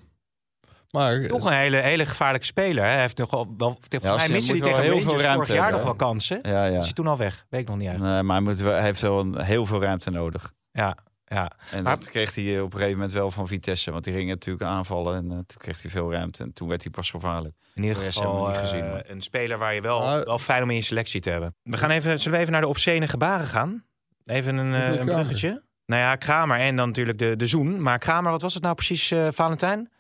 Maar 0.93 1.13
eh, 1.21 1.29
Toch 1.29 1.45
een 1.45 1.53
hele, 1.53 1.77
hele 1.77 2.07
gevaarlijke 2.07 2.47
speler. 2.47 2.85
hè. 2.85 2.91
Hij 2.91 3.01
heeft 3.01 3.19
nog 3.19 3.31
wel, 3.31 3.55
volgens 3.57 4.05
als 4.05 4.17
mij 4.23 4.29
miste 4.31 4.53
hij 4.53 4.61
tegen 4.61 4.83
heel 4.83 5.01
veel 5.01 5.21
ruimte 5.21 5.47
vorig 5.47 5.55
jaar 5.63 5.73
nog 5.73 5.83
wel 5.83 5.95
kansen. 5.95 6.39
Ja, 6.43 6.65
ja. 6.67 6.79
Is 6.79 6.85
hij 6.85 6.93
toen 6.93 7.07
al 7.07 7.17
weg? 7.17 7.47
Weet 7.49 7.61
ik 7.61 7.67
nog 7.69 7.77
niet 7.77 7.87
eigenlijk. 7.87 8.15
Nee, 8.15 8.23
maar 8.23 8.37
hij, 8.37 8.45
moet 8.45 8.61
wel, 8.61 8.73
hij 8.73 8.83
heeft 8.83 9.01
wel 9.01 9.21
een, 9.21 9.41
heel 9.41 9.67
veel 9.67 9.81
ruimte 9.83 10.11
nodig. 10.11 10.53
Ja, 10.73 10.97
ja. 11.25 11.51
En 11.71 11.83
Maar- 11.83 11.97
dat 11.99 12.09
kreeg 12.09 12.35
hij 12.35 12.57
eh, 12.57 12.63
op 12.63 12.73
een 12.73 12.79
gegeven 12.79 12.97
moment 12.99 13.13
wel 13.13 13.31
van 13.31 13.47
Vitesse. 13.49 13.91
Want 13.91 14.05
die 14.05 14.13
gingen 14.15 14.29
natuurlijk 14.29 14.65
aanvallen 14.65 15.17
en 15.17 15.25
eh, 15.31 15.37
toen 15.37 15.59
kreeg 15.59 15.83
hij 15.83 15.91
veel 15.91 16.13
ruimte. 16.13 16.43
En 16.43 16.53
toen 16.53 16.69
werd 16.69 16.83
hij 16.83 16.91
pas 16.93 17.11
gevaarlijk. 17.11 17.55
In 17.75 17.83
ieder 17.83 18.03
geval 18.05 18.47
niet 18.49 18.57
gezien, 18.59 18.89
maar- 18.89 19.05
een 19.07 19.21
speler 19.23 19.59
waar 19.59 19.75
je 19.75 19.81
wel, 19.81 20.01
Maar- 20.01 20.25
wel 20.25 20.39
fijn 20.39 20.63
om 20.63 20.71
in 20.71 20.77
je 20.77 20.83
selectie 20.83 21.21
te 21.21 21.31
hebben. 21.31 21.55
We 21.63 21.77
gaan 21.77 21.91
even, 21.91 22.19
zullen 22.19 22.33
we 22.33 22.39
even 22.41 22.53
naar 22.53 22.61
de 22.63 22.69
obscene 22.69 23.09
gebaren 23.09 23.47
gaan? 23.47 23.85
Even 24.25 24.57
een, 24.57 24.67
eh, 24.75 24.79
Hoeveel 24.79 24.93
een 25.01 25.07
Kramer? 25.07 25.15
bruggetje. 25.15 25.63
Nou 25.87 26.03
ja, 26.03 26.17
Kramer 26.17 26.59
en 26.59 26.77
dan 26.77 26.87
natuurlijk 26.87 27.19
de, 27.19 27.37
de 27.37 27.47
zoen. 27.47 27.83
Maar 27.83 27.99
Kramer, 27.99 28.31
wat 28.31 28.43
was 28.43 28.55
het 28.55 28.63
nou 28.63 28.75
precies, 28.75 29.11
eh, 29.11 29.29
Valentijn? 29.31 29.91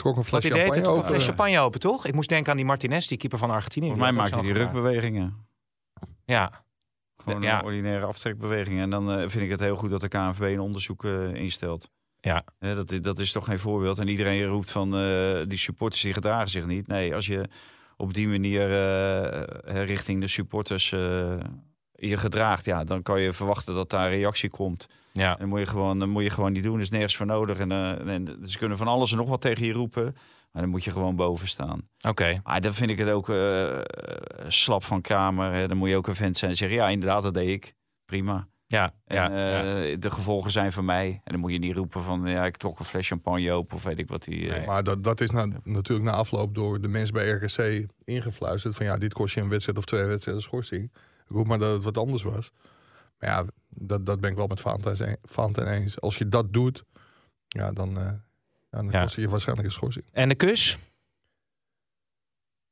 Trok 0.00 0.16
een 0.16 0.24
fles 0.24 0.42
hij 0.42 0.52
deed, 0.52 0.60
het 0.62 0.72
champagne 0.74 0.82
trok 0.82 0.94
een 0.96 0.98
open. 1.04 1.14
fles 1.14 1.26
champagne 1.26 1.58
open, 1.60 1.80
toch? 1.80 2.06
Ik 2.06 2.14
moest 2.14 2.28
denken 2.28 2.50
aan 2.50 2.56
die 2.56 2.66
Martinez, 2.66 3.06
die 3.06 3.18
keeper 3.18 3.38
van 3.38 3.50
Argentinië. 3.50 3.86
Volgens 3.88 4.10
mij 4.10 4.18
maakte 4.20 4.40
die 4.40 4.46
gebaar. 4.48 4.62
rukbewegingen. 4.62 5.34
Ja, 6.24 6.62
Gewoon 7.24 7.42
Ja. 7.42 7.58
een 7.58 7.64
ordinaire 7.64 8.04
aftrekbeweging. 8.06 8.80
En 8.80 8.90
dan 8.90 9.10
eh, 9.12 9.18
vind 9.28 9.44
ik 9.44 9.50
het 9.50 9.60
heel 9.60 9.76
goed 9.76 9.90
dat 9.90 10.00
de 10.00 10.08
KNVB 10.08 10.42
een 10.42 10.60
onderzoek 10.60 11.04
eh, 11.04 11.34
instelt. 11.34 11.88
Ja. 12.20 12.44
Dat, 12.58 12.90
is- 12.90 13.00
dat 13.00 13.18
is 13.18 13.32
toch 13.32 13.44
geen 13.44 13.58
voorbeeld. 13.58 13.98
En 13.98 14.08
iedereen 14.08 14.44
roept 14.44 14.70
van 14.70 14.96
eh, 14.96 15.40
die 15.46 15.58
supporters 15.58 16.02
die 16.02 16.12
gedragen 16.12 16.48
zich 16.48 16.66
niet. 16.66 16.86
Nee, 16.86 17.14
als 17.14 17.26
je 17.26 17.44
op 17.96 18.14
die 18.14 18.28
manier 18.28 18.68
richting 19.84 20.20
de 20.20 20.28
supporters 20.28 20.92
eh, 20.92 21.34
je 22.08 22.16
gedraagt, 22.16 22.64
ja, 22.64 22.84
dan 22.84 23.02
kan 23.02 23.20
je 23.20 23.32
verwachten 23.32 23.74
dat 23.74 23.90
daar 23.90 24.10
reactie 24.10 24.50
komt. 24.50 24.86
ja. 25.12 25.32
En 25.32 25.38
dan 25.38 25.48
moet 25.48 25.58
je 25.58 25.66
gewoon, 25.66 25.98
dan 25.98 26.08
moet 26.08 26.22
je 26.22 26.30
gewoon 26.30 26.52
niet 26.52 26.62
doen. 26.62 26.74
Er 26.74 26.80
is 26.80 26.90
nergens 26.90 27.16
voor 27.16 27.26
nodig. 27.26 27.58
En, 27.58 27.72
eh, 27.72 28.14
en 28.14 28.38
ze 28.44 28.58
kunnen 28.58 28.78
van 28.78 28.86
alles 28.88 29.10
en 29.10 29.16
nog 29.16 29.28
wat 29.28 29.40
tegen 29.40 29.66
je 29.66 29.72
roepen. 29.72 30.16
Maar 30.52 30.62
dan 30.62 30.70
moet 30.70 30.84
je 30.84 30.90
gewoon 30.90 31.16
boven 31.16 31.48
staan. 31.48 31.88
Oké. 32.00 32.40
Maar 32.44 32.60
dan 32.60 32.74
vind 32.74 32.90
ik 32.90 32.98
het 32.98 33.10
ook 33.10 33.28
eh, 33.28 33.78
slap 34.48 34.84
van 34.84 35.00
Kramer. 35.00 35.52
Hè. 35.52 35.68
Dan 35.68 35.76
moet 35.76 35.88
je 35.88 35.96
ook 35.96 36.06
een 36.06 36.14
vent 36.14 36.36
zijn 36.36 36.50
en 36.50 36.56
zeggen, 36.56 36.78
ja, 36.78 36.88
inderdaad, 36.88 37.22
dat 37.22 37.34
deed 37.34 37.48
ik. 37.50 37.74
Prima. 38.04 38.48
Ja, 38.66 38.92
En 39.04 39.16
ja, 39.16 39.30
eh, 39.30 39.90
ja. 39.90 39.96
de 39.96 40.10
gevolgen 40.10 40.50
zijn 40.50 40.72
van 40.72 40.84
mij. 40.84 41.08
En 41.24 41.32
dan 41.32 41.40
moet 41.40 41.52
je 41.52 41.58
niet 41.58 41.76
roepen 41.76 42.02
van, 42.02 42.26
ja, 42.26 42.44
ik 42.44 42.56
trok 42.56 42.78
een 42.78 42.84
fles 42.84 43.06
champagne 43.08 43.52
open 43.52 43.76
of 43.76 43.82
weet 43.82 43.98
ik 43.98 44.08
wat 44.08 44.24
die... 44.24 44.52
eh, 44.54 44.66
Maar 44.66 44.82
dat, 44.82 45.04
dat 45.04 45.20
is 45.20 45.30
na, 45.30 45.46
natuurlijk 45.64 46.08
na 46.08 46.14
afloop 46.16 46.54
door 46.54 46.80
de 46.80 46.88
mensen 46.88 47.14
bij 47.14 47.28
RKC 47.30 47.86
ingefluisterd. 48.04 48.74
Van 48.76 48.86
ja, 48.86 48.96
dit 48.98 49.12
kost 49.12 49.34
je 49.34 49.40
een 49.40 49.48
wedstrijd 49.48 49.78
of 49.78 49.84
twee 49.84 50.04
wedstrijden 50.04 50.42
schorsing. 50.42 50.92
Roep 51.30 51.46
maar 51.46 51.58
dat 51.58 51.72
het 51.72 51.82
wat 51.82 51.98
anders 51.98 52.22
was. 52.22 52.52
Maar 53.18 53.30
ja, 53.30 53.44
dat, 53.68 54.06
dat 54.06 54.20
ben 54.20 54.30
ik 54.30 54.36
wel 54.36 54.46
met 54.46 54.62
Valentijn 55.22 55.68
eens. 55.82 56.00
Als 56.00 56.16
je 56.16 56.28
dat 56.28 56.52
doet, 56.52 56.84
ja, 57.48 57.72
dan, 57.72 57.90
ja, 57.94 58.24
dan 58.70 58.88
Ja. 58.90 59.02
kost 59.02 59.16
je 59.16 59.28
waarschijnlijk 59.28 59.66
een 59.68 59.74
schorsing. 59.74 60.04
En 60.12 60.28
de 60.28 60.34
kus? 60.34 60.78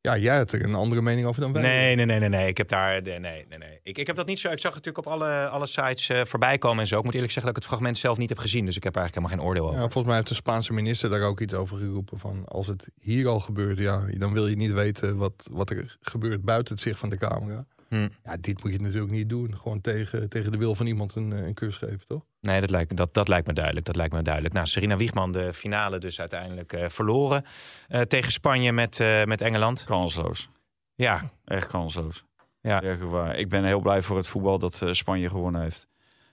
Ja, 0.01 0.17
jij 0.17 0.37
hebt 0.37 0.53
er 0.53 0.65
een 0.65 0.75
andere 0.75 1.03
mening 1.03 1.27
over 1.27 1.41
dan 1.41 1.53
wij. 1.53 1.63
Nee, 1.63 1.95
nee, 1.97 2.07
nee, 2.07 2.19
nee, 2.19 2.29
nee. 2.29 2.49
Ik 2.49 2.57
heb 2.57 2.69
daar. 2.69 3.03
Nee, 3.03 3.19
nee, 3.19 3.47
nee. 3.49 3.59
nee. 3.59 3.81
Ik, 3.83 3.99
ik 3.99 4.07
heb 4.07 4.17
dat 4.17 4.27
niet 4.27 4.39
zo. 4.39 4.51
Ik 4.51 4.59
zag 4.59 4.75
het 4.75 4.85
natuurlijk 4.85 5.07
op 5.07 5.13
alle, 5.21 5.49
alle 5.49 5.67
sites 5.67 6.09
eh, 6.09 6.25
voorbij 6.25 6.59
komen 6.59 6.81
en 6.81 6.87
zo. 6.87 6.99
Ik 6.99 7.05
moet 7.05 7.15
eerlijk 7.15 7.33
zeggen 7.33 7.53
dat 7.53 7.63
ik 7.63 7.69
het 7.69 7.73
fragment 7.75 7.99
zelf 7.99 8.19
niet 8.19 8.29
heb 8.29 8.39
gezien. 8.39 8.65
Dus 8.65 8.77
ik 8.77 8.85
heb 8.85 8.95
er 8.97 9.01
eigenlijk 9.01 9.29
helemaal 9.33 9.47
geen 9.55 9.63
oordeel 9.63 9.73
Ja, 9.77 9.79
over. 9.79 9.93
volgens 9.93 10.05
mij 10.07 10.15
heeft 10.17 10.29
de 10.29 10.35
Spaanse 10.35 10.73
minister 10.73 11.11
daar 11.11 11.23
ook 11.23 11.41
iets 11.41 11.55
over 11.55 11.77
geroepen. 11.79 12.19
Van 12.19 12.45
als 12.47 12.67
het 12.67 12.89
hier 13.01 13.27
al 13.29 13.41
gebeurt, 13.41 13.79
ja, 13.79 14.05
dan 14.19 14.33
wil 14.33 14.47
je 14.47 14.57
niet 14.57 14.73
weten 14.73 15.17
wat, 15.17 15.49
wat 15.53 15.71
er 15.71 15.97
gebeurt 16.01 16.43
buiten 16.45 16.75
het 16.75 16.83
zicht 16.83 16.99
van 16.99 17.09
de 17.09 17.17
camera. 17.17 17.67
Hm. 17.89 18.09
Ja, 18.25 18.37
dit 18.41 18.63
moet 18.63 18.73
je 18.73 18.81
natuurlijk 18.81 19.13
niet 19.13 19.29
doen. 19.29 19.57
Gewoon 19.57 19.81
tegen, 19.81 20.29
tegen 20.29 20.53
de 20.53 20.59
wil 20.59 20.75
van 20.75 20.87
iemand 20.87 21.15
een, 21.15 21.33
eh, 21.33 21.47
een 21.47 21.55
kus 21.55 21.77
geven, 21.77 22.07
toch? 22.07 22.25
Nee, 22.41 22.61
dat 22.61 22.71
lijkt, 22.71 22.97
dat, 22.97 23.15
dat 23.15 23.29
lijkt 23.29 23.47
me 23.47 23.53
duidelijk. 23.53 23.87
Dat 23.87 23.97
lijkt 23.97 24.13
me 24.15 24.23
duidelijk. 24.23 24.55
Nou, 24.55 24.67
Serena 24.67 24.97
Wiegman 24.97 25.33
de 25.33 25.53
finale 25.55 25.99
dus 25.99 26.21
uiteindelijk 26.21 26.73
eh, 26.73 26.89
verloren 26.89 27.45
eh, 27.89 28.01
tegen 28.01 28.33
Spanje 28.33 28.73
met, 28.73 29.01
eh, 29.01 29.25
met 29.25 29.41
Engeland. 29.41 29.85
Kansloos. 29.85 30.49
Ja, 30.95 31.31
Echt 31.45 31.67
kansloos. 31.67 32.25
Ja. 32.61 32.97
Waar. 32.99 33.37
Ik 33.37 33.49
ben 33.49 33.65
heel 33.65 33.81
blij 33.81 34.03
voor 34.03 34.17
het 34.17 34.27
voetbal 34.27 34.59
dat 34.59 34.83
eh, 34.83 34.93
Spanje 34.93 35.29
gewonnen 35.29 35.63
heeft. 35.63 35.87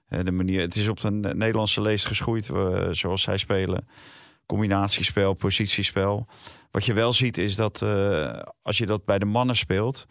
De 0.07 0.31
manier, 0.31 0.61
het 0.61 0.75
is 0.75 0.87
op 0.87 1.01
de 1.01 1.11
Ne- 1.11 1.33
Nederlandse 1.33 1.81
leest 1.81 2.05
geschoeid, 2.05 2.49
zoals 2.91 3.21
zij 3.21 3.37
spelen. 3.37 3.87
Combinatiespel, 4.45 5.33
positiespel. 5.33 6.27
Wat 6.71 6.85
je 6.85 6.93
wel 6.93 7.13
ziet 7.13 7.37
is 7.37 7.55
dat 7.55 7.81
eh, 7.81 8.39
als 8.61 8.77
je 8.77 8.85
dat 8.85 9.05
bij 9.05 9.19
de 9.19 9.25
mannen 9.25 9.55
speelt, 9.55 10.07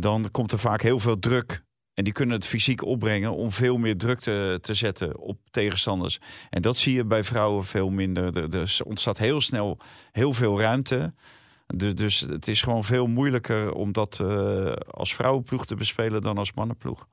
dan 0.00 0.28
komt 0.30 0.52
er 0.52 0.58
vaak 0.58 0.82
heel 0.82 0.98
veel 0.98 1.18
druk. 1.18 1.62
En 1.94 2.04
die 2.04 2.12
kunnen 2.12 2.36
het 2.36 2.46
fysiek 2.46 2.82
opbrengen 2.82 3.34
om 3.34 3.50
veel 3.50 3.76
meer 3.76 3.96
druk 3.96 4.20
te, 4.20 4.58
te 4.62 4.74
zetten 4.74 5.18
op 5.18 5.38
tegenstanders. 5.50 6.20
En 6.50 6.62
dat 6.62 6.76
zie 6.76 6.94
je 6.94 7.04
bij 7.04 7.24
vrouwen 7.24 7.64
veel 7.64 7.90
minder. 7.90 8.36
Er, 8.36 8.60
er 8.60 8.78
ontstaat 8.84 9.18
heel 9.18 9.40
snel 9.40 9.78
heel 10.12 10.32
veel 10.32 10.60
ruimte. 10.60 11.14
Dus, 11.66 11.94
dus 11.94 12.20
het 12.20 12.48
is 12.48 12.62
gewoon 12.62 12.84
veel 12.84 13.06
moeilijker 13.06 13.72
om 13.72 13.92
dat 13.92 14.20
eh, 14.20 14.72
als 14.72 15.14
vrouwenploeg 15.14 15.66
te 15.66 15.74
bespelen 15.74 16.22
dan 16.22 16.38
als 16.38 16.52
mannenploeg. 16.52 17.06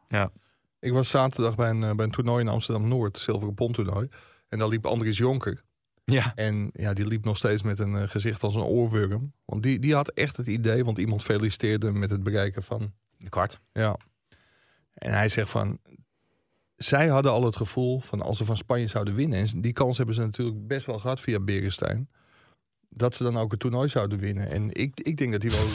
Ik 0.80 0.92
was 0.92 1.10
zaterdag 1.10 1.56
bij 1.56 1.70
een, 1.70 1.84
eh, 1.84 1.96
bij 1.96 2.06
een 2.06 2.12
toernooi 2.12 2.44
in 2.44 2.50
Amsterdam-Noord, 2.50 3.20
zilveren 3.20 3.54
pondtoernooi. 3.54 4.10
En 4.48 4.60
daar 4.60 4.68
liep 4.68 4.86
Andries 4.86 5.18
Jonker. 5.18 5.64
Ja. 6.12 6.32
En 6.36 6.70
ja, 6.74 6.94
die 6.94 7.06
liep 7.08 7.26
nog 7.26 7.38
steeds 7.38 7.62
met 7.62 7.80
een 7.80 7.96
eh, 7.96 8.10
gezicht 8.10 8.44
als 8.44 8.56
een 8.56 8.62
oorworm. 8.62 9.34
Want 9.46 9.64
die, 9.64 9.80
die 9.80 9.94
had 9.96 10.10
echt 10.10 10.38
het 10.38 10.48
idee, 10.48 10.86
want 10.86 10.98
iemand 10.98 11.24
feliciteerde 11.24 11.86
hem 11.86 12.00
met 12.00 12.10
het 12.10 12.24
bereiken 12.24 12.64
van... 12.64 12.94
de 13.18 13.30
kwart. 13.30 13.60
Ja. 13.74 13.98
En 14.94 15.14
hij 15.14 15.30
zegt 15.30 15.50
van... 15.50 15.80
Zij 16.76 17.08
hadden 17.08 17.32
al 17.32 17.44
het 17.44 17.56
gevoel 17.56 18.00
van 18.00 18.22
als 18.22 18.38
ze 18.38 18.46
van 18.46 18.58
Spanje 18.58 18.88
zouden 18.88 19.16
winnen... 19.16 19.40
en 19.54 19.62
die 19.62 19.74
kans 19.74 19.98
hebben 19.98 20.16
ze 20.16 20.22
natuurlijk 20.22 20.68
best 20.68 20.86
wel 20.86 21.00
gehad 21.00 21.20
via 21.20 21.40
Berenstein... 21.40 22.10
dat 22.90 23.16
ze 23.16 23.24
dan 23.24 23.38
ook 23.38 23.52
het 23.52 23.60
toernooi 23.60 23.90
zouden 23.90 24.20
winnen. 24.20 24.50
En 24.50 24.70
ik, 24.74 25.00
ik 25.00 25.18
denk 25.18 25.32
dat 25.32 25.42
hij 25.42 25.52
wel, 25.52 25.66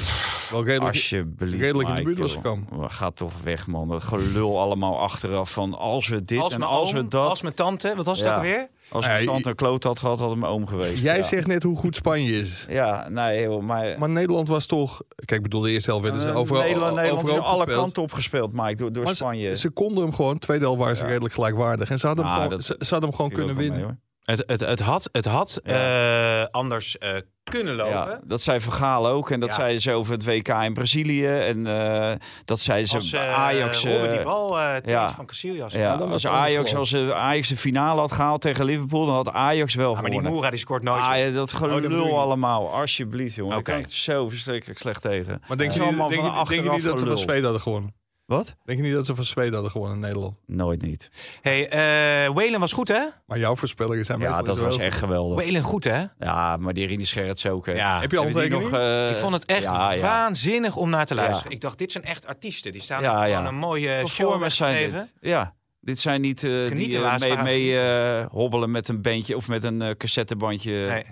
wel 0.51 0.65
redelijk... 0.65 1.89
In 1.89 1.95
de 1.95 2.03
buurt 2.03 2.19
was 2.19 2.33
gekomen. 2.35 2.91
Ga 2.91 3.11
toch 3.11 3.33
weg, 3.43 3.67
man. 3.67 3.89
Dat 3.89 4.03
gelul 4.05 4.61
allemaal 4.61 5.01
achteraf 5.01 5.53
van 5.53 5.75
als 5.75 6.09
we 6.09 6.25
dit 6.25 6.39
Als 6.39 6.53
en 6.53 6.59
mijn 6.59 6.71
als 6.71 6.89
oom, 6.95 7.03
we 7.03 7.09
dat. 7.09 7.29
als 7.29 7.43
mijn 7.43 7.55
tante. 7.55 7.93
Wat 7.97 8.07
was 8.07 8.19
het 8.19 8.29
Ja. 8.29 8.37
ook 8.37 8.43
weer? 8.43 8.69
Als 8.89 9.05
Ja, 9.05 9.11
mijn 9.13 9.27
tante 9.27 9.49
een 9.49 9.55
kloot 9.55 9.83
had 9.85 9.99
gehad, 9.99 10.19
had 10.19 10.31
het 10.31 10.39
mijn 10.39 10.53
oom 10.53 10.67
geweest. 10.67 11.03
Jij 11.03 11.17
ja. 11.17 11.23
zegt 11.23 11.47
net 11.47 11.63
hoe 11.63 11.77
goed 11.77 11.95
Spanje 11.95 12.33
is. 12.33 12.67
Ja, 12.69 13.09
nee, 13.09 13.43
joh, 13.43 13.63
maar... 13.63 13.99
Maar 13.99 14.09
Nederland 14.09 14.49
was 14.49 14.67
toch... 14.67 15.01
Kijk, 15.17 15.31
ik 15.31 15.43
bedoel, 15.43 15.61
de 15.61 15.71
eerste 15.71 15.91
helft 15.91 16.05
werden 16.05 16.23
ze 16.23 16.29
Eh, 16.29 16.37
overal, 16.37 16.63
Nederland, 16.63 16.95
Nederland 16.97 17.23
overal 17.29 17.45
alle 17.47 17.57
gespeeld. 17.63 17.79
kanten 17.81 18.03
opgespeeld, 18.03 18.53
Mike, 18.53 18.75
door, 18.75 18.93
door 18.93 19.05
Maar 19.05 19.15
Spanje. 19.15 19.49
Ze, 19.49 19.57
ze 19.57 19.71
konden 19.71 20.03
hem 20.03 20.15
gewoon, 20.15 20.39
tweede 20.39 20.65
helft 20.65 20.81
waren 20.81 20.97
ze 20.97 21.03
Ja. 21.03 21.09
redelijk 21.09 21.35
gelijkwaardig. 21.35 21.91
En 21.91 21.99
ze 21.99 22.07
hadden 22.07 22.25
hem 22.25 22.35
Ah, 22.35 22.43
gewoon, 22.43 22.57
dat- 22.57 22.65
ze, 22.67 22.77
ze 22.79 22.87
hadden 22.91 23.09
hem 23.09 23.19
gewoon 23.19 23.33
kunnen 23.33 23.57
winnen. 23.57 23.81
mee. 23.87 23.97
Het, 24.27 24.43
het, 24.47 24.61
het 24.61 24.81
had, 24.81 25.09
het 25.13 25.25
had 25.25 25.61
Ja. 25.65 26.41
eh, 26.43 26.47
anders 26.51 26.99
eh, 26.99 27.11
kunnen 27.51 27.75
lopen. 27.75 27.93
Ja, 27.95 28.21
dat 28.25 28.43
zei 28.43 28.61
Vergaal 28.61 29.09
ook. 29.09 29.31
En 29.31 29.41
dat 29.41 29.49
Ja. 29.49 29.55
zeiden 29.55 29.81
ze 29.83 29.93
over 29.93 30.13
het 30.13 30.25
WK 30.25 30.49
in 30.49 30.75
Brazilië. 30.75 31.27
En 31.27 31.67
eh, 31.67 32.13
dat 32.45 32.61
zeiden 32.61 32.89
ze 32.89 32.97
Als 32.97 33.13
eh, 33.13 33.35
Ajax. 33.39 33.85
Robben 33.85 34.11
die 34.11 34.23
bal 34.23 34.59
eh 34.61 34.75
tegen 34.75 34.91
ja. 34.91 35.13
van 35.15 35.27
Casillas. 35.27 35.73
ja, 35.73 35.97
dan 35.97 36.13
als 36.13 36.27
Ajax, 36.27 36.75
als 36.75 36.95
Ajax 36.97 37.49
de 37.49 37.57
finale 37.57 38.01
had 38.01 38.13
gehaald 38.13 38.41
tegen 38.41 38.65
Liverpool, 38.65 39.07
dan 39.07 39.15
had 39.15 39.33
Ajax 39.33 39.75
wel 39.75 39.87
Ah, 39.89 39.93
maar 39.95 40.03
die 40.03 40.11
gewonnen. 40.11 40.33
Moera 40.33 40.51
die 40.51 40.59
scoort 40.59 40.83
nooit. 40.83 41.03
Ah, 41.03 41.19
ja, 41.19 41.31
dat 41.31 41.53
Oh, 41.53 41.59
gelul 41.61 42.05
niet. 42.05 42.13
allemaal. 42.13 42.75
Alsjeblieft, 42.75 43.35
jongen. 43.35 43.57
Oké. 43.57 43.71
Ik 43.71 43.75
kan 43.77 43.83
het 43.85 43.93
zo 43.93 44.29
verschrikkelijk 44.29 44.79
slecht 44.79 45.03
tegen. 45.03 45.43
Maar 45.49 45.57
denk 45.57 45.73
je, 45.73 45.81
Allemaal 45.83 46.09
niet- 46.09 46.19
denk, 46.19 46.23
van 46.35 46.41
je, 46.41 46.49
denk 46.63 46.65
je 46.65 46.71
niet 46.73 46.83
dat 46.83 46.99
ze 47.01 47.07
van. 47.07 47.19
Zweden 47.19 47.43
hadden 47.43 47.61
gewonnen? 47.63 47.95
Wat? 48.27 48.55
Denk 48.65 48.79
je 48.79 48.85
niet 48.85 48.95
dat 48.95 49.07
ze 49.07 49.15
van 49.15 49.25
Zweden 49.25 49.53
hadden 49.53 49.71
gewonnen 49.71 49.97
in 49.97 50.03
Nederland? 50.03 50.37
Nooit 50.47 50.83
niet. 50.83 51.11
Hey, 51.41 51.69
eh 51.69 52.33
Whalen 52.35 52.61
was 52.61 52.73
goed, 52.73 52.89
hè? 52.89 53.01
Maar 53.27 53.39
jouw 53.39 53.57
voorspellingen 53.57 54.05
zijn 54.05 54.19
Ja, 54.21 54.25
meestal 54.27 54.45
dat 54.45 54.57
zo 54.57 54.63
was 54.65 54.77
heel 54.77 54.85
echt 54.85 54.99
geweldig. 54.99 55.43
Whalen 55.45 55.63
goed, 55.63 55.85
hè? 55.85 56.05
Ja, 56.19 56.57
maar 56.57 56.73
die 56.75 56.87
Rini 56.87 57.05
Scherts 57.05 57.47
ook. 57.47 57.67
Hè. 57.67 57.73
Ja. 57.73 58.01
Heb 58.01 58.11
je 58.11 58.19
al 58.19 58.25
Hebben 58.25 58.43
die 58.43 58.53
onttekening? 58.55 58.71
nog, 58.71 59.07
eh, 59.07 59.11
ik 59.11 59.17
vond 59.17 59.35
het 59.35 59.45
echt 59.45 59.63
ja, 59.63 59.93
ja. 59.93 60.01
waanzinnig 60.01 60.77
om 60.77 60.91
naar 60.91 61.07
te 61.07 61.15
luisteren. 61.15 61.49
Ja. 61.51 61.55
Ik 61.57 61.61
dacht, 61.61 61.79
dit 61.79 61.93
zijn 61.93 62.05
echt 62.05 62.27
artiesten. 62.27 62.73
Die 62.73 62.81
staan 62.81 63.03
Ja, 63.03 63.11
gewoon 63.11 63.29
ja. 63.29 63.47
een 63.47 63.55
mooie 63.55 63.89
show 63.89 64.01
Performers 64.05 64.57
zijn 64.57 64.77
gegeven. 64.77 64.99
dit. 65.21 65.31
Ja, 65.31 65.55
dit 65.81 66.01
zijn 66.01 66.21
niet 66.21 66.45
eh, 66.45 66.51
die 66.51 66.69
Genieten, 66.69 66.99
eh, 66.99 67.05
laatst 67.05 67.21
mee, 67.27 67.31
waren 67.37 67.45
mee 67.45 67.81
eh, 67.81 68.27
hobbelen 68.31 68.71
met 68.71 68.89
een 68.89 69.03
bandje 69.03 69.37
of 69.37 69.49
met 69.49 69.65
een 69.65 69.83
eh, 69.83 69.91
cassettebandje 69.97 70.73
Nee. 70.89 71.05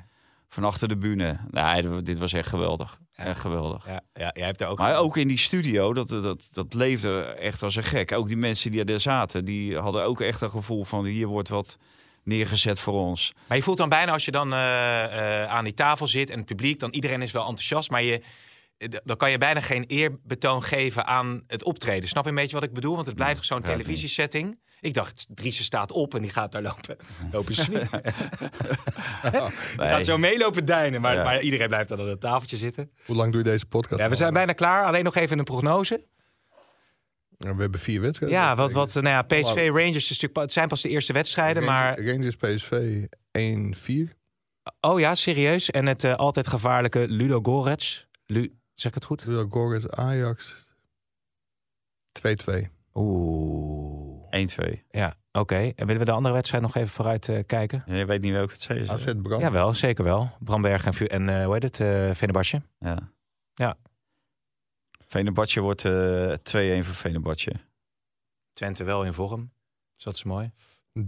Van 0.55 0.65
achter 0.65 0.89
de 0.89 0.97
bühne. 0.97 1.37
Nee, 1.51 2.03
dit- 2.03 2.19
was 2.19 2.33
echt 2.33 2.49
geweldig. 2.49 2.99
Ja. 3.13 3.25
Echt 3.25 3.41
geweldig. 3.41 3.87
Ja, 3.87 4.01
ja, 4.15 4.31
jij 4.35 4.47
hebt 4.47 4.61
er 4.61 4.67
ook... 4.67 4.79
Maar 4.79 4.97
ook 4.97 5.17
in 5.17 5.29
die 5.29 5.39
studio, 5.39 5.93
dat, 5.93 6.09
dat, 6.09 6.49
dat 6.53 6.75
leefde 6.75 7.23
echt 7.23 7.63
als 7.63 7.77
een 7.77 7.83
gek. 7.85 8.13
Ook 8.13 8.27
die 8.27 8.37
mensen 8.37 8.71
die 8.71 8.85
er 8.85 9.01
zaten, 9.01 9.45
die 9.45 9.79
hadden 9.79 10.05
ook 10.05 10.21
echt 10.21 10.41
een 10.41 10.51
gevoel 10.51 10.85
van 10.85 11.05
hier 11.05 11.27
wordt 11.27 11.49
wat 11.49 11.79
neergezet 12.23 12.81
voor 12.81 12.95
ons. 12.95 13.33
Maar 13.47 13.57
je 13.57 13.63
voelt 13.63 13.77
dan 13.79 13.89
bijna 13.89 14.13
als 14.13 14.25
je 14.25 14.31
dan 14.31 14.53
eh, 14.53 15.05
eh, 15.43 15.49
aan 15.49 15.65
die 15.65 15.75
tafel 15.75 16.07
zit 16.07 16.31
en 16.31 16.37
het 16.37 16.47
publiek, 16.47 16.81
dan 16.81 16.91
iedereen 16.91 17.23
is 17.23 17.33
wel 17.33 17.47
enthousiast, 17.47 17.91
maar 17.91 18.03
je, 18.03 18.23
eh, 18.79 18.89
dan 19.05 19.17
kan 19.17 19.31
je 19.31 19.39
bijna 19.39 19.61
geen 19.61 19.85
eerbetoon 19.85 20.63
geven 20.63 21.07
aan 21.07 21.43
het 21.47 21.65
optreden. 21.65 22.09
Snap 22.09 22.25
je 22.25 22.29
een 22.31 22.35
beetje 22.37 22.55
wat 22.57 22.65
ik 22.65 22.73
bedoel? 22.73 22.95
Want 22.95 23.07
het 23.07 23.15
blijft 23.15 23.37
toch 23.37 23.45
zo'n 23.45 23.59
begrijp 23.61 23.79
ik 23.79 23.85
televisiesetting. 23.85 24.59
Ik 24.85 24.95
dacht, 24.95 25.27
Driessen 25.29 25.65
staat 25.65 25.93
op 25.93 26.15
en 26.15 26.23
die 26.23 26.31
gaat 26.31 26.53
daar 26.53 26.63
lopen, 26.63 26.97
lopen 27.33 27.55
zwiepen. 27.55 27.89
Die 29.77 29.89
gaat 29.89 30.05
zo 30.05 30.19
meelopen 30.19 30.65
deinen, 30.65 31.01
maar, 31.01 31.15
Ja. 31.15 31.25
maar 31.25 31.41
iedereen 31.41 31.69
blijft 31.69 31.89
dan 31.89 32.01
aan 32.01 32.09
het 32.09 32.21
tafeltje 32.21 32.57
zitten. 32.57 32.91
Hoe 33.07 33.17
lang 33.17 33.33
doe 33.33 33.43
je 33.43 33.51
deze 33.51 33.67
podcast? 33.67 34.01
Ja, 34.01 34.09
we 34.09 34.15
zijn 34.15 34.33
bijna 34.33 34.53
klaar. 34.53 34.85
Alleen 34.85 35.05
nog 35.05 35.15
even 35.15 35.39
een 35.39 35.45
prognose. 35.45 36.05
Ja, 37.39 37.55
We 37.55 37.61
hebben 37.61 37.81
vier 37.81 38.01
wedstrijden. 38.01 38.39
Ja, 38.39 38.57
wat, 38.57 38.73
wat, 38.73 38.95
nou 38.95 39.07
ja, 39.09 39.23
PSV 39.23 39.69
Rangers 39.73 39.97
is 39.97 40.09
natuurlijk, 40.09 40.37
het 40.41 40.53
zijn 40.53 40.69
pas 40.69 40.83
de 40.83 40.89
eerste 40.89 41.13
wedstrijden, 41.13 41.65
maar 41.65 41.99
Rangers, 42.05 42.37
Rangers 42.41 42.63
PSV 42.63 43.05
1-4. 44.09 44.15
oh 44.81 45.01
ja, 45.01 45.15
serieus. 45.15 45.71
En 45.71 45.87
het 45.87 46.05
eh, 46.05 46.15
altijd 46.15 46.47
gevaarlijke 46.47 47.09
Ludo 47.09 47.41
Gorets. 47.43 48.07
Lu, 48.27 48.59
zeg 48.75 48.89
ik 48.89 48.95
het 48.95 49.05
goed? 49.05 49.25
Ludo 49.27 49.47
Gorets 49.51 49.89
Ajax 49.91 50.55
2-2. 52.21 52.23
Oeh. 52.95 54.04
1-2. 54.35 54.81
Ja, 54.91 55.15
oké. 55.33 55.57
En 55.57 55.87
willen 55.87 55.99
we 55.99 56.05
de 56.05 56.11
andere 56.13 56.35
wedstrijd 56.35 56.63
nog 56.63 56.77
even 56.77 56.89
vooruit 56.89 57.29
eh, 57.29 57.39
kijken? 57.47 57.83
Ja, 57.87 57.95
Je 57.95 58.05
weet 58.05 58.21
niet 58.23 58.33
welke 58.33 58.53
het 58.53 58.71
is. 58.71 58.89
AZ 58.91 59.05
Brand. 59.23 59.43
Jawel, 59.43 59.75
zeker 59.75 60.05
wel. 60.05 60.31
Bramberg 60.41 60.85
en, 60.87 61.09
en 61.09 61.29
eh, 61.29 61.45
hoe 61.45 61.53
heet 61.53 61.63
het? 61.63 61.81
eh 61.81 62.11
Fenerbahce. 62.15 62.63
Ja. 62.79 62.99
Ja. 63.55 63.77
Venebatje 65.07 65.61
wordt 65.61 65.85
eh 65.85 66.31
2-1 66.31 66.85
voor 66.85 66.95
Venebatje. 66.95 67.53
Twente 68.53 68.85
wel 68.85 69.05
in 69.05 69.13
vorm. 69.13 69.53
Dus 69.95 70.05
dat 70.05 70.15
is 70.15 70.25
mooi. 70.25 70.51
3-2 70.99 71.03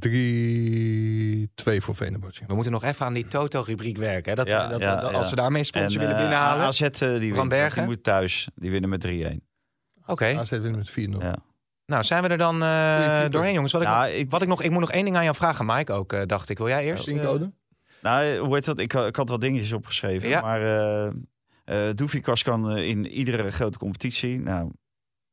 voor 1.82 1.94
Venebadje. 1.96 2.44
We 2.46 2.54
moeten 2.54 2.72
nog 2.72 2.84
even 2.84 3.06
aan 3.06 3.12
die 3.12 3.26
Toto-rubriek 3.26 3.96
werken. 3.96 4.30
Hè? 4.30 4.36
Dat, 4.36 4.46
Ja, 4.46 4.68
dat, 4.68 4.80
ja, 4.80 4.96
dat- 5.00 5.10
ja. 5.10 5.16
als 5.16 5.30
we 5.30 5.36
daarmee 5.36 5.64
sponsor 5.64 5.92
En, 6.00 6.06
willen 6.06 6.16
binnenhalen. 6.22 6.66
AZ 6.66 6.78
die, 6.98 7.46
Bergen? 7.48 7.78
die 7.80 7.90
moet 7.90 8.02
thuis. 8.04 8.48
Die 8.54 8.70
winnen 8.70 8.90
met 8.90 9.00
3-1. 9.00 9.40
Oké. 10.06 10.38
AZ 10.38 10.50
winnen 10.50 10.76
met 10.76 10.90
4-0. 10.90 10.94
Ja. 11.20 11.36
Nou, 11.86 12.04
zijn 12.04 12.22
we 12.22 12.28
er 12.28 12.38
dan 12.38 12.62
eh, 12.62 13.24
doorheen, 13.28 13.52
jongens. 13.54 13.72
Wat 13.72 13.82
ik, 13.82 13.88
Nou, 13.88 14.06
nog, 14.10 14.16
ik- 14.20 14.30
wat 14.30 14.42
ik 14.42 14.48
nog, 14.48 14.62
ik 14.62 14.70
moet 14.70 14.80
nog 14.80 14.90
één 14.92 15.04
ding 15.04 15.16
aan 15.16 15.22
jou 15.24 15.36
vragen, 15.36 15.66
Mike. 15.66 15.92
Ook 15.92 16.12
eh, 16.12 16.22
dacht 16.26 16.48
ik. 16.48 16.58
Wil 16.58 16.68
jij 16.68 16.84
eerst? 16.84 17.04
Pincode? 17.04 17.52
Nou, 18.02 18.36
hoe 18.38 18.54
heet 18.54 18.64
dat? 18.64 18.78
Ik, 18.78 18.92
had- 18.92 19.06
ik 19.06 19.16
had 19.16 19.28
wat 19.28 19.40
dingetjes 19.40 19.72
opgeschreven. 19.72 20.28
Ja. 20.28 20.40
Maar 20.40 20.60
eh 20.62 21.06
eh 21.64 21.94
Doefikas 21.94 22.42
kan 22.42 22.70
eh, 22.70 22.88
in 22.88 23.06
iedere 23.06 23.52
grote 23.52 23.78
competitie. 23.78 24.38
Nou, 24.40 24.70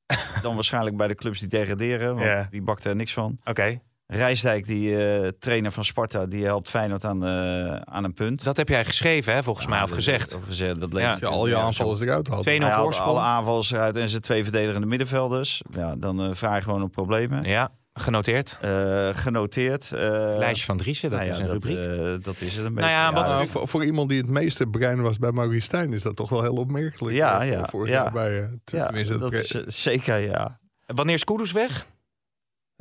dan 0.42 0.56
waarschijnlijk 0.56 0.98
bij 0.98 1.08
de 1.08 1.16
clubs 1.16 1.40
die 1.40 1.50
degraderen. 1.50 2.16
Want 2.16 2.26
Ja. 2.28 2.48
die 2.50 2.62
bakt 2.62 2.86
er 2.86 2.96
niks 2.96 3.14
van. 3.14 3.38
Eh, 3.44 3.50
Oké. 3.52 3.82
Rijsdijk, 4.08 4.68
die 4.68 5.06
eh, 5.06 5.28
trainer 5.40 5.72
van 5.72 5.84
Sparta, 5.84 6.26
die 6.26 6.46
helpt 6.46 6.70
Feyenoord 6.70 7.06
aan, 7.06 7.26
eh, 7.26 7.76
aan 7.76 8.04
een 8.04 8.14
punt. 8.14 8.44
Dat 8.44 8.58
heb 8.58 8.70
jij 8.70 8.86
geschreven, 8.86 9.34
hè, 9.34 9.44
volgens 9.44 9.68
mij, 9.68 9.78
Ja, 9.78 9.84
of 9.84 9.90
dat- 9.90 9.98
gezegd. 9.98 10.36
Of 10.36 10.44
gezegd, 10.46 10.80
dat 10.80 10.94
leek 10.94 11.04
Ja. 11.04 11.18
Je 11.20 11.26
al 11.26 11.48
je 11.48 11.58
aanvallers 11.58 12.00
eruit 12.00 12.28
haalt. 12.28 12.42
2-0 12.42 12.68
Hij 12.68 12.76
haalt 12.78 12.84
voorsprong. 12.84 13.10
alle 13.18 13.20
aanvallers 13.28 13.72
eruit 13.72 13.98
en 13.98 14.10
zijn 14.10 14.22
twee 14.22 14.44
verdedigende 14.44 14.88
middenvelders. 14.88 15.62
Ja, 15.70 15.96
dan 15.96 16.22
eh 16.22 16.30
vraag 16.34 16.56
je 16.58 16.64
gewoon 16.64 16.82
op 16.84 16.92
problemen. 16.92 17.44
Ja, 17.44 17.72
genoteerd. 17.94 18.58
Eh, 18.62 19.10
genoteerd. 19.14 19.92
eh, 19.92 20.00
Lijstje 20.38 20.66
van 20.66 20.78
Driessen, 20.78 21.10
dat 21.10 21.20
nou 21.20 21.32
ja, 21.32 21.36
is 21.38 21.42
een 21.42 21.48
dat, 21.54 21.64
rubriek. 21.64 22.24
dat 22.24 22.36
is 22.42 22.48
het 22.56 22.58
een 22.58 22.62
Nou 22.64 22.74
beetje. 22.74 22.90
ja, 22.90 23.14
wat- 23.14 23.26
Nou, 23.28 23.48
voor, 23.48 23.68
voor 23.68 23.86
iemand 23.86 24.10
die 24.10 24.18
het 24.22 24.30
meeste 24.30 24.66
brein 24.68 25.02
was 25.02 25.18
bij 25.18 25.32
Maurice 25.32 25.62
Stijn 25.64 25.94
is 25.94 26.02
dat 26.02 26.16
toch 26.16 26.30
wel 26.30 26.42
heel 26.42 26.56
opmerkelijk. 26.56 27.16
Ja, 27.16 27.42
ja, 27.42 27.68
Vorig 27.70 27.90
ja. 27.90 28.02
jaar 28.04 28.12
bij 28.12 28.34
ja, 28.66 28.86
tenminste, 28.86 29.18
dat 29.18 29.34
is 29.34 29.82
zeker, 29.82 30.18
ja. 30.18 30.58
Wanneer 30.86 31.16
is 31.16 31.52
weg? 31.52 31.86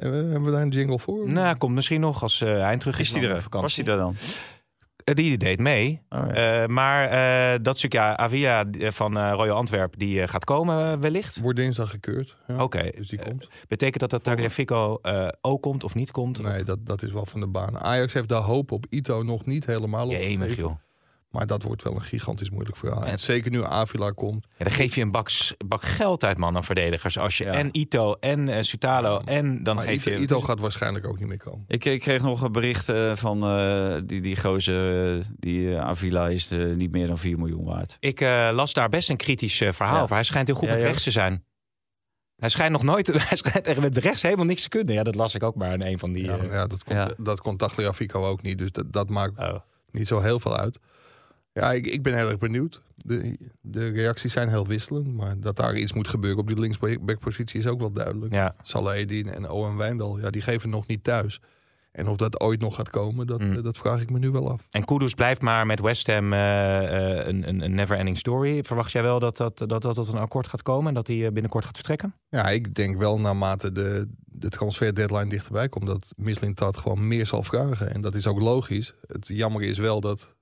Hebben 0.02 0.24
we- 0.24 0.30
hebben 0.30 0.44
we 0.44 0.50
daar 0.50 0.62
een 0.62 0.68
jingle 0.68 0.98
voor? 0.98 1.28
Nou, 1.30 1.56
komt 1.56 1.74
misschien 1.74 2.00
nog 2.00 2.22
als 2.22 2.40
eh 2.40 2.62
eind 2.64 2.80
terug 2.80 2.98
is. 2.98 3.06
Is 3.06 3.12
die 3.12 3.20
van 3.22 3.30
er? 3.30 3.36
de 3.36 3.42
vakantie. 3.42 3.68
Was 3.68 3.74
die 3.84 3.94
er 3.94 3.98
dan? 4.00 4.14
Eh, 5.04 5.14
Die 5.14 5.38
deed 5.38 5.58
mee. 5.58 6.00
Oh, 6.08 6.18
ja. 6.26 6.62
Eh, 6.62 6.68
maar 6.68 7.08
eh, 7.08 7.58
dat 7.62 7.78
stuk, 7.78 7.92
ja, 7.92 8.16
Avia 8.16 8.64
eh, 8.70 8.90
van 8.90 9.16
eh, 9.18 9.32
Royal 9.34 9.56
Antwerp, 9.56 9.94
die 9.98 10.22
eh, 10.22 10.28
gaat 10.28 10.44
komen 10.44 10.92
eh, 10.92 10.98
wellicht. 10.98 11.40
Wordt 11.40 11.58
dinsdag 11.58 11.90
gekeurd. 11.90 12.36
Ja. 12.46 12.62
Oké. 12.62 12.90
Dus 12.96 13.08
die 13.08 13.18
Eh, 13.18 13.26
komt. 13.28 13.48
Betekent 13.68 14.00
dat 14.00 14.10
dat 14.10 14.24
Tagliafico 14.24 14.98
eh 15.02 15.28
ook 15.40 15.62
komt 15.62 15.84
of 15.84 15.94
niet 15.94 16.10
komt? 16.10 16.42
Nee, 16.42 16.64
dat, 16.64 16.86
dat 16.86 17.02
is 17.02 17.12
wel 17.12 17.26
van 17.26 17.40
de 17.40 17.46
baan. 17.46 17.78
Ajax 17.80 18.12
heeft 18.12 18.28
de 18.28 18.34
hoop 18.34 18.70
op 18.72 18.86
Ito 18.90 19.22
nog 19.22 19.46
niet 19.46 19.66
helemaal 19.66 20.06
Jee, 20.06 20.14
opgegeven. 20.16 20.46
Michiel. 20.46 20.80
Maar 21.32 21.46
dat 21.46 21.62
wordt 21.62 21.82
wel 21.82 21.94
een 21.94 22.02
gigantisch 22.02 22.50
moeilijk 22.50 22.76
verhaal. 22.76 23.02
En- 23.02 23.10
En 23.10 23.18
zeker 23.18 23.50
nu 23.50 23.64
Avila 23.64 24.10
komt. 24.10 24.46
Ja, 24.58 24.64
dan 24.64 24.72
geef 24.74 24.94
je 24.94 25.00
een 25.00 25.10
bak, 25.10 25.30
bak 25.66 25.82
geld 25.82 26.24
uit, 26.24 26.38
man, 26.38 26.56
aan 26.56 26.64
verdedigers. 26.64 27.18
Als 27.18 27.38
je 27.38 27.44
Ja. 27.44 27.52
en 27.52 27.68
Ito 27.72 28.14
en 28.20 28.48
eh, 28.48 28.62
Sutalo 28.62 29.20
en 29.24 29.62
dan 29.62 29.76
Maar 29.76 29.84
geef 29.84 30.06
Ito, 30.06 30.16
je... 30.16 30.22
Ito 30.22 30.40
gaat 30.40 30.60
waarschijnlijk 30.60 31.06
ook 31.06 31.18
niet 31.18 31.28
meer 31.28 31.38
komen. 31.38 31.64
Ik, 31.68 31.84
ik 31.84 32.00
kreeg 32.00 32.22
nog 32.22 32.42
een 32.42 32.52
bericht 32.52 32.88
eh, 32.88 33.12
van 33.16 33.42
eh, 33.42 33.94
die, 34.04 34.20
die 34.20 34.40
gozer, 34.40 35.22
die 35.38 35.76
Avila 35.78 36.28
is 36.28 36.50
eh, 36.50 36.64
niet 36.74 36.90
meer 36.92 37.06
dan 37.06 37.18
4 37.18 37.38
miljoen 37.38 37.64
waard. 37.64 37.96
Ik 38.00 38.20
eh, 38.20 38.48
las 38.52 38.72
daar 38.72 38.88
best 38.88 39.08
een 39.10 39.16
kritisch 39.16 39.56
verhaal 39.56 39.96
Ja. 39.96 40.02
over. 40.02 40.14
Hij 40.14 40.24
schijnt 40.24 40.46
heel 40.46 40.56
goed 40.56 40.66
Ja, 40.68 40.72
met 40.72 40.82
ja. 40.82 40.88
rechts 40.88 41.04
te 41.04 41.10
zijn. 41.10 41.44
Hij 42.36 42.48
schijnt 42.50 42.72
nog 42.72 42.82
nooit... 42.82 43.06
Hij 43.28 43.36
schijnt 43.36 43.66
echt 43.66 43.80
met 43.80 43.96
rechts 43.96 44.22
helemaal 44.22 44.44
niks 44.44 44.62
te 44.62 44.68
kunnen. 44.68 44.94
Ja, 44.94 45.02
dat 45.02 45.14
las 45.14 45.34
ik 45.34 45.42
ook 45.42 45.54
maar 45.54 45.72
in 45.72 45.82
een 45.86 45.98
van 45.98 46.12
die... 46.12 46.24
Ja, 46.24 46.38
ja, 46.50 46.66
dat, 46.66 46.84
kon, 46.84 46.96
ja. 46.96 47.10
dat 47.16 47.40
kon 47.40 47.56
Tagliafico 47.56 48.24
ook 48.26 48.42
niet. 48.42 48.58
Dus 48.58 48.72
dat, 48.72 48.92
dat 48.92 49.08
maakt 49.08 49.38
oh. 49.38 49.54
niet 49.90 50.06
zo 50.06 50.20
heel 50.20 50.40
veel 50.40 50.56
uit. 50.56 50.78
Ja, 51.52 51.72
ik, 51.72 51.86
ik 51.86 52.02
ben 52.02 52.14
heel 52.14 52.28
erg 52.28 52.38
benieuwd. 52.38 52.82
De, 52.96 53.38
de 53.60 53.88
reacties 53.88 54.32
zijn 54.32 54.48
heel 54.48 54.66
wisselend. 54.66 55.14
Maar 55.14 55.40
dat 55.40 55.56
daar 55.56 55.76
iets 55.76 55.92
moet 55.92 56.08
gebeuren 56.08 56.40
op 56.40 56.46
die 56.46 56.58
linksbackpositie 56.58 57.58
is 57.60 57.66
ook 57.66 57.80
wel 57.80 57.92
duidelijk. 57.92 58.32
Ja. 58.32 58.54
Salahedin 58.62 59.28
en 59.28 59.50
Owen 59.50 59.76
Wijndal, 59.76 60.18
ja, 60.18 60.30
die 60.30 60.42
geven 60.42 60.70
nog 60.70 60.86
niet 60.86 61.04
thuis. 61.04 61.40
En 61.92 62.08
of 62.08 62.16
dat 62.16 62.40
ooit 62.40 62.60
nog 62.60 62.74
gaat 62.74 62.90
komen, 62.90 63.26
dat, 63.26 63.40
Mm. 63.40 63.56
eh, 63.56 63.62
dat 63.62 63.78
vraag 63.78 64.00
ik 64.00 64.10
me 64.10 64.18
nu 64.18 64.30
wel 64.30 64.50
af. 64.50 64.66
En 64.70 64.84
Kudus 64.84 65.14
blijft 65.14 65.40
maar 65.42 65.66
met 65.66 65.80
West 65.80 66.06
Ham 66.06 66.32
eh, 66.32 67.18
eh, 67.18 67.26
een, 67.26 67.48
een, 67.48 67.60
een 67.60 67.74
never-ending 67.74 68.18
story. 68.18 68.64
Verwacht 68.64 68.92
jij 68.92 69.02
wel 69.02 69.18
dat 69.18 69.36
dat, 69.36 69.58
dat, 69.58 69.82
dat 69.82 69.94
tot 69.94 70.08
een 70.08 70.18
akkoord 70.18 70.46
gaat 70.46 70.62
komen 70.62 70.88
en 70.88 70.94
dat 70.94 71.06
hij 71.06 71.32
binnenkort 71.32 71.64
gaat 71.64 71.74
vertrekken? 71.74 72.14
Ja, 72.28 72.48
ik 72.48 72.74
denk 72.74 72.96
wel 72.96 73.20
naarmate 73.20 73.72
de, 73.72 74.08
de 74.24 74.48
transfer 74.48 74.94
deadline 74.94 75.26
dichterbij 75.28 75.68
komt... 75.68 75.86
dat 75.86 76.12
Mislintat 76.16 76.76
gewoon 76.76 77.08
meer 77.08 77.26
zal 77.26 77.42
vragen. 77.42 77.94
En 77.94 78.00
dat 78.00 78.14
is 78.14 78.26
ook 78.26 78.40
logisch. 78.40 78.94
Het 79.06 79.28
jammer 79.28 79.62
is 79.62 79.78
wel 79.78 80.00
dat 80.00 80.34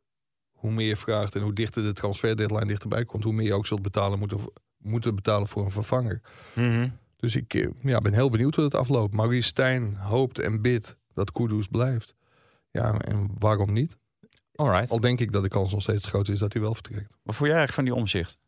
hoe 0.61 0.71
meer 0.71 0.89
je 0.89 0.97
vraagt... 0.97 1.35
en 1.35 1.43
hoe 1.43 1.53
dichter 1.53 1.83
de 1.83 1.93
transfer 1.93 2.37
deadline 2.37 2.67
dichterbij 2.67 3.05
komt... 3.05 3.25
hoe 3.25 3.33
meer 3.33 3.47
je 3.47 3.55
ook 3.55 3.67
zult 3.67 3.83
betalen, 3.83 4.19
moeten, 4.19 4.39
moeten 4.79 5.15
betalen 5.15 5.49
voor 5.49 5.65
een 5.65 5.71
vervanger. 5.71 6.21
Dus 7.17 7.37
ik 7.37 7.55
eh, 7.55 7.69
ja, 7.83 8.01
ben 8.01 8.13
heel 8.13 8.31
benieuwd 8.31 8.55
hoe 8.55 8.65
het 8.65 8.75
afloopt. 8.75 9.15
Maurice 9.15 9.49
Stijn 9.49 9.97
hoopt 9.97 10.39
en 10.39 10.61
bidt 10.61 10.97
dat 11.15 11.33
Kudus 11.33 11.67
blijft. 11.67 12.15
Ja, 12.71 12.99
en 12.99 13.31
waarom 13.39 13.73
niet? 13.73 13.99
Alright. 14.55 14.91
Al 14.91 15.01
denk 15.01 15.21
ik 15.21 15.33
dat 15.33 15.43
de 15.43 15.49
kans 15.49 15.73
nog 15.73 15.83
steeds 15.83 16.07
groot 16.07 16.29
is 16.29 16.39
dat 16.39 16.53
hij 16.53 16.63
wel 16.63 16.75
vertrekt. 16.75 17.17
Wat 17.23 17.37
vond 17.37 17.49
jij 17.51 17.59
eigenlijk 17.59 17.73
van 17.73 17.85
die 17.85 17.95
omzicht? 17.95 18.41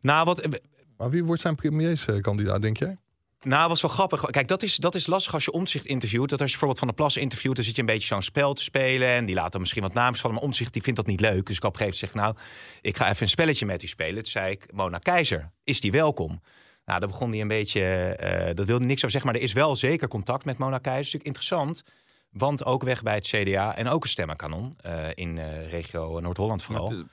Nou, 0.00 0.24
wat, 0.24 0.60
Maar 0.96 1.10
wie 1.10 1.24
wordt 1.24 1.40
zijn 1.40 1.54
premierskandidaat, 1.54 2.62
denk 2.62 2.76
jij? 2.76 2.98
Nou, 3.40 3.68
was 3.68 3.82
wel 3.82 3.90
grappig. 3.90 4.30
Kijk, 4.30 4.48
dat 4.48 4.62
is, 4.62 4.76
dat 4.76 4.94
is 4.94 5.06
lastig 5.06 5.34
als 5.34 5.44
je 5.44 5.52
omzicht 5.52 5.86
interviewt. 5.86 6.28
Dat 6.28 6.40
als 6.40 6.52
je 6.52 6.58
bijvoorbeeld 6.58 6.78
Van 6.78 6.88
de 6.88 6.94
Plas 6.94 7.16
interviewt, 7.16 7.56
dan 7.56 7.64
zit 7.64 7.74
je 7.74 7.80
een 7.80 7.86
beetje 7.86 8.06
zo'n 8.06 8.22
spel 8.22 8.52
te 8.52 8.62
spelen. 8.62 9.08
En 9.08 9.24
die 9.24 9.34
laat 9.34 9.52
dan 9.52 9.60
misschien 9.60 9.82
wat 9.82 9.94
namen 9.94 10.18
vallen. 10.18 10.36
Maar 10.36 10.44
omzicht 10.44 10.72
die 10.72 10.82
vindt 10.82 10.98
dat 10.98 11.08
niet 11.08 11.20
leuk. 11.20 11.46
Dus 11.46 11.56
ik 11.56 11.64
op 11.64 11.72
een 11.72 11.78
gegeven 11.78 12.08
moment 12.14 12.34
zeg, 12.34 12.44
nou, 12.44 12.58
ik 12.80 12.96
ga 12.96 13.10
even 13.10 13.22
een 13.22 13.28
spelletje 13.28 13.66
met 13.66 13.82
u 13.82 13.86
spelen. 13.86 14.14
Toen 14.14 14.32
zei 14.32 14.50
ik, 14.50 14.72
Mona 14.72 14.98
Keizer, 14.98 15.50
is 15.64 15.80
die 15.80 15.92
welkom? 15.92 16.40
Nou, 16.84 17.00
daar 17.00 17.08
begon 17.08 17.30
hij 17.30 17.40
een 17.40 17.48
beetje, 17.48 17.80
eh, 17.80 18.54
dat 18.54 18.66
wilde 18.66 18.84
niks 18.84 18.98
over 18.98 19.10
zeggen. 19.10 19.30
Maar 19.30 19.40
er 19.40 19.46
is 19.46 19.52
wel 19.52 19.76
zeker 19.76 20.08
contact 20.08 20.44
met 20.44 20.58
Mona 20.58 20.78
Keizer. 20.78 20.92
Dat 20.92 21.06
is 21.06 21.12
natuurlijk 21.12 21.36
interessant. 21.36 21.82
Want 22.30 22.64
ook 22.64 22.82
weg 22.82 23.02
bij 23.02 23.14
het 23.14 23.26
CDA 23.26 23.76
en 23.76 23.88
ook 23.88 24.02
een 24.02 24.08
stemmenkanon 24.08 24.74
eh, 24.80 25.06
in 25.14 25.38
eh, 25.38 25.70
regio 25.70 26.20
Noord-Holland 26.20 26.62
vooral. 26.62 26.88
Met. 26.88 27.06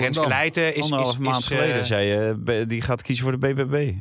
Renske 0.00 0.28
Leijten 0.28 0.74
is... 0.74 0.82
Anderhalf 0.82 1.12
is, 1.12 1.18
maand 1.18 1.40
is, 1.40 1.46
geleden 1.46 1.84
zei 1.84 2.06
je, 2.06 2.66
die 2.66 2.82
gaat 2.82 3.02
kiezen 3.02 3.24
voor 3.24 3.40
de 3.40 3.54
BBB. 3.54 3.94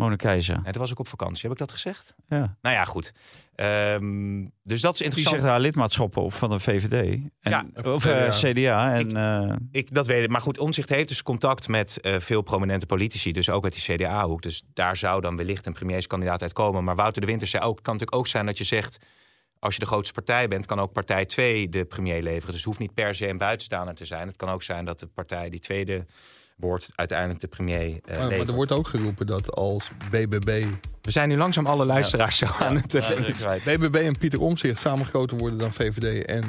Mona 0.00 0.16
Keizer. 0.16 0.60
Nee, 0.62 0.72
toen 0.72 0.80
was 0.80 0.90
ik 0.90 0.98
op 0.98 1.08
vakantie. 1.08 1.42
Heb 1.42 1.52
ik 1.52 1.58
dat 1.58 1.72
gezegd? 1.72 2.14
Ja. 2.28 2.56
Nou 2.62 2.74
ja, 2.76 2.84
goed. 2.84 3.12
Ehm, 3.54 4.46
dus 4.62 4.80
dat 4.80 4.92
is 4.92 4.98
Die 4.98 5.06
interessant. 5.06 5.36
zegt 5.36 5.48
haar 5.48 5.60
lidmaatschap 5.60 6.16
op 6.16 6.32
van 6.34 6.50
de 6.50 6.60
VVD. 6.60 7.18
En, 7.40 7.50
Ja, 7.50 7.64
of 7.82 8.04
eh, 8.04 8.28
CDA. 8.30 8.94
En, 8.94 9.16
eh, 9.16 9.56
Ik, 9.70 9.94
dat 9.94 10.06
weet 10.06 10.24
ik. 10.24 10.30
Maar 10.30 10.40
goed, 10.40 10.58
Omzicht 10.58 10.88
heeft 10.88 11.08
dus 11.08 11.22
contact 11.22 11.68
met 11.68 12.00
eh, 12.00 12.18
veel 12.18 12.42
prominente 12.42 12.86
politici. 12.86 13.32
Dus 13.32 13.50
ook 13.50 13.64
uit 13.64 13.84
die 13.84 13.96
CDA-hoek. 13.96 14.42
Dus 14.42 14.62
daar 14.72 14.96
zou 14.96 15.20
dan 15.20 15.36
wellicht 15.36 15.66
een 15.66 15.72
premierskandidaat 15.72 16.42
uitkomen. 16.42 16.84
Maar 16.84 16.96
Wouter 16.96 17.20
de 17.20 17.26
Winter 17.26 17.48
zei 17.48 17.62
ook... 17.64 17.74
Het 17.74 17.84
kan 17.84 17.92
natuurlijk 17.92 18.20
ook 18.20 18.26
zijn 18.26 18.46
dat 18.46 18.58
je 18.58 18.64
zegt... 18.64 18.98
Als 19.58 19.74
je 19.74 19.80
de 19.80 19.86
grootste 19.86 20.12
partij 20.14 20.48
bent, 20.48 20.66
kan 20.66 20.80
ook 20.80 20.92
partij 20.92 21.26
2 21.26 21.68
de 21.68 21.84
premier 21.84 22.22
leveren. 22.22 22.46
Dus 22.46 22.56
het 22.56 22.64
hoeft 22.64 22.78
niet 22.78 22.94
per 22.94 23.14
se 23.14 23.28
een 23.28 23.38
buitenstaander 23.38 23.94
te 23.94 24.04
zijn. 24.04 24.26
Het 24.26 24.36
kan 24.36 24.48
ook 24.48 24.62
zijn 24.62 24.84
dat 24.84 24.98
de 24.98 25.06
partij 25.06 25.50
die 25.50 25.60
tweede 25.60 26.06
wordt... 26.60 26.88
uiteindelijk 26.94 27.40
de 27.40 27.46
premier 27.46 28.00
eh 28.04 28.18
Maar, 28.18 28.30
er 28.30 28.52
wordt 28.52 28.72
ook 28.72 28.88
geroepen 28.88 29.26
dat 29.26 29.54
als 29.54 29.90
BBB, 30.10 30.64
We 31.02 31.10
zijn 31.10 31.28
nu 31.28 31.36
langzaam 31.36 31.66
alle 31.66 31.84
luisteraars 31.84 32.36
zo 32.38 32.46
aan 32.58 32.76
het... 32.76 32.94
eh, 32.94 33.08
BBB 33.64 33.94
en 33.94 34.18
Pieter 34.18 34.40
Omzicht 34.40 34.78
samengekoten 34.80 35.38
worden 35.38 35.58
dan 35.58 35.72
VVD 35.72 36.24
en 36.24 36.44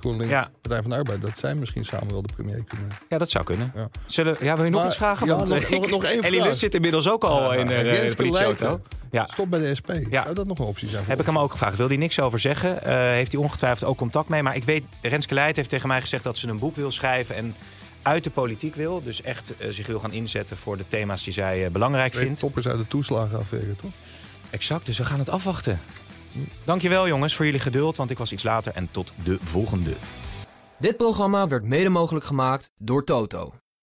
GroenLinks, 0.00 0.32
Ja. 0.32 0.50
Partij 0.60 0.80
van 0.82 0.90
de 0.90 0.96
Arbeid, 0.96 1.20
dat 1.20 1.38
zij 1.38 1.54
misschien 1.54 1.84
samen 1.84 2.08
wel 2.12 2.22
de 2.22 2.32
premier 2.34 2.64
kunnen. 2.64 2.88
Ja, 3.08 3.18
dat 3.18 3.30
zou 3.30 3.44
kunnen. 3.44 3.72
Ja. 3.74 3.88
Zullen, 4.06 4.36
ja, 4.40 4.54
wil 4.54 4.64
je 4.64 4.70
nog 4.70 4.80
Maar- 4.80 4.88
iets 4.88 4.98
vragen? 4.98 5.26
ja, 5.26 5.36
Want, 5.36 5.48
nog- 5.48 5.58
eh, 5.58 5.70
nog- 5.70 5.90
nog 5.90 6.04
één 6.04 6.24
vraag. 6.24 6.44
Lust 6.46 6.58
zit 6.58 6.74
inmiddels 6.74 7.08
ook 7.08 7.24
al 7.24 7.52
in 7.54 7.70
eh, 7.70 8.08
de 8.08 8.14
politieauto. 8.16 8.80
Ja. 9.10 9.26
Stop 9.26 9.50
bij 9.50 9.60
de 9.60 9.74
SP. 9.80 9.90
Ja. 10.10 10.22
Zou 10.22 10.34
dat 10.34 10.46
nog 10.46 10.58
een 10.58 10.64
optie 10.64 10.88
zijn? 10.88 11.04
Heb 11.06 11.20
ik 11.20 11.26
hem 11.26 11.38
ook 11.38 11.50
gevraagd. 11.50 11.76
Wil 11.76 11.88
hij 11.88 11.96
niks 11.96 12.20
over 12.20 12.38
zeggen? 12.38 12.78
Heeft 13.12 13.32
hij 13.32 13.40
ongetwijfeld 13.40 13.90
ook 13.90 13.96
contact 13.96 14.28
mee. 14.28 14.42
Maar 14.42 14.56
ik 14.56 14.64
weet, 14.64 14.84
Renske 15.02 15.34
Leijt 15.34 15.56
heeft 15.56 15.68
tegen 15.68 15.88
mij 15.88 16.00
gezegd 16.00 16.22
dat 16.24 16.36
ze 16.38 16.48
een 16.48 16.58
boek 16.58 16.76
wil 16.76 16.90
schrijven 16.90 17.34
en 17.34 17.54
uit 18.08 18.24
de 18.24 18.30
politiek 18.30 18.74
wil. 18.74 19.02
Dus 19.02 19.22
echt 19.22 19.56
eh, 19.56 19.68
zich 19.68 19.86
wil 19.86 19.98
gaan 19.98 20.12
inzetten 20.12 20.56
voor 20.56 20.76
de 20.76 20.88
thema's 20.88 21.24
die 21.24 21.32
zij 21.32 21.64
eh, 21.64 21.70
belangrijk 21.70 22.12
Twee 22.12 22.24
vindt. 22.24 22.40
toppers 22.40 22.68
uit 22.68 22.78
de 22.78 22.88
toeslagenaffaire, 22.88 23.76
toch? 23.76 23.90
Exact, 24.50 24.86
dus 24.86 24.98
we 24.98 25.04
gaan 25.04 25.18
het 25.18 25.28
afwachten. 25.28 25.80
Dankjewel 26.64 27.08
jongens 27.08 27.34
voor 27.34 27.44
jullie 27.44 27.60
geduld, 27.60 27.96
want 27.96 28.10
ik 28.10 28.18
was 28.18 28.32
iets 28.32 28.42
later. 28.42 28.72
En 28.74 28.88
tot 28.90 29.12
de 29.24 29.38
volgende. 29.42 29.92
Dit 30.78 30.96
programma 30.96 31.48
werd 31.48 31.64
mede 31.64 31.88
mogelijk 31.88 32.24
gemaakt 32.24 32.70
door 32.78 33.04
Toto. 33.04 33.54